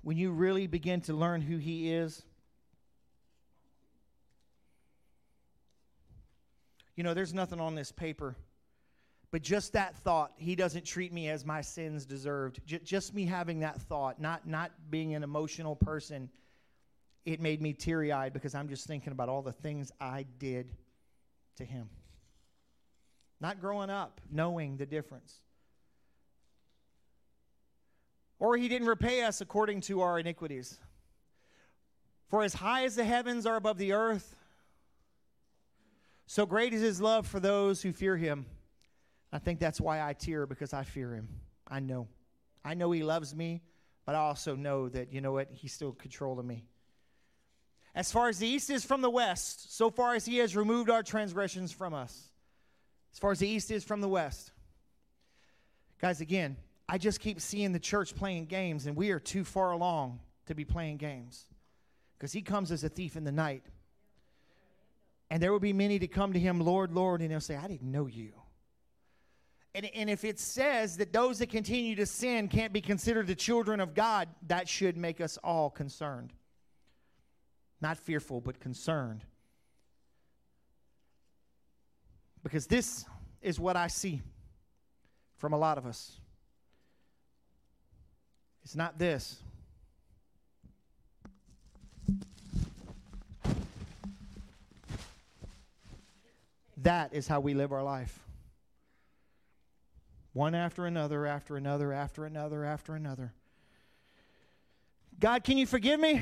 when 0.02 0.16
you 0.16 0.30
really 0.30 0.66
begin 0.66 1.00
to 1.02 1.12
learn 1.12 1.40
who 1.40 1.56
he 1.56 1.92
is, 1.92 2.22
you 6.94 7.02
know, 7.02 7.12
there's 7.12 7.34
nothing 7.34 7.60
on 7.60 7.74
this 7.74 7.90
paper, 7.90 8.36
but 9.32 9.42
just 9.42 9.72
that 9.72 9.96
thought, 9.96 10.32
he 10.36 10.54
doesn't 10.54 10.84
treat 10.84 11.12
me 11.12 11.28
as 11.28 11.44
my 11.44 11.60
sins 11.60 12.06
deserved. 12.06 12.60
J- 12.66 12.78
just 12.84 13.14
me 13.14 13.24
having 13.24 13.60
that 13.60 13.80
thought, 13.82 14.20
not 14.20 14.46
not 14.46 14.72
being 14.90 15.14
an 15.14 15.22
emotional 15.22 15.76
person, 15.76 16.28
it 17.24 17.40
made 17.40 17.60
me 17.60 17.72
teary 17.72 18.12
eyed 18.12 18.32
because 18.32 18.54
I'm 18.54 18.68
just 18.68 18.86
thinking 18.86 19.12
about 19.12 19.28
all 19.28 19.42
the 19.42 19.52
things 19.52 19.92
I 20.00 20.24
did 20.38 20.72
to 21.56 21.64
him. 21.64 21.88
Not 23.40 23.60
growing 23.60 23.90
up, 23.90 24.20
knowing 24.30 24.76
the 24.76 24.86
difference. 24.86 25.40
Or 28.38 28.56
he 28.56 28.68
didn't 28.68 28.88
repay 28.88 29.22
us 29.22 29.40
according 29.40 29.80
to 29.82 30.02
our 30.02 30.18
iniquities. 30.18 30.78
For 32.28 32.42
as 32.42 32.54
high 32.54 32.84
as 32.84 32.96
the 32.96 33.04
heavens 33.04 33.46
are 33.46 33.56
above 33.56 33.78
the 33.78 33.92
earth, 33.92 34.36
so 36.26 36.44
great 36.44 36.74
is 36.74 36.82
his 36.82 37.00
love 37.00 37.26
for 37.26 37.40
those 37.40 37.82
who 37.82 37.92
fear 37.92 38.16
him. 38.16 38.46
I 39.32 39.38
think 39.38 39.60
that's 39.60 39.80
why 39.80 40.02
I 40.02 40.12
tear 40.12 40.46
because 40.46 40.72
I 40.72 40.82
fear 40.82 41.14
him. 41.14 41.28
I 41.68 41.80
know. 41.80 42.08
I 42.64 42.74
know 42.74 42.90
he 42.90 43.04
loves 43.04 43.34
me, 43.34 43.62
but 44.04 44.14
I 44.14 44.18
also 44.18 44.56
know 44.56 44.88
that, 44.88 45.12
you 45.12 45.20
know 45.20 45.32
what, 45.32 45.48
he's 45.52 45.72
still 45.72 45.92
controlling 45.92 46.46
me. 46.46 46.64
As 47.94 48.12
far 48.12 48.28
as 48.28 48.38
the 48.38 48.46
east 48.46 48.70
is 48.70 48.84
from 48.84 49.02
the 49.02 49.10
west, 49.10 49.74
so 49.74 49.90
far 49.90 50.14
as 50.14 50.26
he 50.26 50.38
has 50.38 50.54
removed 50.54 50.90
our 50.90 51.02
transgressions 51.02 51.72
from 51.72 51.94
us. 51.94 52.28
As 53.12 53.18
far 53.18 53.30
as 53.30 53.38
the 53.38 53.48
east 53.48 53.70
is 53.70 53.84
from 53.84 54.00
the 54.00 54.08
west. 54.08 54.52
Guys, 56.00 56.20
again, 56.20 56.56
I 56.88 56.98
just 56.98 57.20
keep 57.20 57.40
seeing 57.40 57.72
the 57.72 57.80
church 57.80 58.14
playing 58.14 58.46
games, 58.46 58.86
and 58.86 58.96
we 58.96 59.10
are 59.10 59.18
too 59.18 59.44
far 59.44 59.72
along 59.72 60.20
to 60.46 60.54
be 60.54 60.64
playing 60.64 60.98
games. 60.98 61.44
Because 62.16 62.32
he 62.32 62.42
comes 62.42 62.70
as 62.70 62.84
a 62.84 62.88
thief 62.88 63.16
in 63.16 63.24
the 63.24 63.32
night. 63.32 63.64
And 65.28 65.42
there 65.42 65.52
will 65.52 65.60
be 65.60 65.72
many 65.72 65.98
to 65.98 66.06
come 66.06 66.32
to 66.32 66.38
him, 66.38 66.60
Lord, 66.60 66.92
Lord, 66.92 67.20
and 67.20 67.30
they'll 67.30 67.40
say, 67.40 67.56
I 67.56 67.66
didn't 67.66 67.90
know 67.90 68.06
you. 68.06 68.32
And, 69.74 69.90
and 69.94 70.08
if 70.08 70.24
it 70.24 70.38
says 70.38 70.96
that 70.98 71.12
those 71.12 71.40
that 71.40 71.50
continue 71.50 71.96
to 71.96 72.06
sin 72.06 72.48
can't 72.48 72.72
be 72.72 72.80
considered 72.80 73.26
the 73.26 73.34
children 73.34 73.80
of 73.80 73.92
God, 73.92 74.28
that 74.46 74.68
should 74.68 74.96
make 74.96 75.20
us 75.20 75.36
all 75.44 75.68
concerned. 75.68 76.32
Not 77.80 77.98
fearful, 77.98 78.40
but 78.40 78.60
concerned. 78.60 79.22
Because 82.42 82.66
this 82.66 83.04
is 83.42 83.60
what 83.60 83.76
I 83.76 83.88
see 83.88 84.22
from 85.36 85.52
a 85.52 85.58
lot 85.58 85.76
of 85.76 85.84
us. 85.84 86.20
It's 88.66 88.74
not 88.74 88.98
this. 88.98 89.36
That 96.78 97.14
is 97.14 97.28
how 97.28 97.38
we 97.38 97.54
live 97.54 97.70
our 97.70 97.84
life. 97.84 98.18
One 100.32 100.56
after 100.56 100.84
another, 100.84 101.26
after 101.26 101.56
another, 101.56 101.92
after 101.92 102.24
another, 102.26 102.64
after 102.64 102.96
another. 102.96 103.32
God, 105.20 105.44
can 105.44 105.58
you 105.58 105.66
forgive 105.66 106.00
me? 106.00 106.20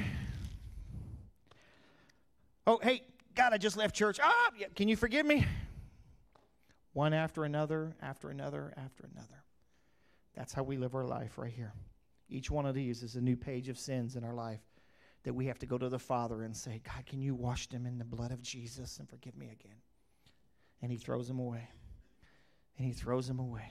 Oh, 2.66 2.78
hey, 2.82 3.05
God, 3.34 3.55
I 3.55 3.57
just 3.57 3.78
left 3.78 3.97
church. 3.97 4.20
Ah, 4.22 4.51
can 4.74 4.88
you 4.88 4.97
forgive 4.97 5.24
me? 5.24 5.47
One 6.92 7.14
after 7.14 7.45
another, 7.45 7.97
after 8.03 8.28
another, 8.28 8.74
after 8.76 9.09
another. 9.11 9.45
That's 10.36 10.53
how 10.53 10.62
we 10.62 10.76
live 10.76 10.95
our 10.95 11.07
life 11.07 11.38
right 11.38 11.51
here. 11.51 11.72
Each 12.29 12.51
one 12.51 12.66
of 12.66 12.75
these 12.75 13.03
is 13.03 13.16
a 13.16 13.20
new 13.20 13.37
page 13.37 13.68
of 13.68 13.79
sins 13.79 14.16
in 14.16 14.25
our 14.25 14.35
life 14.35 14.62
that 15.25 15.35
we 15.35 15.47
have 15.47 15.59
to 15.59 15.66
go 15.66 15.79
to 15.79 15.89
the 15.89 15.99
Father 15.99 16.43
and 16.43 16.57
say, 16.57 16.81
God, 16.85 17.07
can 17.07 17.20
you 17.20 17.35
wash 17.35 17.68
them 17.68 17.87
in 17.87 17.99
the 17.99 18.05
blood 18.05 18.31
of 18.31 18.43
Jesus 18.43 18.99
and 18.99 19.09
forgive 19.09 19.37
me 19.37 19.47
again? 19.47 19.77
And 20.83 20.91
He 20.91 20.99
throws 20.99 21.29
them 21.29 21.39
away. 21.39 21.68
And 22.77 22.87
He 22.87 22.93
throws 22.93 23.27
them 23.27 23.39
away. 23.39 23.70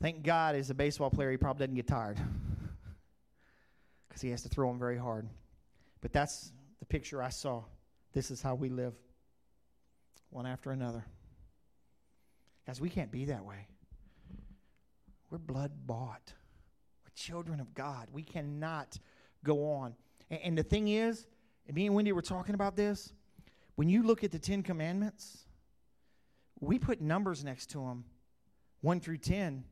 Thank 0.00 0.22
God, 0.24 0.54
as 0.54 0.68
a 0.68 0.74
baseball 0.74 1.10
player, 1.10 1.30
he 1.30 1.36
probably 1.36 1.66
doesn't 1.66 1.74
get 1.74 1.86
tired 1.86 2.18
because 4.08 4.20
he 4.20 4.30
has 4.30 4.42
to 4.42 4.48
throw 4.48 4.68
them 4.68 4.78
very 4.78 4.98
hard. 4.98 5.26
But 6.02 6.12
that's 6.12 6.52
the 6.80 6.84
picture 6.84 7.22
I 7.22 7.30
saw. 7.30 7.62
This 8.12 8.30
is 8.30 8.42
how 8.42 8.54
we 8.54 8.68
live, 8.68 8.94
one 10.30 10.46
after 10.46 10.70
another. 10.70 11.04
Guys, 12.66 12.80
we 12.80 12.90
can't 12.90 13.10
be 13.10 13.26
that 13.26 13.44
way. 13.44 13.66
We're 15.30 15.38
blood 15.38 15.72
bought. 15.86 16.32
Children 17.16 17.58
of 17.58 17.74
God. 17.74 18.08
We 18.12 18.22
cannot 18.22 18.98
go 19.42 19.72
on. 19.72 19.96
And, 20.30 20.40
and 20.44 20.58
the 20.58 20.62
thing 20.62 20.88
is, 20.88 21.26
and 21.66 21.74
me 21.74 21.86
and 21.86 21.96
Wendy 21.96 22.12
were 22.12 22.22
talking 22.22 22.54
about 22.54 22.76
this. 22.76 23.12
When 23.74 23.88
you 23.88 24.04
look 24.04 24.22
at 24.22 24.30
the 24.30 24.38
Ten 24.38 24.62
Commandments, 24.62 25.46
we 26.60 26.78
put 26.78 27.00
numbers 27.00 27.42
next 27.42 27.70
to 27.70 27.78
them, 27.78 28.04
one 28.80 29.00
through 29.00 29.18
ten, 29.18 29.64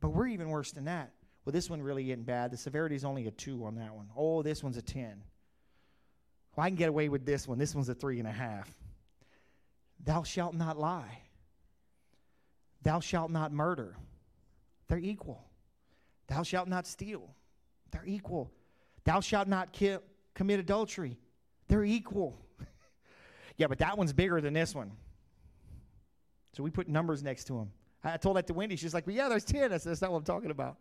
but 0.00 0.10
we're 0.10 0.28
even 0.28 0.50
worse 0.50 0.72
than 0.72 0.84
that. 0.84 1.10
Well, 1.44 1.52
this 1.52 1.68
one 1.68 1.82
really 1.82 2.10
isn't 2.10 2.26
bad. 2.26 2.50
The 2.50 2.56
severity 2.56 2.94
is 2.94 3.04
only 3.04 3.26
a 3.26 3.30
two 3.30 3.64
on 3.64 3.76
that 3.76 3.94
one. 3.94 4.08
Oh, 4.16 4.42
this 4.42 4.62
one's 4.62 4.76
a 4.76 4.82
ten. 4.82 5.22
Well, 6.54 6.64
I 6.64 6.68
can 6.68 6.76
get 6.76 6.88
away 6.88 7.08
with 7.08 7.24
this 7.26 7.48
one. 7.48 7.58
This 7.58 7.74
one's 7.74 7.88
a 7.88 7.94
three 7.94 8.18
and 8.18 8.28
a 8.28 8.32
half. 8.32 8.70
Thou 10.04 10.22
shalt 10.22 10.54
not 10.54 10.78
lie. 10.78 11.22
Thou 12.82 13.00
shalt 13.00 13.30
not 13.30 13.52
murder. 13.52 13.96
They're 14.88 14.98
equal. 14.98 15.42
Thou 16.26 16.42
shalt 16.42 16.68
not 16.68 16.86
steal. 16.86 17.30
They're 17.90 18.06
equal. 18.06 18.50
Thou 19.04 19.20
shalt 19.20 19.48
not 19.48 19.72
ki- 19.72 19.98
commit 20.34 20.60
adultery. 20.60 21.18
They're 21.68 21.84
equal. 21.84 22.38
yeah, 23.56 23.66
but 23.66 23.78
that 23.78 23.96
one's 23.96 24.12
bigger 24.12 24.40
than 24.40 24.54
this 24.54 24.74
one. 24.74 24.92
So 26.54 26.62
we 26.62 26.70
put 26.70 26.88
numbers 26.88 27.22
next 27.22 27.44
to 27.44 27.54
them. 27.54 27.70
I 28.02 28.16
told 28.16 28.36
that 28.36 28.46
to 28.48 28.54
Wendy. 28.54 28.76
She's 28.76 28.94
like, 28.94 29.06
well, 29.06 29.16
yeah, 29.16 29.28
there's 29.28 29.44
10. 29.44 29.72
I 29.72 29.78
said, 29.78 29.90
that's 29.90 30.02
not 30.02 30.12
what 30.12 30.18
I'm 30.18 30.24
talking 30.24 30.50
about. 30.50 30.76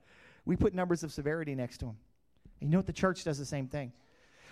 We 0.45 0.55
put 0.55 0.73
numbers 0.73 1.03
of 1.03 1.11
severity 1.11 1.55
next 1.55 1.77
to 1.79 1.85
them. 1.85 1.97
And 2.59 2.69
you 2.69 2.71
know 2.73 2.79
what? 2.79 2.85
The 2.85 2.93
church 2.93 3.23
does 3.23 3.37
the 3.37 3.45
same 3.45 3.67
thing. 3.67 3.93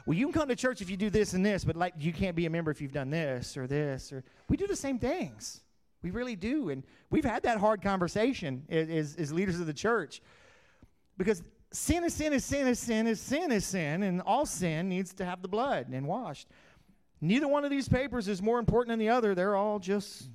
Well, 0.05 0.17
you 0.17 0.25
can 0.25 0.33
come 0.33 0.49
to 0.49 0.55
church 0.55 0.81
if 0.81 0.89
you 0.89 0.97
do 0.97 1.09
this 1.09 1.33
and 1.33 1.45
this, 1.45 1.63
but 1.63 1.75
like 1.75 1.93
you 1.99 2.11
can't 2.11 2.35
be 2.35 2.45
a 2.45 2.49
member 2.49 2.71
if 2.71 2.81
you've 2.81 2.93
done 2.93 3.09
this 3.09 3.55
or 3.55 3.67
this 3.67 4.11
or 4.11 4.23
we 4.49 4.57
do 4.57 4.67
the 4.67 4.75
same 4.75 4.97
things. 4.97 5.61
We 6.01 6.09
really 6.09 6.35
do. 6.35 6.69
And 6.69 6.83
we've 7.11 7.25
had 7.25 7.43
that 7.43 7.59
hard 7.59 7.81
conversation 7.81 8.65
as, 8.69 9.15
as 9.15 9.31
leaders 9.31 9.59
of 9.59 9.67
the 9.67 9.73
church. 9.73 10.21
Because 11.24 11.43
sin 11.72 12.03
is 12.03 12.13
sin 12.15 12.34
is 12.34 12.43
sin 12.43 12.67
is 12.67 12.80
sin 12.80 13.05
is 13.05 13.22
sin 13.22 13.51
is 13.51 13.65
sin, 13.65 14.01
and 14.01 14.22
all 14.22 14.45
sin 14.45 14.89
needs 14.89 15.13
to 15.13 15.26
have 15.26 15.41
the 15.43 15.47
blood 15.47 15.88
and 15.91 16.07
washed. 16.07 16.47
Neither 17.22 17.47
one 17.47 17.63
of 17.63 17.69
these 17.69 17.88
papers 17.88 18.28
is 18.28 18.41
more 18.41 18.57
important 18.57 18.89
than 18.89 18.99
the 18.99 19.09
other. 19.09 19.36
They're 19.36 19.55
all 19.55 19.78
just 19.78 20.30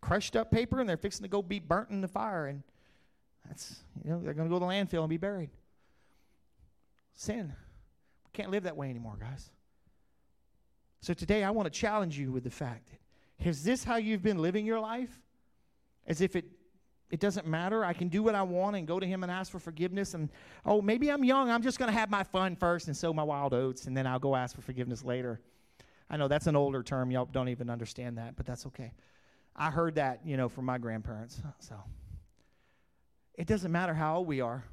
crushed 0.00 0.36
up 0.36 0.50
paper 0.50 0.80
and 0.80 0.88
they're 0.88 0.96
fixing 0.96 1.24
to 1.24 1.28
go 1.28 1.42
be 1.42 1.58
burnt 1.58 1.90
in 1.90 2.00
the 2.00 2.08
fire 2.08 2.46
and 2.46 2.62
that's 3.46 3.80
you 4.02 4.10
know 4.10 4.20
they're 4.20 4.34
going 4.34 4.48
to 4.48 4.50
go 4.50 4.58
to 4.58 4.64
the 4.64 4.70
landfill 4.70 5.00
and 5.00 5.10
be 5.10 5.16
buried 5.16 5.50
sin 7.12 7.52
we 8.24 8.30
can't 8.32 8.50
live 8.50 8.62
that 8.62 8.76
way 8.76 8.88
anymore 8.88 9.18
guys 9.20 9.50
so 11.02 11.12
today 11.12 11.44
i 11.44 11.50
want 11.50 11.70
to 11.70 11.70
challenge 11.70 12.18
you 12.18 12.32
with 12.32 12.44
the 12.44 12.50
fact 12.50 12.88
that 12.88 13.46
is 13.46 13.62
this 13.62 13.84
how 13.84 13.96
you've 13.96 14.22
been 14.22 14.38
living 14.38 14.64
your 14.64 14.80
life 14.80 15.20
as 16.06 16.22
if 16.22 16.34
it 16.34 16.46
it 17.10 17.20
doesn't 17.20 17.46
matter. 17.46 17.84
I 17.84 17.92
can 17.92 18.08
do 18.08 18.22
what 18.22 18.34
i 18.34 18.42
want 18.42 18.76
and 18.76 18.86
go 18.86 19.00
to 19.00 19.06
him 19.06 19.22
and 19.22 19.32
ask 19.32 19.50
for 19.50 19.58
forgiveness. 19.58 20.14
And 20.14 20.28
oh 20.64 20.80
maybe 20.80 21.10
i'm 21.10 21.24
young. 21.24 21.50
I'm 21.50 21.62
just 21.62 21.78
going 21.78 21.90
to 21.90 21.98
have 21.98 22.10
my 22.10 22.22
fun 22.22 22.56
first 22.56 22.86
and 22.86 22.96
sow 22.96 23.12
my 23.12 23.22
wild 23.22 23.52
oats 23.52 23.86
and 23.86 23.96
then 23.96 24.06
i'll 24.06 24.18
go 24.18 24.36
ask 24.36 24.54
for 24.54 24.62
forgiveness 24.62 25.04
later. 25.04 25.40
I 26.08 26.16
know 26.16 26.28
that's 26.28 26.46
an 26.46 26.56
older 26.56 26.82
term. 26.82 27.10
Y'all 27.10 27.26
don't 27.26 27.48
even 27.48 27.70
understand 27.70 28.18
that 28.18 28.36
but 28.36 28.46
that's 28.46 28.66
okay. 28.66 28.92
I 29.56 29.70
heard 29.70 29.96
that, 29.96 30.20
you 30.24 30.36
know, 30.36 30.48
from 30.48 30.64
my 30.64 30.78
grandparents. 30.78 31.40
So. 31.58 31.74
It 33.34 33.46
doesn't 33.46 33.72
matter 33.72 33.94
how 33.94 34.18
old 34.18 34.26
we 34.26 34.40
are. 34.40 34.64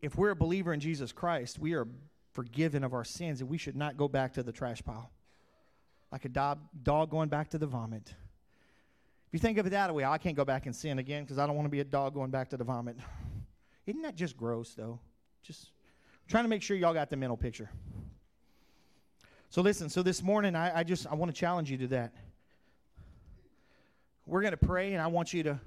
If 0.00 0.16
we're 0.16 0.30
a 0.30 0.36
believer 0.36 0.72
in 0.72 0.80
Jesus 0.80 1.12
Christ, 1.12 1.58
we 1.58 1.74
are 1.74 1.86
forgiven 2.32 2.82
of 2.82 2.92
our 2.94 3.04
sins 3.04 3.40
and 3.40 3.48
we 3.48 3.58
should 3.58 3.76
not 3.76 3.96
go 3.96 4.08
back 4.08 4.32
to 4.34 4.42
the 4.42 4.52
trash 4.52 4.82
pile. 4.82 5.10
Like 6.10 6.24
a 6.24 6.28
dog, 6.28 6.58
dog 6.82 7.10
going 7.10 7.28
back 7.28 7.50
to 7.50 7.58
the 7.58 7.66
vomit. 7.66 8.14
If 9.32 9.40
you 9.40 9.40
think 9.40 9.56
of 9.56 9.66
it 9.66 9.70
that 9.70 9.94
way, 9.94 10.04
I 10.04 10.18
can't 10.18 10.36
go 10.36 10.44
back 10.44 10.66
and 10.66 10.76
sin 10.76 10.98
again 10.98 11.24
because 11.24 11.38
I 11.38 11.46
don't 11.46 11.56
want 11.56 11.64
to 11.64 11.70
be 11.70 11.80
a 11.80 11.84
dog 11.84 12.12
going 12.12 12.30
back 12.30 12.50
to 12.50 12.58
the 12.58 12.64
vomit. 12.64 12.98
Isn't 13.86 14.02
that 14.02 14.14
just 14.14 14.36
gross, 14.36 14.74
though? 14.74 15.00
Just 15.42 15.70
trying 16.28 16.44
to 16.44 16.50
make 16.50 16.60
sure 16.60 16.76
y'all 16.76 16.92
got 16.92 17.08
the 17.08 17.16
mental 17.16 17.38
picture. 17.38 17.70
So 19.48 19.62
listen, 19.62 19.88
so 19.88 20.02
this 20.02 20.22
morning 20.22 20.54
I, 20.54 20.80
I 20.80 20.84
just 20.84 21.06
I 21.06 21.14
want 21.14 21.34
to 21.34 21.40
challenge 21.40 21.70
you 21.70 21.78
to 21.78 21.86
that. 21.88 22.12
We're 24.26 24.42
going 24.42 24.50
to 24.50 24.58
pray, 24.58 24.92
and 24.92 25.00
I 25.00 25.06
want 25.06 25.32
you 25.32 25.44
to, 25.44 25.60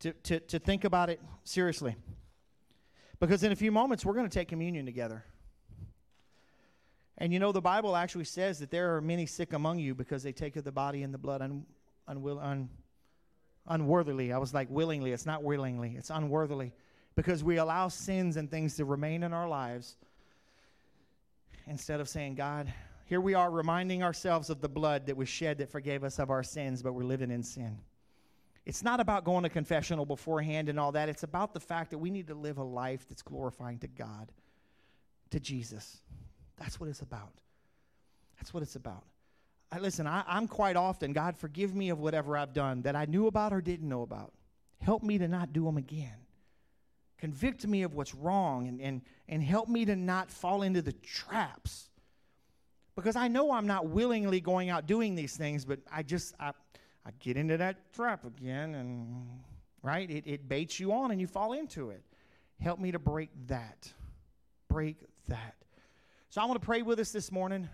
to, 0.00 0.12
to, 0.12 0.40
to 0.40 0.58
think 0.58 0.84
about 0.84 1.08
it 1.08 1.18
seriously. 1.42 1.96
Because 3.18 3.42
in 3.42 3.50
a 3.50 3.56
few 3.56 3.72
moments, 3.72 4.04
we're 4.04 4.12
going 4.12 4.28
to 4.28 4.34
take 4.34 4.48
communion 4.48 4.84
together. 4.84 5.24
And 7.16 7.32
you 7.32 7.38
know, 7.38 7.50
the 7.50 7.62
Bible 7.62 7.96
actually 7.96 8.24
says 8.24 8.58
that 8.58 8.70
there 8.70 8.94
are 8.94 9.00
many 9.00 9.24
sick 9.24 9.54
among 9.54 9.78
you 9.78 9.94
because 9.94 10.22
they 10.22 10.32
take 10.32 10.56
of 10.56 10.64
the 10.64 10.72
body 10.72 11.02
and 11.02 11.14
the 11.14 11.18
blood 11.18 11.40
un, 11.40 11.64
unwill, 12.06 12.42
un, 12.42 12.68
unworthily. 13.68 14.32
I 14.32 14.38
was 14.38 14.54
like, 14.54 14.68
willingly. 14.70 15.12
It's 15.12 15.26
not 15.26 15.42
willingly, 15.42 15.94
it's 15.96 16.10
unworthily. 16.10 16.72
Because 17.14 17.42
we 17.42 17.56
allow 17.56 17.88
sins 17.88 18.36
and 18.36 18.50
things 18.50 18.76
to 18.76 18.84
remain 18.84 19.22
in 19.22 19.32
our 19.32 19.48
lives 19.48 19.96
instead 21.66 22.00
of 22.00 22.08
saying, 22.08 22.34
God, 22.34 22.72
here 23.06 23.20
we 23.20 23.34
are 23.34 23.50
reminding 23.50 24.02
ourselves 24.02 24.50
of 24.50 24.60
the 24.60 24.68
blood 24.68 25.06
that 25.06 25.16
was 25.16 25.28
shed 25.28 25.58
that 25.58 25.70
forgave 25.70 26.04
us 26.04 26.18
of 26.18 26.28
our 26.28 26.42
sins, 26.42 26.82
but 26.82 26.92
we're 26.92 27.04
living 27.04 27.30
in 27.30 27.42
sin. 27.42 27.78
It's 28.66 28.82
not 28.82 28.98
about 28.98 29.24
going 29.24 29.44
to 29.44 29.48
confessional 29.48 30.04
beforehand 30.04 30.68
and 30.68 30.78
all 30.78 30.92
that. 30.92 31.08
It's 31.08 31.22
about 31.22 31.54
the 31.54 31.60
fact 31.60 31.92
that 31.92 31.98
we 31.98 32.10
need 32.10 32.26
to 32.26 32.34
live 32.34 32.58
a 32.58 32.64
life 32.64 33.06
that's 33.08 33.22
glorifying 33.22 33.78
to 33.78 33.86
God, 33.86 34.32
to 35.30 35.38
Jesus. 35.38 36.00
That's 36.56 36.80
what 36.80 36.88
it's 36.88 37.00
about. 37.00 37.32
That's 38.38 38.52
what 38.52 38.64
it's 38.64 38.74
about. 38.74 39.04
I, 39.72 39.78
listen, 39.78 40.06
I, 40.06 40.22
I'm 40.26 40.46
quite 40.46 40.76
often, 40.76 41.12
God, 41.12 41.36
forgive 41.36 41.74
me 41.74 41.90
of 41.90 41.98
whatever 41.98 42.36
I've 42.36 42.52
done 42.52 42.82
that 42.82 42.94
I 42.94 43.04
knew 43.04 43.26
about 43.26 43.52
or 43.52 43.60
didn't 43.60 43.88
know 43.88 44.02
about. 44.02 44.32
Help 44.80 45.02
me 45.02 45.18
to 45.18 45.26
not 45.26 45.52
do 45.52 45.64
them 45.64 45.76
again. 45.76 46.16
Convict 47.18 47.66
me 47.66 47.82
of 47.82 47.94
what's 47.94 48.14
wrong 48.14 48.68
and, 48.68 48.80
and, 48.80 49.02
and 49.28 49.42
help 49.42 49.68
me 49.68 49.84
to 49.86 49.96
not 49.96 50.30
fall 50.30 50.62
into 50.62 50.82
the 50.82 50.92
traps. 50.92 51.88
Because 52.94 53.16
I 53.16 53.28
know 53.28 53.52
I'm 53.52 53.66
not 53.66 53.88
willingly 53.88 54.40
going 54.40 54.70
out 54.70 54.86
doing 54.86 55.14
these 55.14 55.36
things, 55.36 55.64
but 55.64 55.80
I 55.92 56.02
just, 56.02 56.34
I, 56.38 56.52
I 57.04 57.10
get 57.18 57.36
into 57.36 57.56
that 57.56 57.92
trap 57.92 58.24
again, 58.24 58.74
and 58.74 59.26
right? 59.82 60.10
It, 60.10 60.26
it 60.26 60.48
baits 60.48 60.80
you 60.80 60.92
on 60.92 61.10
and 61.10 61.20
you 61.20 61.26
fall 61.26 61.52
into 61.52 61.90
it. 61.90 62.02
Help 62.60 62.80
me 62.80 62.92
to 62.92 62.98
break 62.98 63.30
that. 63.46 63.92
Break 64.68 64.96
that. 65.28 65.54
So 66.30 66.40
I 66.40 66.44
want 66.46 66.60
to 66.60 66.64
pray 66.64 66.82
with 66.82 66.98
us 66.98 67.12
this 67.12 67.30
morning, 67.30 67.68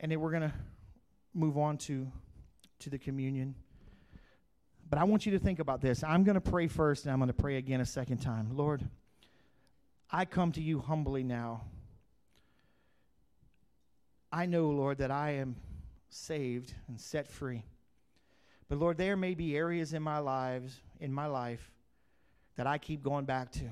and 0.00 0.12
then 0.12 0.20
we're 0.20 0.30
going 0.30 0.42
to 0.42 0.52
move 1.34 1.58
on 1.58 1.78
to, 1.78 2.06
to 2.80 2.90
the 2.90 2.98
communion. 2.98 3.54
But 4.88 4.98
I 4.98 5.04
want 5.04 5.26
you 5.26 5.32
to 5.32 5.38
think 5.38 5.58
about 5.58 5.80
this. 5.80 6.04
I'm 6.04 6.24
going 6.24 6.34
to 6.34 6.40
pray 6.40 6.68
first, 6.68 7.04
and 7.04 7.12
I'm 7.12 7.18
going 7.18 7.28
to 7.28 7.34
pray 7.34 7.56
again 7.56 7.80
a 7.80 7.86
second 7.86 8.18
time. 8.18 8.56
Lord, 8.56 8.88
I 10.10 10.24
come 10.24 10.52
to 10.52 10.62
you 10.62 10.78
humbly 10.78 11.24
now. 11.24 11.62
I 14.30 14.46
know, 14.46 14.68
Lord, 14.70 14.98
that 14.98 15.10
I 15.10 15.32
am 15.32 15.56
saved 16.08 16.72
and 16.88 17.00
set 17.00 17.26
free. 17.26 17.64
But 18.68 18.78
Lord, 18.78 18.96
there 18.96 19.16
may 19.16 19.34
be 19.34 19.56
areas 19.56 19.92
in 19.92 20.02
my 20.02 20.18
lives, 20.18 20.80
in 21.00 21.12
my 21.12 21.26
life, 21.26 21.70
that 22.56 22.66
I 22.66 22.78
keep 22.78 23.02
going 23.02 23.24
back 23.24 23.52
to. 23.52 23.64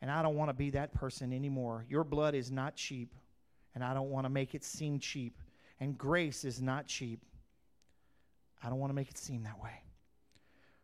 And 0.00 0.10
I 0.10 0.22
don't 0.22 0.36
want 0.36 0.50
to 0.50 0.54
be 0.54 0.70
that 0.70 0.94
person 0.94 1.32
anymore. 1.32 1.84
Your 1.88 2.04
blood 2.04 2.34
is 2.34 2.50
not 2.50 2.74
cheap, 2.74 3.14
and 3.74 3.82
I 3.82 3.94
don't 3.94 4.10
want 4.10 4.26
to 4.26 4.30
make 4.30 4.54
it 4.54 4.64
seem 4.64 4.98
cheap. 4.98 5.38
And 5.80 5.96
grace 5.96 6.44
is 6.44 6.62
not 6.62 6.86
cheap. 6.86 7.24
I 8.62 8.68
don't 8.68 8.78
want 8.78 8.90
to 8.90 8.94
make 8.94 9.10
it 9.10 9.18
seem 9.18 9.42
that 9.44 9.60
way. 9.60 9.82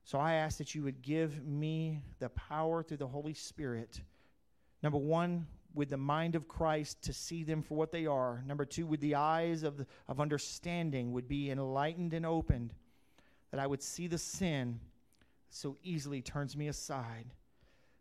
So 0.04 0.18
I 0.18 0.34
ask 0.34 0.58
that 0.58 0.74
you 0.74 0.82
would 0.84 1.02
give 1.02 1.44
me 1.44 2.02
the 2.18 2.30
power 2.30 2.82
through 2.82 2.96
the 2.96 3.06
Holy 3.06 3.34
Spirit. 3.34 4.00
Number 4.82 4.98
one, 4.98 5.46
with 5.74 5.90
the 5.90 5.96
mind 5.96 6.34
of 6.34 6.48
Christ 6.48 7.02
to 7.02 7.12
see 7.12 7.44
them 7.44 7.62
for 7.62 7.76
what 7.76 7.92
they 7.92 8.06
are. 8.06 8.42
Number 8.46 8.64
two, 8.64 8.86
with 8.86 9.00
the 9.00 9.14
eyes 9.14 9.62
of, 9.62 9.84
of 10.08 10.20
understanding 10.20 11.12
would 11.12 11.28
be 11.28 11.50
enlightened 11.50 12.14
and 12.14 12.24
opened, 12.24 12.72
that 13.50 13.60
I 13.60 13.66
would 13.66 13.82
see 13.82 14.06
the 14.06 14.18
sin 14.18 14.80
so 15.50 15.76
easily 15.82 16.22
turns 16.22 16.56
me 16.56 16.68
aside. 16.68 17.26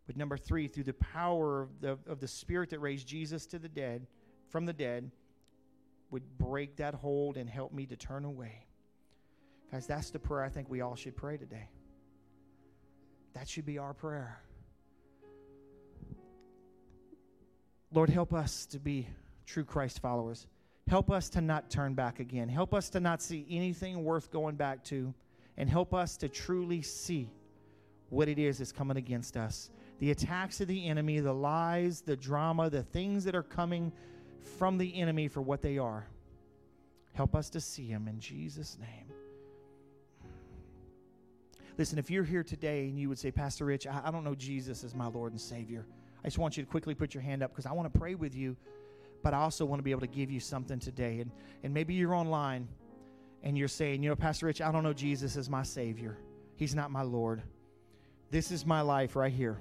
But 0.06 0.16
number 0.16 0.36
three, 0.36 0.66
through 0.66 0.84
the 0.84 0.94
power 0.94 1.62
of 1.62 1.80
the, 1.80 1.98
of 2.06 2.20
the 2.20 2.28
Spirit 2.28 2.70
that 2.70 2.80
raised 2.80 3.06
Jesus 3.06 3.46
to 3.46 3.58
the 3.58 3.68
dead, 3.68 4.06
from 4.48 4.66
the 4.66 4.72
dead, 4.72 5.10
would 6.10 6.22
break 6.38 6.76
that 6.76 6.94
hold 6.94 7.36
and 7.36 7.48
help 7.48 7.72
me 7.72 7.86
to 7.86 7.96
turn 7.96 8.24
away. 8.24 8.64
Guys, 9.70 9.86
that's 9.86 10.10
the 10.10 10.18
prayer 10.18 10.42
I 10.42 10.48
think 10.48 10.70
we 10.70 10.80
all 10.80 10.94
should 10.94 11.16
pray 11.16 11.36
today. 11.36 11.68
That 13.34 13.48
should 13.48 13.66
be 13.66 13.78
our 13.78 13.92
prayer. 13.92 14.40
Lord, 17.92 18.10
help 18.10 18.32
us 18.32 18.66
to 18.66 18.78
be 18.78 19.06
true 19.46 19.64
Christ 19.64 20.00
followers. 20.00 20.46
Help 20.88 21.10
us 21.10 21.28
to 21.30 21.40
not 21.40 21.70
turn 21.70 21.94
back 21.94 22.18
again. 22.20 22.48
Help 22.48 22.72
us 22.72 22.88
to 22.90 23.00
not 23.00 23.20
see 23.22 23.46
anything 23.50 24.04
worth 24.04 24.30
going 24.30 24.56
back 24.56 24.82
to. 24.84 25.12
And 25.56 25.68
help 25.68 25.92
us 25.92 26.16
to 26.18 26.28
truly 26.28 26.82
see 26.82 27.30
what 28.10 28.28
it 28.28 28.38
is 28.38 28.58
that's 28.58 28.72
coming 28.72 28.96
against 28.96 29.36
us. 29.36 29.70
The 29.98 30.10
attacks 30.12 30.60
of 30.60 30.68
the 30.68 30.86
enemy, 30.86 31.20
the 31.20 31.32
lies, 31.32 32.00
the 32.00 32.16
drama, 32.16 32.70
the 32.70 32.82
things 32.82 33.24
that 33.24 33.34
are 33.34 33.42
coming 33.42 33.92
from 34.58 34.78
the 34.78 35.00
enemy 35.00 35.28
for 35.28 35.42
what 35.42 35.62
they 35.62 35.78
are. 35.78 36.06
Help 37.12 37.34
us 37.34 37.50
to 37.50 37.60
see 37.60 37.92
them 37.92 38.08
in 38.08 38.20
Jesus' 38.20 38.78
name. 38.80 39.12
Listen, 41.76 41.98
if 41.98 42.10
you're 42.10 42.24
here 42.24 42.42
today 42.42 42.88
and 42.88 42.98
you 42.98 43.08
would 43.08 43.18
say, 43.18 43.30
Pastor 43.30 43.64
Rich, 43.64 43.86
I, 43.86 44.02
I 44.04 44.10
don't 44.10 44.24
know 44.24 44.34
Jesus 44.34 44.82
as 44.82 44.94
my 44.94 45.06
Lord 45.06 45.32
and 45.32 45.40
Savior. 45.40 45.86
I 46.24 46.26
just 46.26 46.38
want 46.38 46.56
you 46.56 46.64
to 46.64 46.70
quickly 46.70 46.94
put 46.94 47.14
your 47.14 47.22
hand 47.22 47.42
up 47.42 47.52
because 47.52 47.66
I 47.66 47.72
want 47.72 47.92
to 47.92 47.98
pray 47.98 48.16
with 48.16 48.34
you, 48.34 48.56
but 49.22 49.32
I 49.32 49.38
also 49.38 49.64
want 49.64 49.78
to 49.78 49.84
be 49.84 49.92
able 49.92 50.00
to 50.00 50.08
give 50.08 50.30
you 50.30 50.40
something 50.40 50.80
today. 50.80 51.20
And, 51.20 51.30
and 51.62 51.72
maybe 51.72 51.94
you're 51.94 52.14
online 52.14 52.66
and 53.44 53.56
you're 53.56 53.68
saying, 53.68 54.02
you 54.02 54.08
know, 54.08 54.16
Pastor 54.16 54.46
Rich, 54.46 54.60
I 54.60 54.72
don't 54.72 54.82
know 54.82 54.92
Jesus 54.92 55.36
as 55.36 55.48
my 55.48 55.62
Savior. 55.62 56.18
He's 56.56 56.74
not 56.74 56.90
my 56.90 57.02
Lord. 57.02 57.42
This 58.30 58.50
is 58.50 58.66
my 58.66 58.80
life 58.80 59.14
right 59.14 59.32
here. 59.32 59.58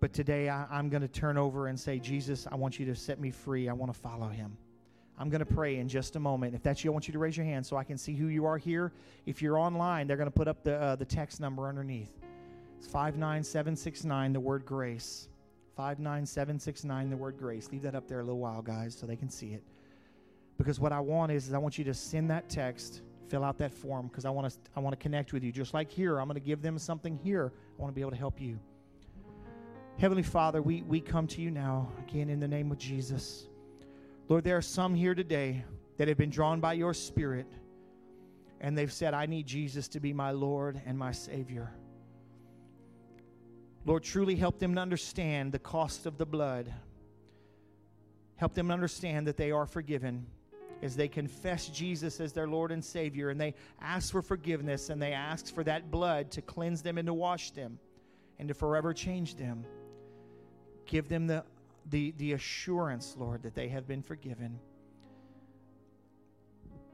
But 0.00 0.14
today 0.14 0.48
I, 0.48 0.78
am 0.78 0.88
going 0.88 1.02
to 1.02 1.08
turn 1.08 1.36
over 1.36 1.66
and 1.66 1.78
say, 1.78 1.98
Jesus, 1.98 2.46
I 2.50 2.54
want 2.56 2.78
you 2.78 2.86
to 2.86 2.96
set 2.96 3.20
me 3.20 3.30
free. 3.30 3.68
I 3.68 3.74
want 3.74 3.92
to 3.92 3.98
follow 3.98 4.28
him. 4.28 4.56
I'm 5.18 5.28
going 5.28 5.40
to 5.40 5.46
pray 5.54 5.76
in 5.76 5.86
just 5.86 6.16
a 6.16 6.20
moment. 6.20 6.54
If 6.54 6.62
that's 6.62 6.82
you, 6.82 6.90
I 6.90 6.92
want 6.94 7.06
you 7.06 7.12
to 7.12 7.18
raise 7.18 7.36
your 7.36 7.44
hand 7.44 7.66
so 7.66 7.76
I 7.76 7.84
can 7.84 7.98
see 7.98 8.14
who 8.14 8.28
you 8.28 8.46
are 8.46 8.56
here. 8.56 8.92
If 9.26 9.42
you're 9.42 9.58
online, 9.58 10.06
they're 10.06 10.16
going 10.16 10.30
to 10.30 10.36
put 10.36 10.48
up 10.48 10.64
the, 10.64 10.76
uh, 10.76 10.96
the 10.96 11.04
text 11.04 11.38
number 11.38 11.68
underneath. 11.68 12.18
It's 12.78 12.86
59769, 12.86 14.32
the 14.32 14.40
word 14.40 14.64
grace. 14.64 15.28
59769, 15.76 17.10
the 17.10 17.16
word 17.18 17.36
grace. 17.38 17.68
Leave 17.70 17.82
that 17.82 17.94
up 17.94 18.08
there 18.08 18.20
a 18.20 18.24
little 18.24 18.38
while, 18.38 18.62
guys, 18.62 18.96
so 18.98 19.06
they 19.06 19.16
can 19.16 19.28
see 19.28 19.48
it. 19.48 19.62
Because 20.56 20.80
what 20.80 20.92
I 20.92 21.00
want 21.00 21.30
is, 21.30 21.48
is 21.48 21.52
I 21.52 21.58
want 21.58 21.76
you 21.76 21.84
to 21.84 21.94
send 21.94 22.30
that 22.30 22.48
text, 22.48 23.02
fill 23.28 23.44
out 23.44 23.58
that 23.58 23.74
form, 23.74 24.06
because 24.06 24.24
I 24.24 24.30
want 24.30 24.50
to 24.50 24.58
I 24.74 24.80
want 24.80 24.98
to 24.98 25.02
connect 25.02 25.34
with 25.34 25.44
you. 25.44 25.52
Just 25.52 25.74
like 25.74 25.90
here, 25.90 26.18
I'm 26.18 26.26
going 26.26 26.40
to 26.40 26.46
give 26.46 26.62
them 26.62 26.78
something 26.78 27.18
here. 27.22 27.52
I 27.78 27.82
want 27.82 27.92
to 27.92 27.94
be 27.94 28.00
able 28.00 28.12
to 28.12 28.16
help 28.16 28.40
you. 28.40 28.58
Heavenly 30.00 30.22
Father, 30.22 30.62
we, 30.62 30.80
we 30.80 30.98
come 30.98 31.26
to 31.26 31.42
you 31.42 31.50
now, 31.50 31.92
again, 31.98 32.30
in 32.30 32.40
the 32.40 32.48
name 32.48 32.72
of 32.72 32.78
Jesus. 32.78 33.46
Lord, 34.30 34.44
there 34.44 34.56
are 34.56 34.62
some 34.62 34.94
here 34.94 35.14
today 35.14 35.62
that 35.98 36.08
have 36.08 36.16
been 36.16 36.30
drawn 36.30 36.58
by 36.58 36.72
your 36.72 36.94
Spirit, 36.94 37.46
and 38.62 38.78
they've 38.78 38.90
said, 38.90 39.12
I 39.12 39.26
need 39.26 39.46
Jesus 39.46 39.88
to 39.88 40.00
be 40.00 40.14
my 40.14 40.30
Lord 40.30 40.80
and 40.86 40.98
my 40.98 41.12
Savior. 41.12 41.70
Lord, 43.84 44.02
truly 44.02 44.36
help 44.36 44.58
them 44.58 44.74
to 44.76 44.80
understand 44.80 45.52
the 45.52 45.58
cost 45.58 46.06
of 46.06 46.16
the 46.16 46.24
blood. 46.24 46.72
Help 48.36 48.54
them 48.54 48.70
understand 48.70 49.26
that 49.26 49.36
they 49.36 49.50
are 49.50 49.66
forgiven 49.66 50.24
as 50.80 50.96
they 50.96 51.08
confess 51.08 51.68
Jesus 51.68 52.20
as 52.20 52.32
their 52.32 52.48
Lord 52.48 52.72
and 52.72 52.82
Savior 52.82 53.28
and 53.28 53.38
they 53.38 53.52
ask 53.82 54.12
for 54.12 54.22
forgiveness 54.22 54.88
and 54.88 55.02
they 55.02 55.12
ask 55.12 55.54
for 55.54 55.62
that 55.64 55.90
blood 55.90 56.30
to 56.30 56.40
cleanse 56.40 56.80
them 56.80 56.96
and 56.96 57.04
to 57.04 57.12
wash 57.12 57.50
them 57.50 57.78
and 58.38 58.48
to 58.48 58.54
forever 58.54 58.94
change 58.94 59.34
them. 59.34 59.66
Give 60.90 61.08
them 61.08 61.28
the, 61.28 61.44
the, 61.90 62.12
the 62.18 62.32
assurance, 62.32 63.14
Lord, 63.16 63.44
that 63.44 63.54
they 63.54 63.68
have 63.68 63.86
been 63.86 64.02
forgiven. 64.02 64.58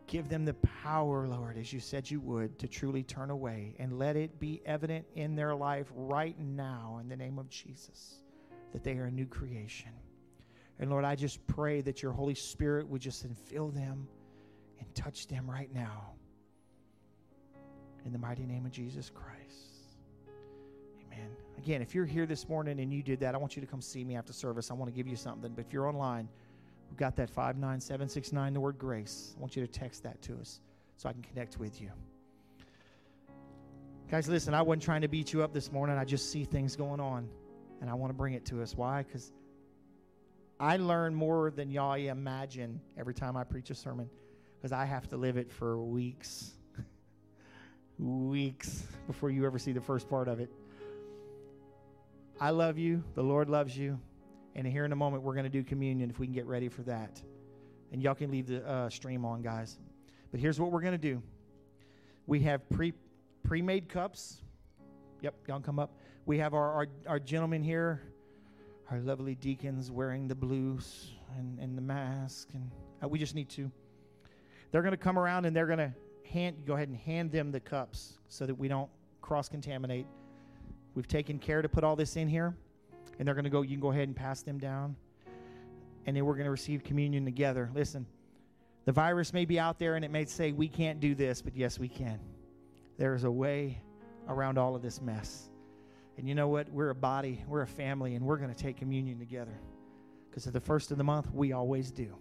Give 0.06 0.28
them 0.28 0.44
the 0.44 0.52
power, 0.54 1.26
Lord, 1.26 1.56
as 1.56 1.72
you 1.72 1.80
said 1.80 2.10
you 2.10 2.20
would, 2.20 2.58
to 2.58 2.68
truly 2.68 3.02
turn 3.02 3.30
away. 3.30 3.74
And 3.78 3.98
let 3.98 4.14
it 4.14 4.38
be 4.38 4.60
evident 4.66 5.06
in 5.14 5.34
their 5.34 5.54
life 5.54 5.86
right 5.94 6.38
now, 6.38 6.98
in 7.00 7.08
the 7.08 7.16
name 7.16 7.38
of 7.38 7.48
Jesus, 7.48 8.20
that 8.74 8.84
they 8.84 8.98
are 8.98 9.06
a 9.06 9.10
new 9.10 9.26
creation. 9.26 9.92
And 10.78 10.90
Lord, 10.90 11.06
I 11.06 11.14
just 11.14 11.44
pray 11.46 11.80
that 11.80 12.02
your 12.02 12.12
Holy 12.12 12.34
Spirit 12.34 12.86
would 12.86 13.00
just 13.00 13.26
infill 13.26 13.74
them 13.74 14.06
and 14.78 14.94
touch 14.94 15.26
them 15.26 15.50
right 15.50 15.72
now. 15.74 16.12
In 18.04 18.12
the 18.12 18.18
mighty 18.18 18.44
name 18.44 18.66
of 18.66 18.72
Jesus 18.72 19.10
Christ. 19.10 19.75
Again, 21.58 21.82
if 21.82 21.94
you're 21.94 22.06
here 22.06 22.26
this 22.26 22.48
morning 22.48 22.80
and 22.80 22.92
you 22.92 23.02
did 23.02 23.20
that, 23.20 23.34
I 23.34 23.38
want 23.38 23.56
you 23.56 23.60
to 23.60 23.66
come 23.66 23.80
see 23.80 24.04
me 24.04 24.16
after 24.16 24.32
service. 24.32 24.70
I 24.70 24.74
want 24.74 24.90
to 24.90 24.96
give 24.96 25.08
you 25.08 25.16
something. 25.16 25.52
But 25.54 25.66
if 25.66 25.72
you're 25.72 25.88
online, 25.88 26.28
We've 26.90 26.98
got 26.98 27.16
that 27.16 27.30
59769, 27.30 28.54
the 28.54 28.60
word 28.60 28.78
grace. 28.78 29.34
I 29.36 29.40
want 29.40 29.56
you 29.56 29.66
to 29.66 29.70
text 29.70 30.02
that 30.04 30.20
to 30.22 30.38
us 30.38 30.60
so 30.96 31.08
I 31.08 31.12
can 31.12 31.22
connect 31.22 31.58
with 31.58 31.80
you. 31.80 31.90
Guys, 34.10 34.28
listen, 34.28 34.54
I 34.54 34.62
wasn't 34.62 34.82
trying 34.82 35.02
to 35.02 35.08
beat 35.08 35.32
you 35.32 35.42
up 35.42 35.52
this 35.52 35.72
morning. 35.72 35.98
I 35.98 36.04
just 36.04 36.30
see 36.30 36.44
things 36.44 36.76
going 36.76 37.00
on, 37.00 37.28
and 37.80 37.90
I 37.90 37.94
want 37.94 38.10
to 38.10 38.14
bring 38.14 38.34
it 38.34 38.44
to 38.46 38.62
us. 38.62 38.76
Why? 38.76 39.02
Because 39.02 39.32
I 40.60 40.76
learn 40.76 41.14
more 41.14 41.50
than 41.50 41.70
y'all 41.70 41.94
imagine 41.94 42.80
every 42.96 43.14
time 43.14 43.36
I 43.36 43.44
preach 43.44 43.70
a 43.70 43.74
sermon 43.74 44.08
because 44.56 44.72
I 44.72 44.84
have 44.84 45.08
to 45.08 45.16
live 45.16 45.36
it 45.36 45.50
for 45.50 45.78
weeks. 45.78 46.52
weeks 47.98 48.86
before 49.06 49.30
you 49.30 49.44
ever 49.44 49.58
see 49.58 49.72
the 49.72 49.80
first 49.80 50.08
part 50.08 50.28
of 50.28 50.38
it. 50.38 50.50
I 52.38 52.50
love 52.50 52.76
you. 52.76 53.02
The 53.14 53.22
Lord 53.22 53.48
loves 53.48 53.76
you. 53.76 53.98
And 54.54 54.66
here 54.66 54.84
in 54.84 54.92
a 54.92 54.96
moment, 54.96 55.22
we're 55.22 55.34
going 55.34 55.44
to 55.44 55.50
do 55.50 55.62
communion 55.62 56.10
if 56.10 56.18
we 56.18 56.26
can 56.26 56.34
get 56.34 56.46
ready 56.46 56.68
for 56.68 56.82
that. 56.82 57.22
And 57.92 58.02
y'all 58.02 58.14
can 58.14 58.30
leave 58.30 58.46
the 58.46 58.66
uh, 58.68 58.90
stream 58.90 59.24
on, 59.24 59.42
guys. 59.42 59.78
But 60.30 60.40
here's 60.40 60.60
what 60.60 60.70
we're 60.70 60.80
going 60.80 60.92
to 60.92 60.98
do 60.98 61.22
we 62.26 62.40
have 62.40 62.68
pre 62.68 62.92
made 63.62 63.88
cups. 63.88 64.42
Yep, 65.22 65.34
y'all 65.48 65.60
come 65.60 65.78
up. 65.78 65.94
We 66.26 66.38
have 66.38 66.52
our, 66.52 66.72
our, 66.72 66.86
our 67.06 67.18
gentlemen 67.18 67.62
here, 67.62 68.02
our 68.90 68.98
lovely 69.00 69.34
deacons 69.34 69.90
wearing 69.90 70.28
the 70.28 70.34
blues 70.34 71.12
and, 71.38 71.58
and 71.58 71.76
the 71.76 71.82
mask. 71.82 72.50
And 72.52 72.70
uh, 73.02 73.08
we 73.08 73.18
just 73.18 73.34
need 73.34 73.48
to. 73.50 73.70
They're 74.70 74.82
going 74.82 74.92
to 74.92 74.98
come 74.98 75.18
around 75.18 75.46
and 75.46 75.56
they're 75.56 75.66
going 75.66 75.78
to 75.78 75.94
hand 76.30 76.66
go 76.66 76.74
ahead 76.74 76.88
and 76.88 76.96
hand 76.96 77.30
them 77.30 77.50
the 77.50 77.60
cups 77.60 78.18
so 78.28 78.44
that 78.44 78.54
we 78.54 78.68
don't 78.68 78.90
cross 79.22 79.48
contaminate. 79.48 80.06
We've 80.96 81.06
taken 81.06 81.38
care 81.38 81.60
to 81.60 81.68
put 81.68 81.84
all 81.84 81.94
this 81.94 82.16
in 82.16 82.26
here. 82.26 82.56
And 83.18 83.28
they're 83.28 83.34
going 83.34 83.44
to 83.44 83.50
go, 83.50 83.62
you 83.62 83.70
can 83.70 83.80
go 83.80 83.92
ahead 83.92 84.08
and 84.08 84.16
pass 84.16 84.42
them 84.42 84.58
down. 84.58 84.96
And 86.06 86.16
then 86.16 86.24
we're 86.24 86.34
going 86.34 86.46
to 86.46 86.50
receive 86.50 86.82
communion 86.82 87.24
together. 87.24 87.70
Listen, 87.74 88.06
the 88.86 88.92
virus 88.92 89.32
may 89.32 89.44
be 89.44 89.60
out 89.60 89.78
there 89.78 89.96
and 89.96 90.04
it 90.04 90.10
may 90.10 90.24
say 90.24 90.52
we 90.52 90.68
can't 90.68 90.98
do 90.98 91.14
this, 91.14 91.42
but 91.42 91.54
yes, 91.54 91.78
we 91.78 91.88
can. 91.88 92.18
There 92.98 93.14
is 93.14 93.24
a 93.24 93.30
way 93.30 93.80
around 94.28 94.58
all 94.58 94.74
of 94.74 94.82
this 94.82 95.02
mess. 95.02 95.50
And 96.16 96.26
you 96.26 96.34
know 96.34 96.48
what? 96.48 96.70
We're 96.70 96.90
a 96.90 96.94
body, 96.94 97.44
we're 97.46 97.62
a 97.62 97.66
family, 97.66 98.14
and 98.14 98.24
we're 98.24 98.38
going 98.38 98.52
to 98.52 98.56
take 98.56 98.78
communion 98.78 99.18
together. 99.18 99.60
Because 100.30 100.46
at 100.46 100.54
the 100.54 100.60
first 100.60 100.90
of 100.92 100.98
the 100.98 101.04
month, 101.04 101.30
we 101.32 101.52
always 101.52 101.90
do. 101.90 102.16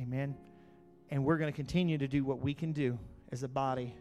Amen. 0.00 0.36
And 1.10 1.24
we're 1.24 1.38
going 1.38 1.50
to 1.50 1.56
continue 1.56 1.98
to 1.98 2.06
do 2.06 2.24
what 2.24 2.40
we 2.40 2.54
can 2.54 2.72
do 2.72 2.98
as 3.32 3.42
a 3.42 3.48
body. 3.48 3.96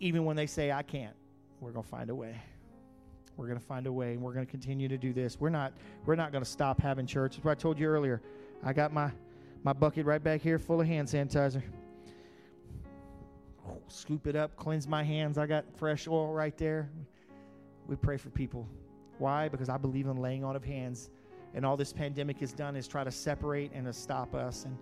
Even 0.00 0.24
when 0.24 0.34
they 0.34 0.46
say, 0.46 0.72
I 0.72 0.82
can't, 0.82 1.14
we're 1.60 1.70
going 1.70 1.84
to 1.84 1.88
find 1.88 2.10
a 2.10 2.14
way. 2.14 2.40
We're 3.36 3.46
going 3.46 3.58
to 3.58 3.64
find 3.64 3.86
a 3.86 3.92
way, 3.92 4.12
and 4.12 4.22
we're 4.22 4.32
going 4.32 4.44
to 4.44 4.50
continue 4.50 4.88
to 4.88 4.98
do 4.98 5.12
this. 5.12 5.38
We're 5.38 5.48
not, 5.48 5.72
we're 6.06 6.16
not 6.16 6.32
going 6.32 6.42
to 6.42 6.50
stop 6.50 6.80
having 6.80 7.06
church. 7.06 7.36
That's 7.36 7.44
what 7.44 7.52
I 7.52 7.54
told 7.54 7.78
you 7.78 7.86
earlier. 7.86 8.20
I 8.64 8.72
got 8.72 8.92
my, 8.92 9.10
my 9.62 9.72
bucket 9.72 10.06
right 10.06 10.22
back 10.22 10.40
here 10.40 10.58
full 10.58 10.80
of 10.80 10.86
hand 10.86 11.06
sanitizer. 11.08 11.62
Scoop 13.86 14.26
it 14.26 14.34
up, 14.34 14.56
cleanse 14.56 14.88
my 14.88 15.02
hands. 15.02 15.38
I 15.38 15.46
got 15.46 15.64
fresh 15.76 16.08
oil 16.08 16.32
right 16.32 16.56
there. 16.58 16.90
We 17.86 17.96
pray 17.96 18.16
for 18.16 18.30
people. 18.30 18.66
Why? 19.18 19.48
Because 19.48 19.68
I 19.68 19.76
believe 19.76 20.06
in 20.06 20.16
laying 20.16 20.44
on 20.44 20.56
of 20.56 20.64
hands. 20.64 21.10
And 21.54 21.64
all 21.64 21.76
this 21.76 21.92
pandemic 21.92 22.38
has 22.40 22.52
done 22.52 22.76
is 22.76 22.86
try 22.86 23.04
to 23.04 23.10
separate 23.10 23.72
and 23.72 23.86
to 23.86 23.92
stop 23.92 24.34
us. 24.34 24.64
And 24.64 24.76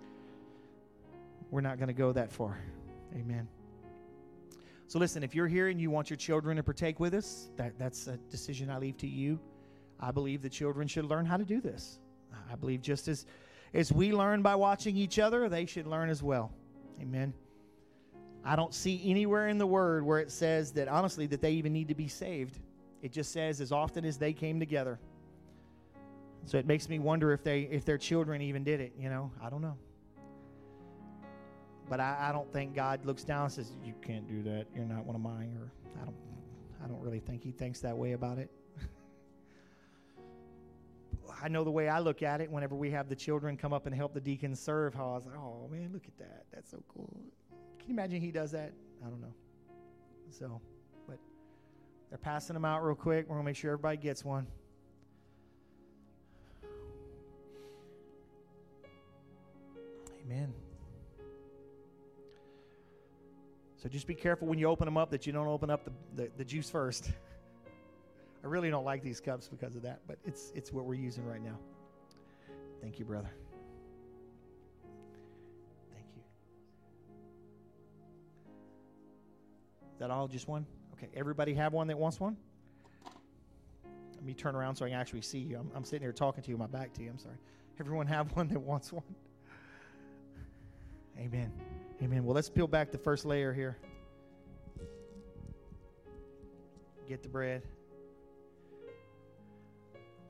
we're 1.50 1.60
not 1.60 1.78
going 1.78 1.88
to 1.88 1.94
go 1.94 2.12
that 2.12 2.32
far. 2.32 2.58
Amen. 3.14 3.48
So 4.88 4.98
listen, 4.98 5.22
if 5.22 5.34
you're 5.34 5.48
here 5.48 5.68
and 5.68 5.80
you 5.80 5.90
want 5.90 6.10
your 6.10 6.16
children 6.16 6.56
to 6.56 6.62
partake 6.62 7.00
with 7.00 7.14
us, 7.14 7.50
that, 7.56 7.78
that's 7.78 8.06
a 8.06 8.16
decision 8.30 8.70
I 8.70 8.78
leave 8.78 8.96
to 8.98 9.06
you. 9.06 9.40
I 9.98 10.10
believe 10.10 10.42
the 10.42 10.50
children 10.50 10.86
should 10.86 11.06
learn 11.06 11.26
how 11.26 11.36
to 11.36 11.44
do 11.44 11.60
this. 11.60 11.98
I 12.50 12.54
believe 12.54 12.82
just 12.82 13.08
as 13.08 13.26
as 13.74 13.92
we 13.92 14.12
learn 14.12 14.42
by 14.42 14.54
watching 14.54 14.96
each 14.96 15.18
other, 15.18 15.48
they 15.48 15.66
should 15.66 15.86
learn 15.86 16.08
as 16.08 16.22
well. 16.22 16.52
Amen. 17.00 17.34
I 18.44 18.54
don't 18.54 18.72
see 18.72 19.02
anywhere 19.04 19.48
in 19.48 19.58
the 19.58 19.66
word 19.66 20.04
where 20.04 20.20
it 20.20 20.30
says 20.30 20.72
that 20.72 20.88
honestly 20.88 21.26
that 21.26 21.40
they 21.40 21.52
even 21.52 21.72
need 21.72 21.88
to 21.88 21.94
be 21.94 22.08
saved. 22.08 22.60
It 23.02 23.12
just 23.12 23.32
says 23.32 23.60
as 23.60 23.72
often 23.72 24.04
as 24.04 24.18
they 24.18 24.32
came 24.32 24.60
together. 24.60 25.00
So 26.44 26.58
it 26.58 26.66
makes 26.66 26.88
me 26.88 27.00
wonder 27.00 27.32
if 27.32 27.42
they 27.42 27.62
if 27.62 27.84
their 27.84 27.98
children 27.98 28.40
even 28.40 28.62
did 28.62 28.80
it, 28.80 28.92
you 28.96 29.10
know. 29.10 29.32
I 29.42 29.50
don't 29.50 29.62
know. 29.62 29.76
But 31.88 32.00
I, 32.00 32.28
I 32.28 32.32
don't 32.32 32.52
think 32.52 32.74
God 32.74 33.04
looks 33.04 33.24
down 33.24 33.44
and 33.44 33.52
says, 33.52 33.72
You 33.84 33.94
can't 34.02 34.26
do 34.28 34.42
that. 34.42 34.66
You're 34.74 34.84
not 34.84 35.04
one 35.04 35.14
of 35.14 35.22
mine 35.22 35.56
or 35.60 35.70
I 36.00 36.04
don't 36.04 36.16
I 36.82 36.88
don't 36.88 37.00
really 37.00 37.20
think 37.20 37.42
he 37.42 37.52
thinks 37.52 37.80
that 37.80 37.96
way 37.96 38.12
about 38.12 38.38
it. 38.38 38.50
I 41.42 41.48
know 41.48 41.64
the 41.64 41.70
way 41.70 41.88
I 41.88 41.98
look 41.98 42.22
at 42.22 42.40
it 42.40 42.50
whenever 42.50 42.74
we 42.74 42.90
have 42.90 43.08
the 43.08 43.16
children 43.16 43.56
come 43.56 43.72
up 43.72 43.86
and 43.86 43.94
help 43.94 44.14
the 44.14 44.20
deacons 44.20 44.60
serve, 44.60 44.94
how 44.94 45.10
I 45.10 45.14
was 45.14 45.26
like, 45.26 45.36
oh 45.36 45.68
man, 45.70 45.90
look 45.92 46.06
at 46.06 46.16
that. 46.18 46.44
That's 46.52 46.70
so 46.70 46.82
cool. 46.88 47.10
Can 47.78 47.88
you 47.88 47.94
imagine 47.94 48.20
he 48.20 48.30
does 48.30 48.52
that? 48.52 48.72
I 49.04 49.08
don't 49.08 49.20
know. 49.20 49.34
So, 50.30 50.60
but 51.08 51.18
they're 52.08 52.18
passing 52.18 52.54
them 52.54 52.64
out 52.64 52.84
real 52.84 52.94
quick. 52.94 53.26
We're 53.28 53.34
going 53.36 53.44
to 53.44 53.46
make 53.46 53.56
sure 53.56 53.72
everybody 53.72 53.96
gets 53.96 54.24
one. 54.24 54.46
Amen. 60.24 60.52
So 63.86 63.90
just 63.90 64.08
be 64.08 64.16
careful 64.16 64.48
when 64.48 64.58
you 64.58 64.66
open 64.66 64.84
them 64.84 64.96
up 64.96 65.12
that 65.12 65.28
you 65.28 65.32
don't 65.32 65.46
open 65.46 65.70
up 65.70 65.84
the, 65.84 65.92
the, 66.16 66.30
the 66.38 66.44
juice 66.44 66.68
first. 66.68 67.12
I 68.42 68.46
really 68.48 68.68
don't 68.68 68.84
like 68.84 69.00
these 69.00 69.20
cups 69.20 69.46
because 69.46 69.76
of 69.76 69.82
that, 69.82 70.00
but 70.08 70.18
it's 70.24 70.50
it's 70.56 70.72
what 70.72 70.86
we're 70.86 70.94
using 70.94 71.24
right 71.24 71.40
now. 71.40 71.56
Thank 72.82 72.98
you, 72.98 73.04
brother. 73.04 73.30
Thank 75.92 76.04
you. 76.16 76.22
Is 79.92 80.00
that 80.00 80.10
all? 80.10 80.26
Just 80.26 80.48
one? 80.48 80.66
Okay. 80.94 81.08
Everybody 81.14 81.54
have 81.54 81.72
one 81.72 81.86
that 81.86 81.96
wants 81.96 82.18
one? 82.18 82.36
Let 84.16 84.24
me 84.24 84.34
turn 84.34 84.56
around 84.56 84.74
so 84.74 84.84
I 84.84 84.88
can 84.88 84.98
actually 84.98 85.22
see 85.22 85.38
you. 85.38 85.58
I'm, 85.58 85.70
I'm 85.76 85.84
sitting 85.84 86.02
here 86.02 86.12
talking 86.12 86.42
to 86.42 86.50
you, 86.50 86.56
my 86.56 86.66
back 86.66 86.92
to 86.94 87.04
you. 87.04 87.10
I'm 87.10 87.20
sorry. 87.20 87.36
Everyone 87.78 88.08
have 88.08 88.32
one 88.34 88.48
that 88.48 88.58
wants 88.58 88.92
one? 88.92 89.04
Amen. 91.20 91.52
Amen. 92.02 92.24
Well, 92.24 92.34
let's 92.34 92.50
peel 92.50 92.66
back 92.66 92.92
the 92.92 92.98
first 92.98 93.24
layer 93.24 93.54
here. 93.54 93.78
Get 97.08 97.22
the 97.22 97.28
bread. 97.28 97.62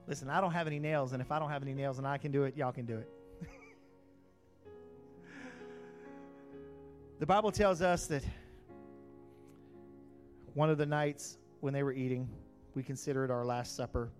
Listen, 0.06 0.30
I 0.30 0.40
don't 0.40 0.52
have 0.52 0.68
any 0.68 0.78
nails, 0.78 1.12
and 1.12 1.20
if 1.20 1.32
I 1.32 1.40
don't 1.40 1.50
have 1.50 1.62
any 1.62 1.74
nails 1.74 1.98
and 1.98 2.06
I 2.06 2.18
can 2.18 2.30
do 2.30 2.44
it, 2.44 2.56
y'all 2.56 2.70
can 2.70 2.86
do 2.86 2.98
it. 2.98 3.10
the 7.18 7.26
Bible 7.26 7.50
tells 7.50 7.82
us 7.82 8.06
that 8.06 8.22
one 10.54 10.70
of 10.70 10.78
the 10.78 10.86
nights 10.86 11.38
when 11.60 11.74
they 11.74 11.82
were 11.82 11.92
eating, 11.92 12.28
we 12.74 12.84
consider 12.84 13.24
it 13.24 13.30
our 13.32 13.44
Last 13.44 13.74
Supper, 13.74 14.12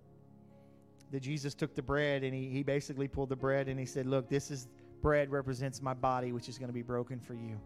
that 1.11 1.21
Jesus 1.21 1.53
took 1.53 1.73
the 1.73 1.81
bread 1.81 2.23
and 2.23 2.33
he, 2.33 2.49
he 2.49 2.63
basically 2.63 3.07
pulled 3.07 3.29
the 3.29 3.35
bread 3.37 3.69
and 3.69 3.79
he 3.79 3.85
said, 3.85 4.05
Look, 4.05 4.27
this 4.27 4.51
is 4.51 4.67
bread 5.01 5.31
represents 5.31 5.81
my 5.81 5.93
body, 5.93 6.31
which 6.31 6.49
is 6.49 6.57
going 6.57 6.69
to 6.69 6.73
be 6.73 6.81
broken 6.81 7.19
for 7.19 7.33
you. 7.33 7.59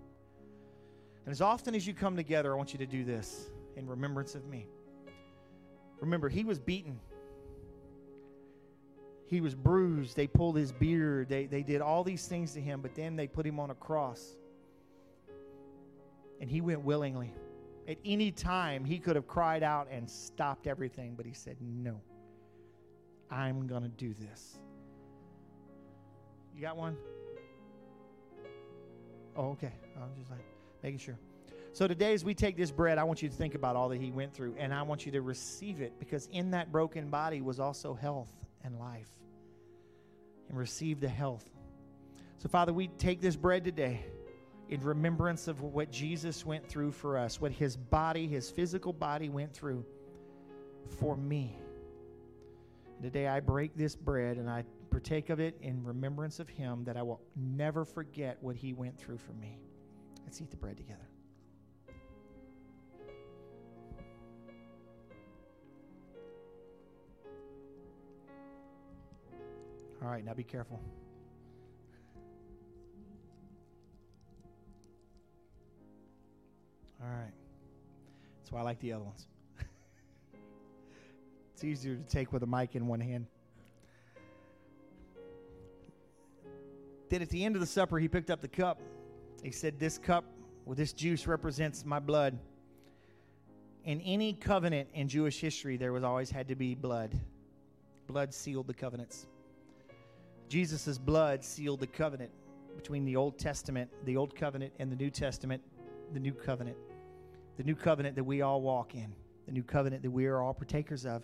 And 1.25 1.31
as 1.31 1.41
often 1.41 1.75
as 1.75 1.85
you 1.85 1.93
come 1.93 2.15
together, 2.15 2.53
I 2.53 2.57
want 2.57 2.73
you 2.73 2.79
to 2.79 2.85
do 2.85 3.03
this 3.03 3.49
in 3.75 3.87
remembrance 3.87 4.35
of 4.35 4.45
me. 4.47 4.67
Remember, 5.99 6.29
he 6.29 6.43
was 6.43 6.59
beaten 6.59 6.99
he 9.31 9.39
was 9.39 9.55
bruised. 9.55 10.17
They 10.17 10.27
pulled 10.27 10.57
his 10.57 10.73
beard. 10.73 11.29
They, 11.29 11.45
they 11.45 11.63
did 11.63 11.79
all 11.79 12.03
these 12.03 12.27
things 12.27 12.51
to 12.55 12.59
him, 12.59 12.81
but 12.81 12.95
then 12.95 13.15
they 13.15 13.27
put 13.27 13.45
him 13.45 13.61
on 13.61 13.69
a 13.69 13.73
cross. 13.73 14.35
And 16.41 16.49
he 16.49 16.59
went 16.59 16.81
willingly. 16.81 17.33
At 17.87 17.97
any 18.03 18.31
time, 18.31 18.83
he 18.83 18.99
could 18.99 19.15
have 19.15 19.29
cried 19.29 19.63
out 19.63 19.87
and 19.89 20.09
stopped 20.09 20.67
everything, 20.67 21.13
but 21.15 21.25
he 21.25 21.31
said, 21.31 21.55
No, 21.61 22.01
I'm 23.31 23.67
going 23.67 23.83
to 23.83 23.87
do 23.87 24.13
this. 24.13 24.59
You 26.53 26.61
got 26.61 26.75
one? 26.75 26.97
Oh, 29.35 29.51
okay. 29.51 29.71
I'm 29.95 30.09
just 30.17 30.29
like 30.29 30.45
making 30.83 30.99
sure. 30.99 31.17
So 31.73 31.87
today, 31.87 32.13
as 32.13 32.25
we 32.25 32.33
take 32.33 32.57
this 32.57 32.69
bread, 32.69 32.97
I 32.97 33.03
want 33.03 33.21
you 33.21 33.29
to 33.29 33.35
think 33.35 33.55
about 33.55 33.75
all 33.75 33.89
that 33.89 34.01
he 34.01 34.11
went 34.11 34.33
through, 34.33 34.55
and 34.57 34.73
I 34.73 34.81
want 34.81 35.05
you 35.05 35.11
to 35.13 35.21
receive 35.21 35.81
it 35.81 35.93
because 35.99 36.27
in 36.31 36.51
that 36.51 36.71
broken 36.71 37.09
body 37.09 37.41
was 37.41 37.59
also 37.59 37.93
health 37.93 38.31
and 38.63 38.77
life 38.77 39.09
and 40.49 40.57
receive 40.57 40.99
the 40.99 41.07
health. 41.07 41.49
So, 42.39 42.49
Father, 42.49 42.73
we 42.73 42.89
take 42.89 43.21
this 43.21 43.37
bread 43.37 43.63
today 43.63 44.03
in 44.67 44.81
remembrance 44.81 45.47
of 45.47 45.61
what 45.61 45.91
Jesus 45.91 46.45
went 46.45 46.67
through 46.67 46.91
for 46.91 47.17
us, 47.17 47.39
what 47.39 47.51
his 47.51 47.77
body, 47.77 48.27
his 48.27 48.49
physical 48.49 48.91
body 48.91 49.29
went 49.29 49.53
through 49.53 49.85
for 50.99 51.15
me. 51.15 51.57
Today 53.01 53.27
I 53.27 53.39
break 53.39 53.75
this 53.75 53.95
bread 53.95 54.37
and 54.37 54.49
I 54.49 54.63
partake 54.91 55.29
of 55.29 55.39
it 55.39 55.57
in 55.61 55.83
remembrance 55.83 56.39
of 56.39 56.49
him 56.49 56.83
that 56.83 56.97
I 56.97 57.01
will 57.01 57.21
never 57.35 57.85
forget 57.85 58.37
what 58.41 58.55
he 58.55 58.73
went 58.73 58.99
through 58.99 59.17
for 59.17 59.33
me. 59.33 59.57
Let's 60.25 60.41
eat 60.41 60.51
the 60.51 60.57
bread 60.57 60.77
together. 60.77 61.07
All 70.03 70.09
right, 70.09 70.25
now 70.25 70.33
be 70.33 70.43
careful. 70.43 70.79
All 77.01 77.09
right. 77.09 77.31
That's 78.39 78.51
why 78.51 78.59
I 78.59 78.63
like 78.63 78.79
the 78.79 78.93
other 78.93 79.03
ones. 79.03 79.27
it's 81.53 81.63
easier 81.63 81.95
to 81.95 82.03
take 82.03 82.33
with 82.33 82.43
a 82.43 82.47
mic 82.47 82.75
in 82.75 82.87
one 82.87 82.99
hand. 82.99 83.27
Then 87.11 87.21
at 87.21 87.29
the 87.29 87.43
end 87.43 87.55
of 87.55 87.59
the 87.59 87.67
supper, 87.67 87.99
he 87.99 88.07
picked 88.07 88.29
up 88.29 88.39
the 88.39 88.47
cup. 88.47 88.79
He 89.43 89.51
said, 89.51 89.77
This 89.77 89.97
cup 89.97 90.23
with 90.65 90.77
this 90.77 90.93
juice 90.93 91.27
represents 91.27 91.83
my 91.85 91.99
blood. 91.99 92.39
In 93.83 93.99
any 93.99 94.31
covenant 94.31 94.87
in 94.93 95.09
Jewish 95.09 95.41
history, 95.41 95.75
there 95.75 95.91
was 95.91 96.05
always 96.05 96.31
had 96.31 96.47
to 96.47 96.55
be 96.55 96.73
blood. 96.73 97.19
Blood 98.07 98.33
sealed 98.33 98.67
the 98.67 98.73
covenants. 98.73 99.27
Jesus' 100.47 100.97
blood 100.97 101.43
sealed 101.43 101.81
the 101.81 101.87
covenant 101.87 102.31
between 102.77 103.03
the 103.03 103.17
Old 103.17 103.37
Testament, 103.37 103.89
the 104.05 104.15
Old 104.15 104.33
Covenant, 104.33 104.71
and 104.79 104.89
the 104.89 104.95
New 104.95 105.09
Testament, 105.09 105.61
the 106.13 106.19
New 106.19 106.33
Covenant. 106.33 106.77
The 107.57 107.63
new 107.63 107.75
covenant 107.75 108.15
that 108.15 108.23
we 108.23 108.41
all 108.41 108.61
walk 108.61 108.95
in, 108.95 109.13
the 109.45 109.51
new 109.51 109.63
covenant 109.63 110.01
that 110.03 110.11
we 110.11 110.27
are 110.27 110.41
all 110.41 110.53
partakers 110.53 111.05
of. 111.05 111.23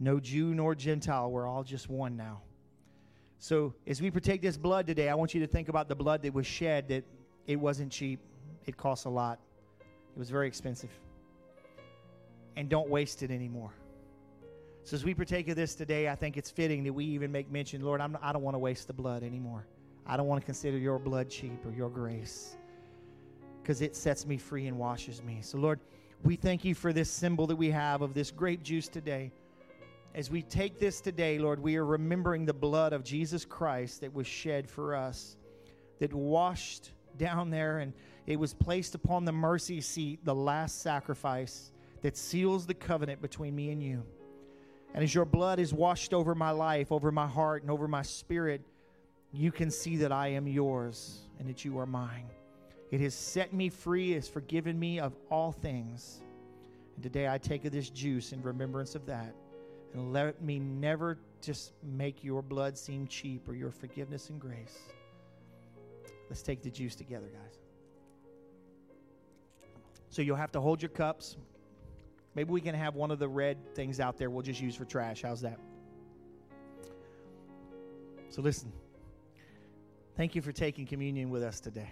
No 0.00 0.18
Jew 0.18 0.54
nor 0.54 0.74
Gentile, 0.74 1.30
we're 1.30 1.46
all 1.46 1.62
just 1.62 1.88
one 1.88 2.16
now. 2.16 2.42
So, 3.44 3.74
as 3.86 4.00
we 4.00 4.10
partake 4.10 4.40
this 4.40 4.56
blood 4.56 4.86
today, 4.86 5.10
I 5.10 5.14
want 5.14 5.34
you 5.34 5.40
to 5.40 5.46
think 5.46 5.68
about 5.68 5.86
the 5.86 5.94
blood 5.94 6.22
that 6.22 6.32
was 6.32 6.46
shed, 6.46 6.88
that 6.88 7.04
it 7.46 7.56
wasn't 7.56 7.92
cheap, 7.92 8.18
it 8.64 8.78
cost 8.78 9.04
a 9.04 9.10
lot, 9.10 9.38
it 9.80 10.18
was 10.18 10.30
very 10.30 10.48
expensive. 10.48 10.88
And 12.56 12.70
don't 12.70 12.88
waste 12.88 13.22
it 13.22 13.30
anymore. 13.30 13.74
So 14.84 14.94
as 14.94 15.04
we 15.04 15.12
partake 15.12 15.48
of 15.48 15.56
this 15.56 15.74
today, 15.74 16.08
I 16.08 16.14
think 16.14 16.38
it's 16.38 16.50
fitting 16.50 16.84
that 16.84 16.94
we 16.94 17.04
even 17.04 17.30
make 17.30 17.50
mention, 17.50 17.82
Lord, 17.82 18.00
I'm, 18.00 18.16
I 18.22 18.32
don't 18.32 18.40
want 18.40 18.54
to 18.54 18.58
waste 18.58 18.86
the 18.86 18.94
blood 18.94 19.22
anymore. 19.22 19.66
I 20.06 20.16
don't 20.16 20.26
want 20.26 20.40
to 20.40 20.46
consider 20.46 20.78
your 20.78 20.98
blood 20.98 21.28
cheap 21.28 21.66
or 21.66 21.72
your 21.72 21.90
grace 21.90 22.56
because 23.60 23.82
it 23.82 23.94
sets 23.94 24.24
me 24.24 24.38
free 24.38 24.68
and 24.68 24.78
washes 24.78 25.22
me. 25.22 25.40
So, 25.42 25.58
Lord, 25.58 25.80
we 26.22 26.36
thank 26.36 26.64
you 26.64 26.74
for 26.74 26.94
this 26.94 27.10
symbol 27.10 27.46
that 27.48 27.56
we 27.56 27.70
have 27.72 28.00
of 28.00 28.14
this 28.14 28.30
grape 28.30 28.62
juice 28.62 28.88
today. 28.88 29.32
As 30.14 30.30
we 30.30 30.42
take 30.42 30.78
this 30.78 31.00
today, 31.00 31.40
Lord, 31.40 31.58
we 31.58 31.76
are 31.76 31.84
remembering 31.84 32.44
the 32.44 32.54
blood 32.54 32.92
of 32.92 33.02
Jesus 33.02 33.44
Christ 33.44 34.02
that 34.02 34.14
was 34.14 34.28
shed 34.28 34.70
for 34.70 34.94
us, 34.94 35.36
that 35.98 36.14
washed 36.14 36.92
down 37.18 37.50
there, 37.50 37.80
and 37.80 37.92
it 38.28 38.38
was 38.38 38.54
placed 38.54 38.94
upon 38.94 39.24
the 39.24 39.32
mercy 39.32 39.80
seat, 39.80 40.24
the 40.24 40.34
last 40.34 40.82
sacrifice 40.82 41.72
that 42.02 42.16
seals 42.16 42.64
the 42.64 42.74
covenant 42.74 43.20
between 43.20 43.56
me 43.56 43.70
and 43.70 43.82
you. 43.82 44.04
And 44.94 45.02
as 45.02 45.12
your 45.12 45.24
blood 45.24 45.58
is 45.58 45.74
washed 45.74 46.14
over 46.14 46.36
my 46.36 46.52
life, 46.52 46.92
over 46.92 47.10
my 47.10 47.26
heart, 47.26 47.62
and 47.62 47.70
over 47.70 47.88
my 47.88 48.02
spirit, 48.02 48.62
you 49.32 49.50
can 49.50 49.68
see 49.68 49.96
that 49.96 50.12
I 50.12 50.28
am 50.28 50.46
yours 50.46 51.22
and 51.40 51.48
that 51.48 51.64
you 51.64 51.76
are 51.80 51.86
mine. 51.86 52.28
It 52.92 53.00
has 53.00 53.14
set 53.16 53.52
me 53.52 53.68
free, 53.68 54.12
it 54.12 54.16
has 54.16 54.28
forgiven 54.28 54.78
me 54.78 55.00
of 55.00 55.16
all 55.28 55.50
things. 55.50 56.20
And 56.94 57.02
today 57.02 57.26
I 57.26 57.38
take 57.38 57.64
of 57.64 57.72
this 57.72 57.90
juice 57.90 58.32
in 58.32 58.40
remembrance 58.42 58.94
of 58.94 59.06
that. 59.06 59.34
And 59.94 60.12
let 60.12 60.42
me 60.42 60.58
never 60.58 61.18
just 61.40 61.72
make 61.82 62.24
your 62.24 62.42
blood 62.42 62.76
seem 62.76 63.06
cheap 63.06 63.48
or 63.48 63.54
your 63.54 63.70
forgiveness 63.70 64.28
and 64.28 64.40
grace. 64.40 64.78
Let's 66.28 66.42
take 66.42 66.62
the 66.62 66.70
juice 66.70 66.94
together, 66.96 67.28
guys. 67.32 67.58
So 70.10 70.22
you'll 70.22 70.36
have 70.36 70.52
to 70.52 70.60
hold 70.60 70.82
your 70.82 70.90
cups. 70.90 71.36
Maybe 72.34 72.50
we 72.50 72.60
can 72.60 72.74
have 72.74 72.96
one 72.96 73.10
of 73.10 73.18
the 73.18 73.28
red 73.28 73.56
things 73.74 74.00
out 74.00 74.18
there 74.18 74.30
we'll 74.30 74.42
just 74.42 74.60
use 74.60 74.74
for 74.74 74.84
trash. 74.84 75.22
How's 75.22 75.40
that? 75.42 75.58
So 78.30 78.42
listen. 78.42 78.72
Thank 80.16 80.34
you 80.34 80.42
for 80.42 80.52
taking 80.52 80.86
communion 80.86 81.30
with 81.30 81.42
us 81.42 81.60
today. 81.60 81.90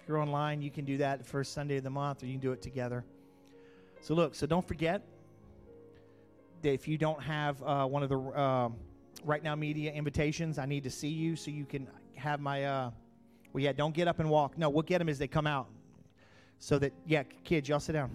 If 0.00 0.08
you're 0.08 0.18
online, 0.18 0.62
you 0.62 0.70
can 0.70 0.84
do 0.84 0.96
that 0.98 1.18
the 1.18 1.24
first 1.24 1.52
Sunday 1.52 1.76
of 1.76 1.84
the 1.84 1.90
month, 1.90 2.22
or 2.22 2.26
you 2.26 2.32
can 2.32 2.40
do 2.40 2.52
it 2.52 2.62
together. 2.62 3.04
So 4.00 4.14
look, 4.14 4.34
so 4.34 4.46
don't 4.46 4.66
forget 4.66 5.02
if 6.62 6.88
you 6.88 6.98
don't 6.98 7.22
have 7.22 7.62
uh, 7.62 7.86
one 7.86 8.02
of 8.02 8.08
the 8.08 8.18
uh, 8.18 8.68
RightNow 9.26 9.58
Media 9.58 9.92
invitations, 9.92 10.58
I 10.58 10.66
need 10.66 10.84
to 10.84 10.90
see 10.90 11.08
you 11.08 11.36
so 11.36 11.50
you 11.50 11.64
can 11.64 11.88
have 12.16 12.40
my. 12.40 12.64
Uh, 12.64 12.90
well, 13.52 13.64
yeah, 13.64 13.72
don't 13.72 13.94
get 13.94 14.08
up 14.08 14.20
and 14.20 14.28
walk. 14.28 14.58
No, 14.58 14.68
we'll 14.68 14.82
get 14.82 14.98
them 14.98 15.08
as 15.08 15.18
they 15.18 15.28
come 15.28 15.46
out. 15.46 15.68
So 16.58 16.78
that 16.78 16.92
yeah, 17.06 17.22
kids, 17.44 17.68
y'all 17.68 17.80
sit 17.80 17.92
down. 17.92 18.10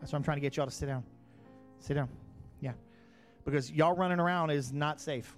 That's 0.00 0.12
what 0.12 0.18
I'm 0.18 0.24
trying 0.24 0.38
to 0.38 0.40
get 0.40 0.56
y'all 0.56 0.66
to 0.66 0.72
sit 0.72 0.86
down. 0.86 1.04
Sit 1.78 1.94
down. 1.94 2.08
Yeah, 2.60 2.72
because 3.44 3.70
y'all 3.70 3.94
running 3.94 4.18
around 4.18 4.50
is 4.50 4.72
not 4.72 5.00
safe. 5.00 5.36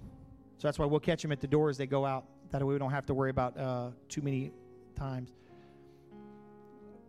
So 0.57 0.67
that's 0.67 0.79
why 0.79 0.85
we'll 0.85 0.99
catch 0.99 1.21
them 1.21 1.31
at 1.31 1.41
the 1.41 1.47
door 1.47 1.69
as 1.69 1.77
they 1.77 1.85
go 1.85 2.05
out. 2.05 2.25
That 2.51 2.61
way 2.63 2.73
we 2.73 2.79
don't 2.79 2.91
have 2.91 3.05
to 3.07 3.13
worry 3.13 3.29
about 3.29 3.57
uh, 3.57 3.89
too 4.07 4.21
many 4.21 4.51
times. 4.95 5.33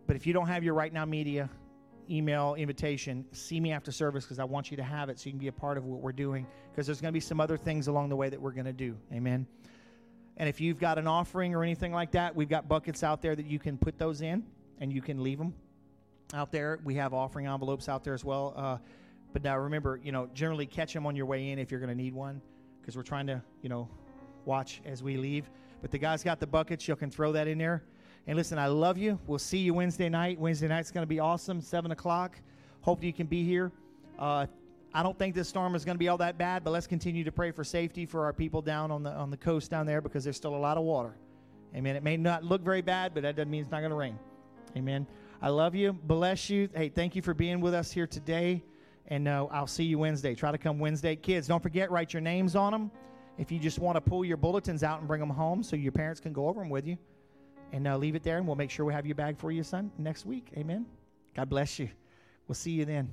But 0.06 0.16
if 0.16 0.26
you 0.26 0.32
don't 0.32 0.46
have 0.46 0.64
your 0.64 0.74
RightNow 0.74 1.08
Media 1.08 1.48
email 2.10 2.54
invitation, 2.54 3.24
see 3.32 3.60
me 3.60 3.72
after 3.72 3.92
service 3.92 4.24
because 4.24 4.38
I 4.38 4.44
want 4.44 4.70
you 4.70 4.76
to 4.76 4.82
have 4.82 5.08
it 5.08 5.18
so 5.18 5.26
you 5.26 5.32
can 5.32 5.38
be 5.38 5.48
a 5.48 5.52
part 5.52 5.78
of 5.78 5.84
what 5.84 6.00
we're 6.00 6.12
doing 6.12 6.46
because 6.70 6.86
there's 6.86 7.00
going 7.00 7.12
to 7.12 7.16
be 7.16 7.20
some 7.20 7.40
other 7.40 7.56
things 7.56 7.88
along 7.88 8.08
the 8.08 8.16
way 8.16 8.28
that 8.28 8.40
we're 8.40 8.52
going 8.52 8.66
to 8.66 8.72
do. 8.72 8.96
Amen. 9.12 9.46
And 10.36 10.48
if 10.48 10.60
you've 10.60 10.78
got 10.78 10.98
an 10.98 11.06
offering 11.06 11.54
or 11.54 11.62
anything 11.62 11.92
like 11.92 12.10
that, 12.12 12.34
we've 12.34 12.48
got 12.48 12.68
buckets 12.68 13.02
out 13.02 13.22
there 13.22 13.34
that 13.34 13.46
you 13.46 13.58
can 13.58 13.78
put 13.78 13.98
those 13.98 14.20
in 14.20 14.44
and 14.80 14.92
you 14.92 15.00
can 15.00 15.22
leave 15.22 15.38
them 15.38 15.54
out 16.34 16.52
there. 16.52 16.78
We 16.84 16.94
have 16.96 17.14
offering 17.14 17.46
envelopes 17.46 17.88
out 17.88 18.04
there 18.04 18.14
as 18.14 18.24
well. 18.24 18.52
Uh, 18.56 18.78
but 19.32 19.42
now 19.42 19.58
remember, 19.58 20.00
you 20.02 20.12
know, 20.12 20.28
generally 20.34 20.66
catch 20.66 20.92
them 20.92 21.06
on 21.06 21.16
your 21.16 21.26
way 21.26 21.50
in 21.50 21.58
if 21.58 21.70
you're 21.70 21.80
going 21.80 21.96
to 21.96 22.02
need 22.02 22.14
one 22.14 22.40
because 22.80 22.96
we're 22.96 23.02
trying 23.02 23.26
to, 23.26 23.42
you 23.62 23.68
know, 23.68 23.88
watch 24.44 24.80
as 24.84 25.02
we 25.02 25.16
leave. 25.16 25.50
But 25.80 25.90
the 25.90 25.98
guys 25.98 26.22
got 26.22 26.40
the 26.40 26.46
buckets. 26.46 26.86
You 26.86 26.96
can 26.96 27.10
throw 27.10 27.32
that 27.32 27.48
in 27.48 27.58
there. 27.58 27.82
And 28.26 28.36
listen, 28.36 28.58
I 28.58 28.66
love 28.66 28.98
you. 28.98 29.18
We'll 29.26 29.38
see 29.38 29.58
you 29.58 29.74
Wednesday 29.74 30.08
night. 30.08 30.38
Wednesday 30.38 30.66
night's 30.66 30.90
going 30.90 31.02
to 31.02 31.08
be 31.08 31.20
awesome, 31.20 31.60
7 31.60 31.92
o'clock. 31.92 32.36
Hope 32.80 33.04
you 33.04 33.12
can 33.12 33.26
be 33.26 33.44
here. 33.44 33.70
Uh, 34.18 34.46
I 34.92 35.02
don't 35.02 35.18
think 35.18 35.34
this 35.34 35.48
storm 35.48 35.74
is 35.74 35.84
going 35.84 35.94
to 35.94 35.98
be 35.98 36.08
all 36.08 36.18
that 36.18 36.38
bad, 36.38 36.64
but 36.64 36.70
let's 36.70 36.86
continue 36.86 37.22
to 37.22 37.32
pray 37.32 37.50
for 37.50 37.62
safety 37.62 38.06
for 38.06 38.24
our 38.24 38.32
people 38.32 38.62
down 38.62 38.90
on 38.90 39.02
the 39.02 39.10
on 39.10 39.30
the 39.30 39.36
coast 39.36 39.70
down 39.70 39.84
there 39.84 40.00
because 40.00 40.24
there's 40.24 40.36
still 40.36 40.54
a 40.54 40.56
lot 40.56 40.78
of 40.78 40.84
water. 40.84 41.14
Amen. 41.74 41.96
It 41.96 42.02
may 42.02 42.16
not 42.16 42.42
look 42.42 42.62
very 42.62 42.80
bad, 42.80 43.12
but 43.12 43.22
that 43.22 43.36
doesn't 43.36 43.50
mean 43.50 43.60
it's 43.60 43.70
not 43.70 43.80
going 43.80 43.90
to 43.90 43.96
rain. 43.96 44.18
Amen. 44.76 45.06
I 45.42 45.50
love 45.50 45.74
you. 45.74 45.92
Bless 45.92 46.48
you. 46.48 46.68
Hey, 46.74 46.88
thank 46.88 47.14
you 47.14 47.22
for 47.22 47.34
being 47.34 47.60
with 47.60 47.74
us 47.74 47.92
here 47.92 48.06
today. 48.06 48.64
And 49.08 49.28
uh, 49.28 49.46
I'll 49.50 49.66
see 49.66 49.84
you 49.84 49.98
Wednesday. 49.98 50.34
Try 50.34 50.50
to 50.50 50.58
come 50.58 50.78
Wednesday. 50.78 51.14
Kids, 51.14 51.46
don't 51.46 51.62
forget, 51.62 51.90
write 51.90 52.12
your 52.12 52.22
names 52.22 52.56
on 52.56 52.72
them. 52.72 52.90
If 53.38 53.52
you 53.52 53.58
just 53.58 53.78
want 53.78 53.96
to 53.96 54.00
pull 54.00 54.24
your 54.24 54.38
bulletins 54.38 54.82
out 54.82 54.98
and 54.98 55.06
bring 55.06 55.20
them 55.20 55.30
home 55.30 55.62
so 55.62 55.76
your 55.76 55.92
parents 55.92 56.20
can 56.20 56.32
go 56.32 56.48
over 56.48 56.60
them 56.60 56.70
with 56.70 56.86
you. 56.86 56.96
And 57.72 57.86
uh, 57.86 57.96
leave 57.96 58.14
it 58.14 58.22
there, 58.22 58.38
and 58.38 58.46
we'll 58.46 58.56
make 58.56 58.70
sure 58.70 58.86
we 58.86 58.92
have 58.92 59.06
your 59.06 59.16
bag 59.16 59.38
for 59.38 59.50
you, 59.50 59.62
son, 59.62 59.90
next 59.98 60.24
week. 60.24 60.50
Amen. 60.56 60.86
God 61.34 61.48
bless 61.48 61.78
you. 61.78 61.88
We'll 62.46 62.54
see 62.54 62.70
you 62.70 62.84
then. 62.84 63.12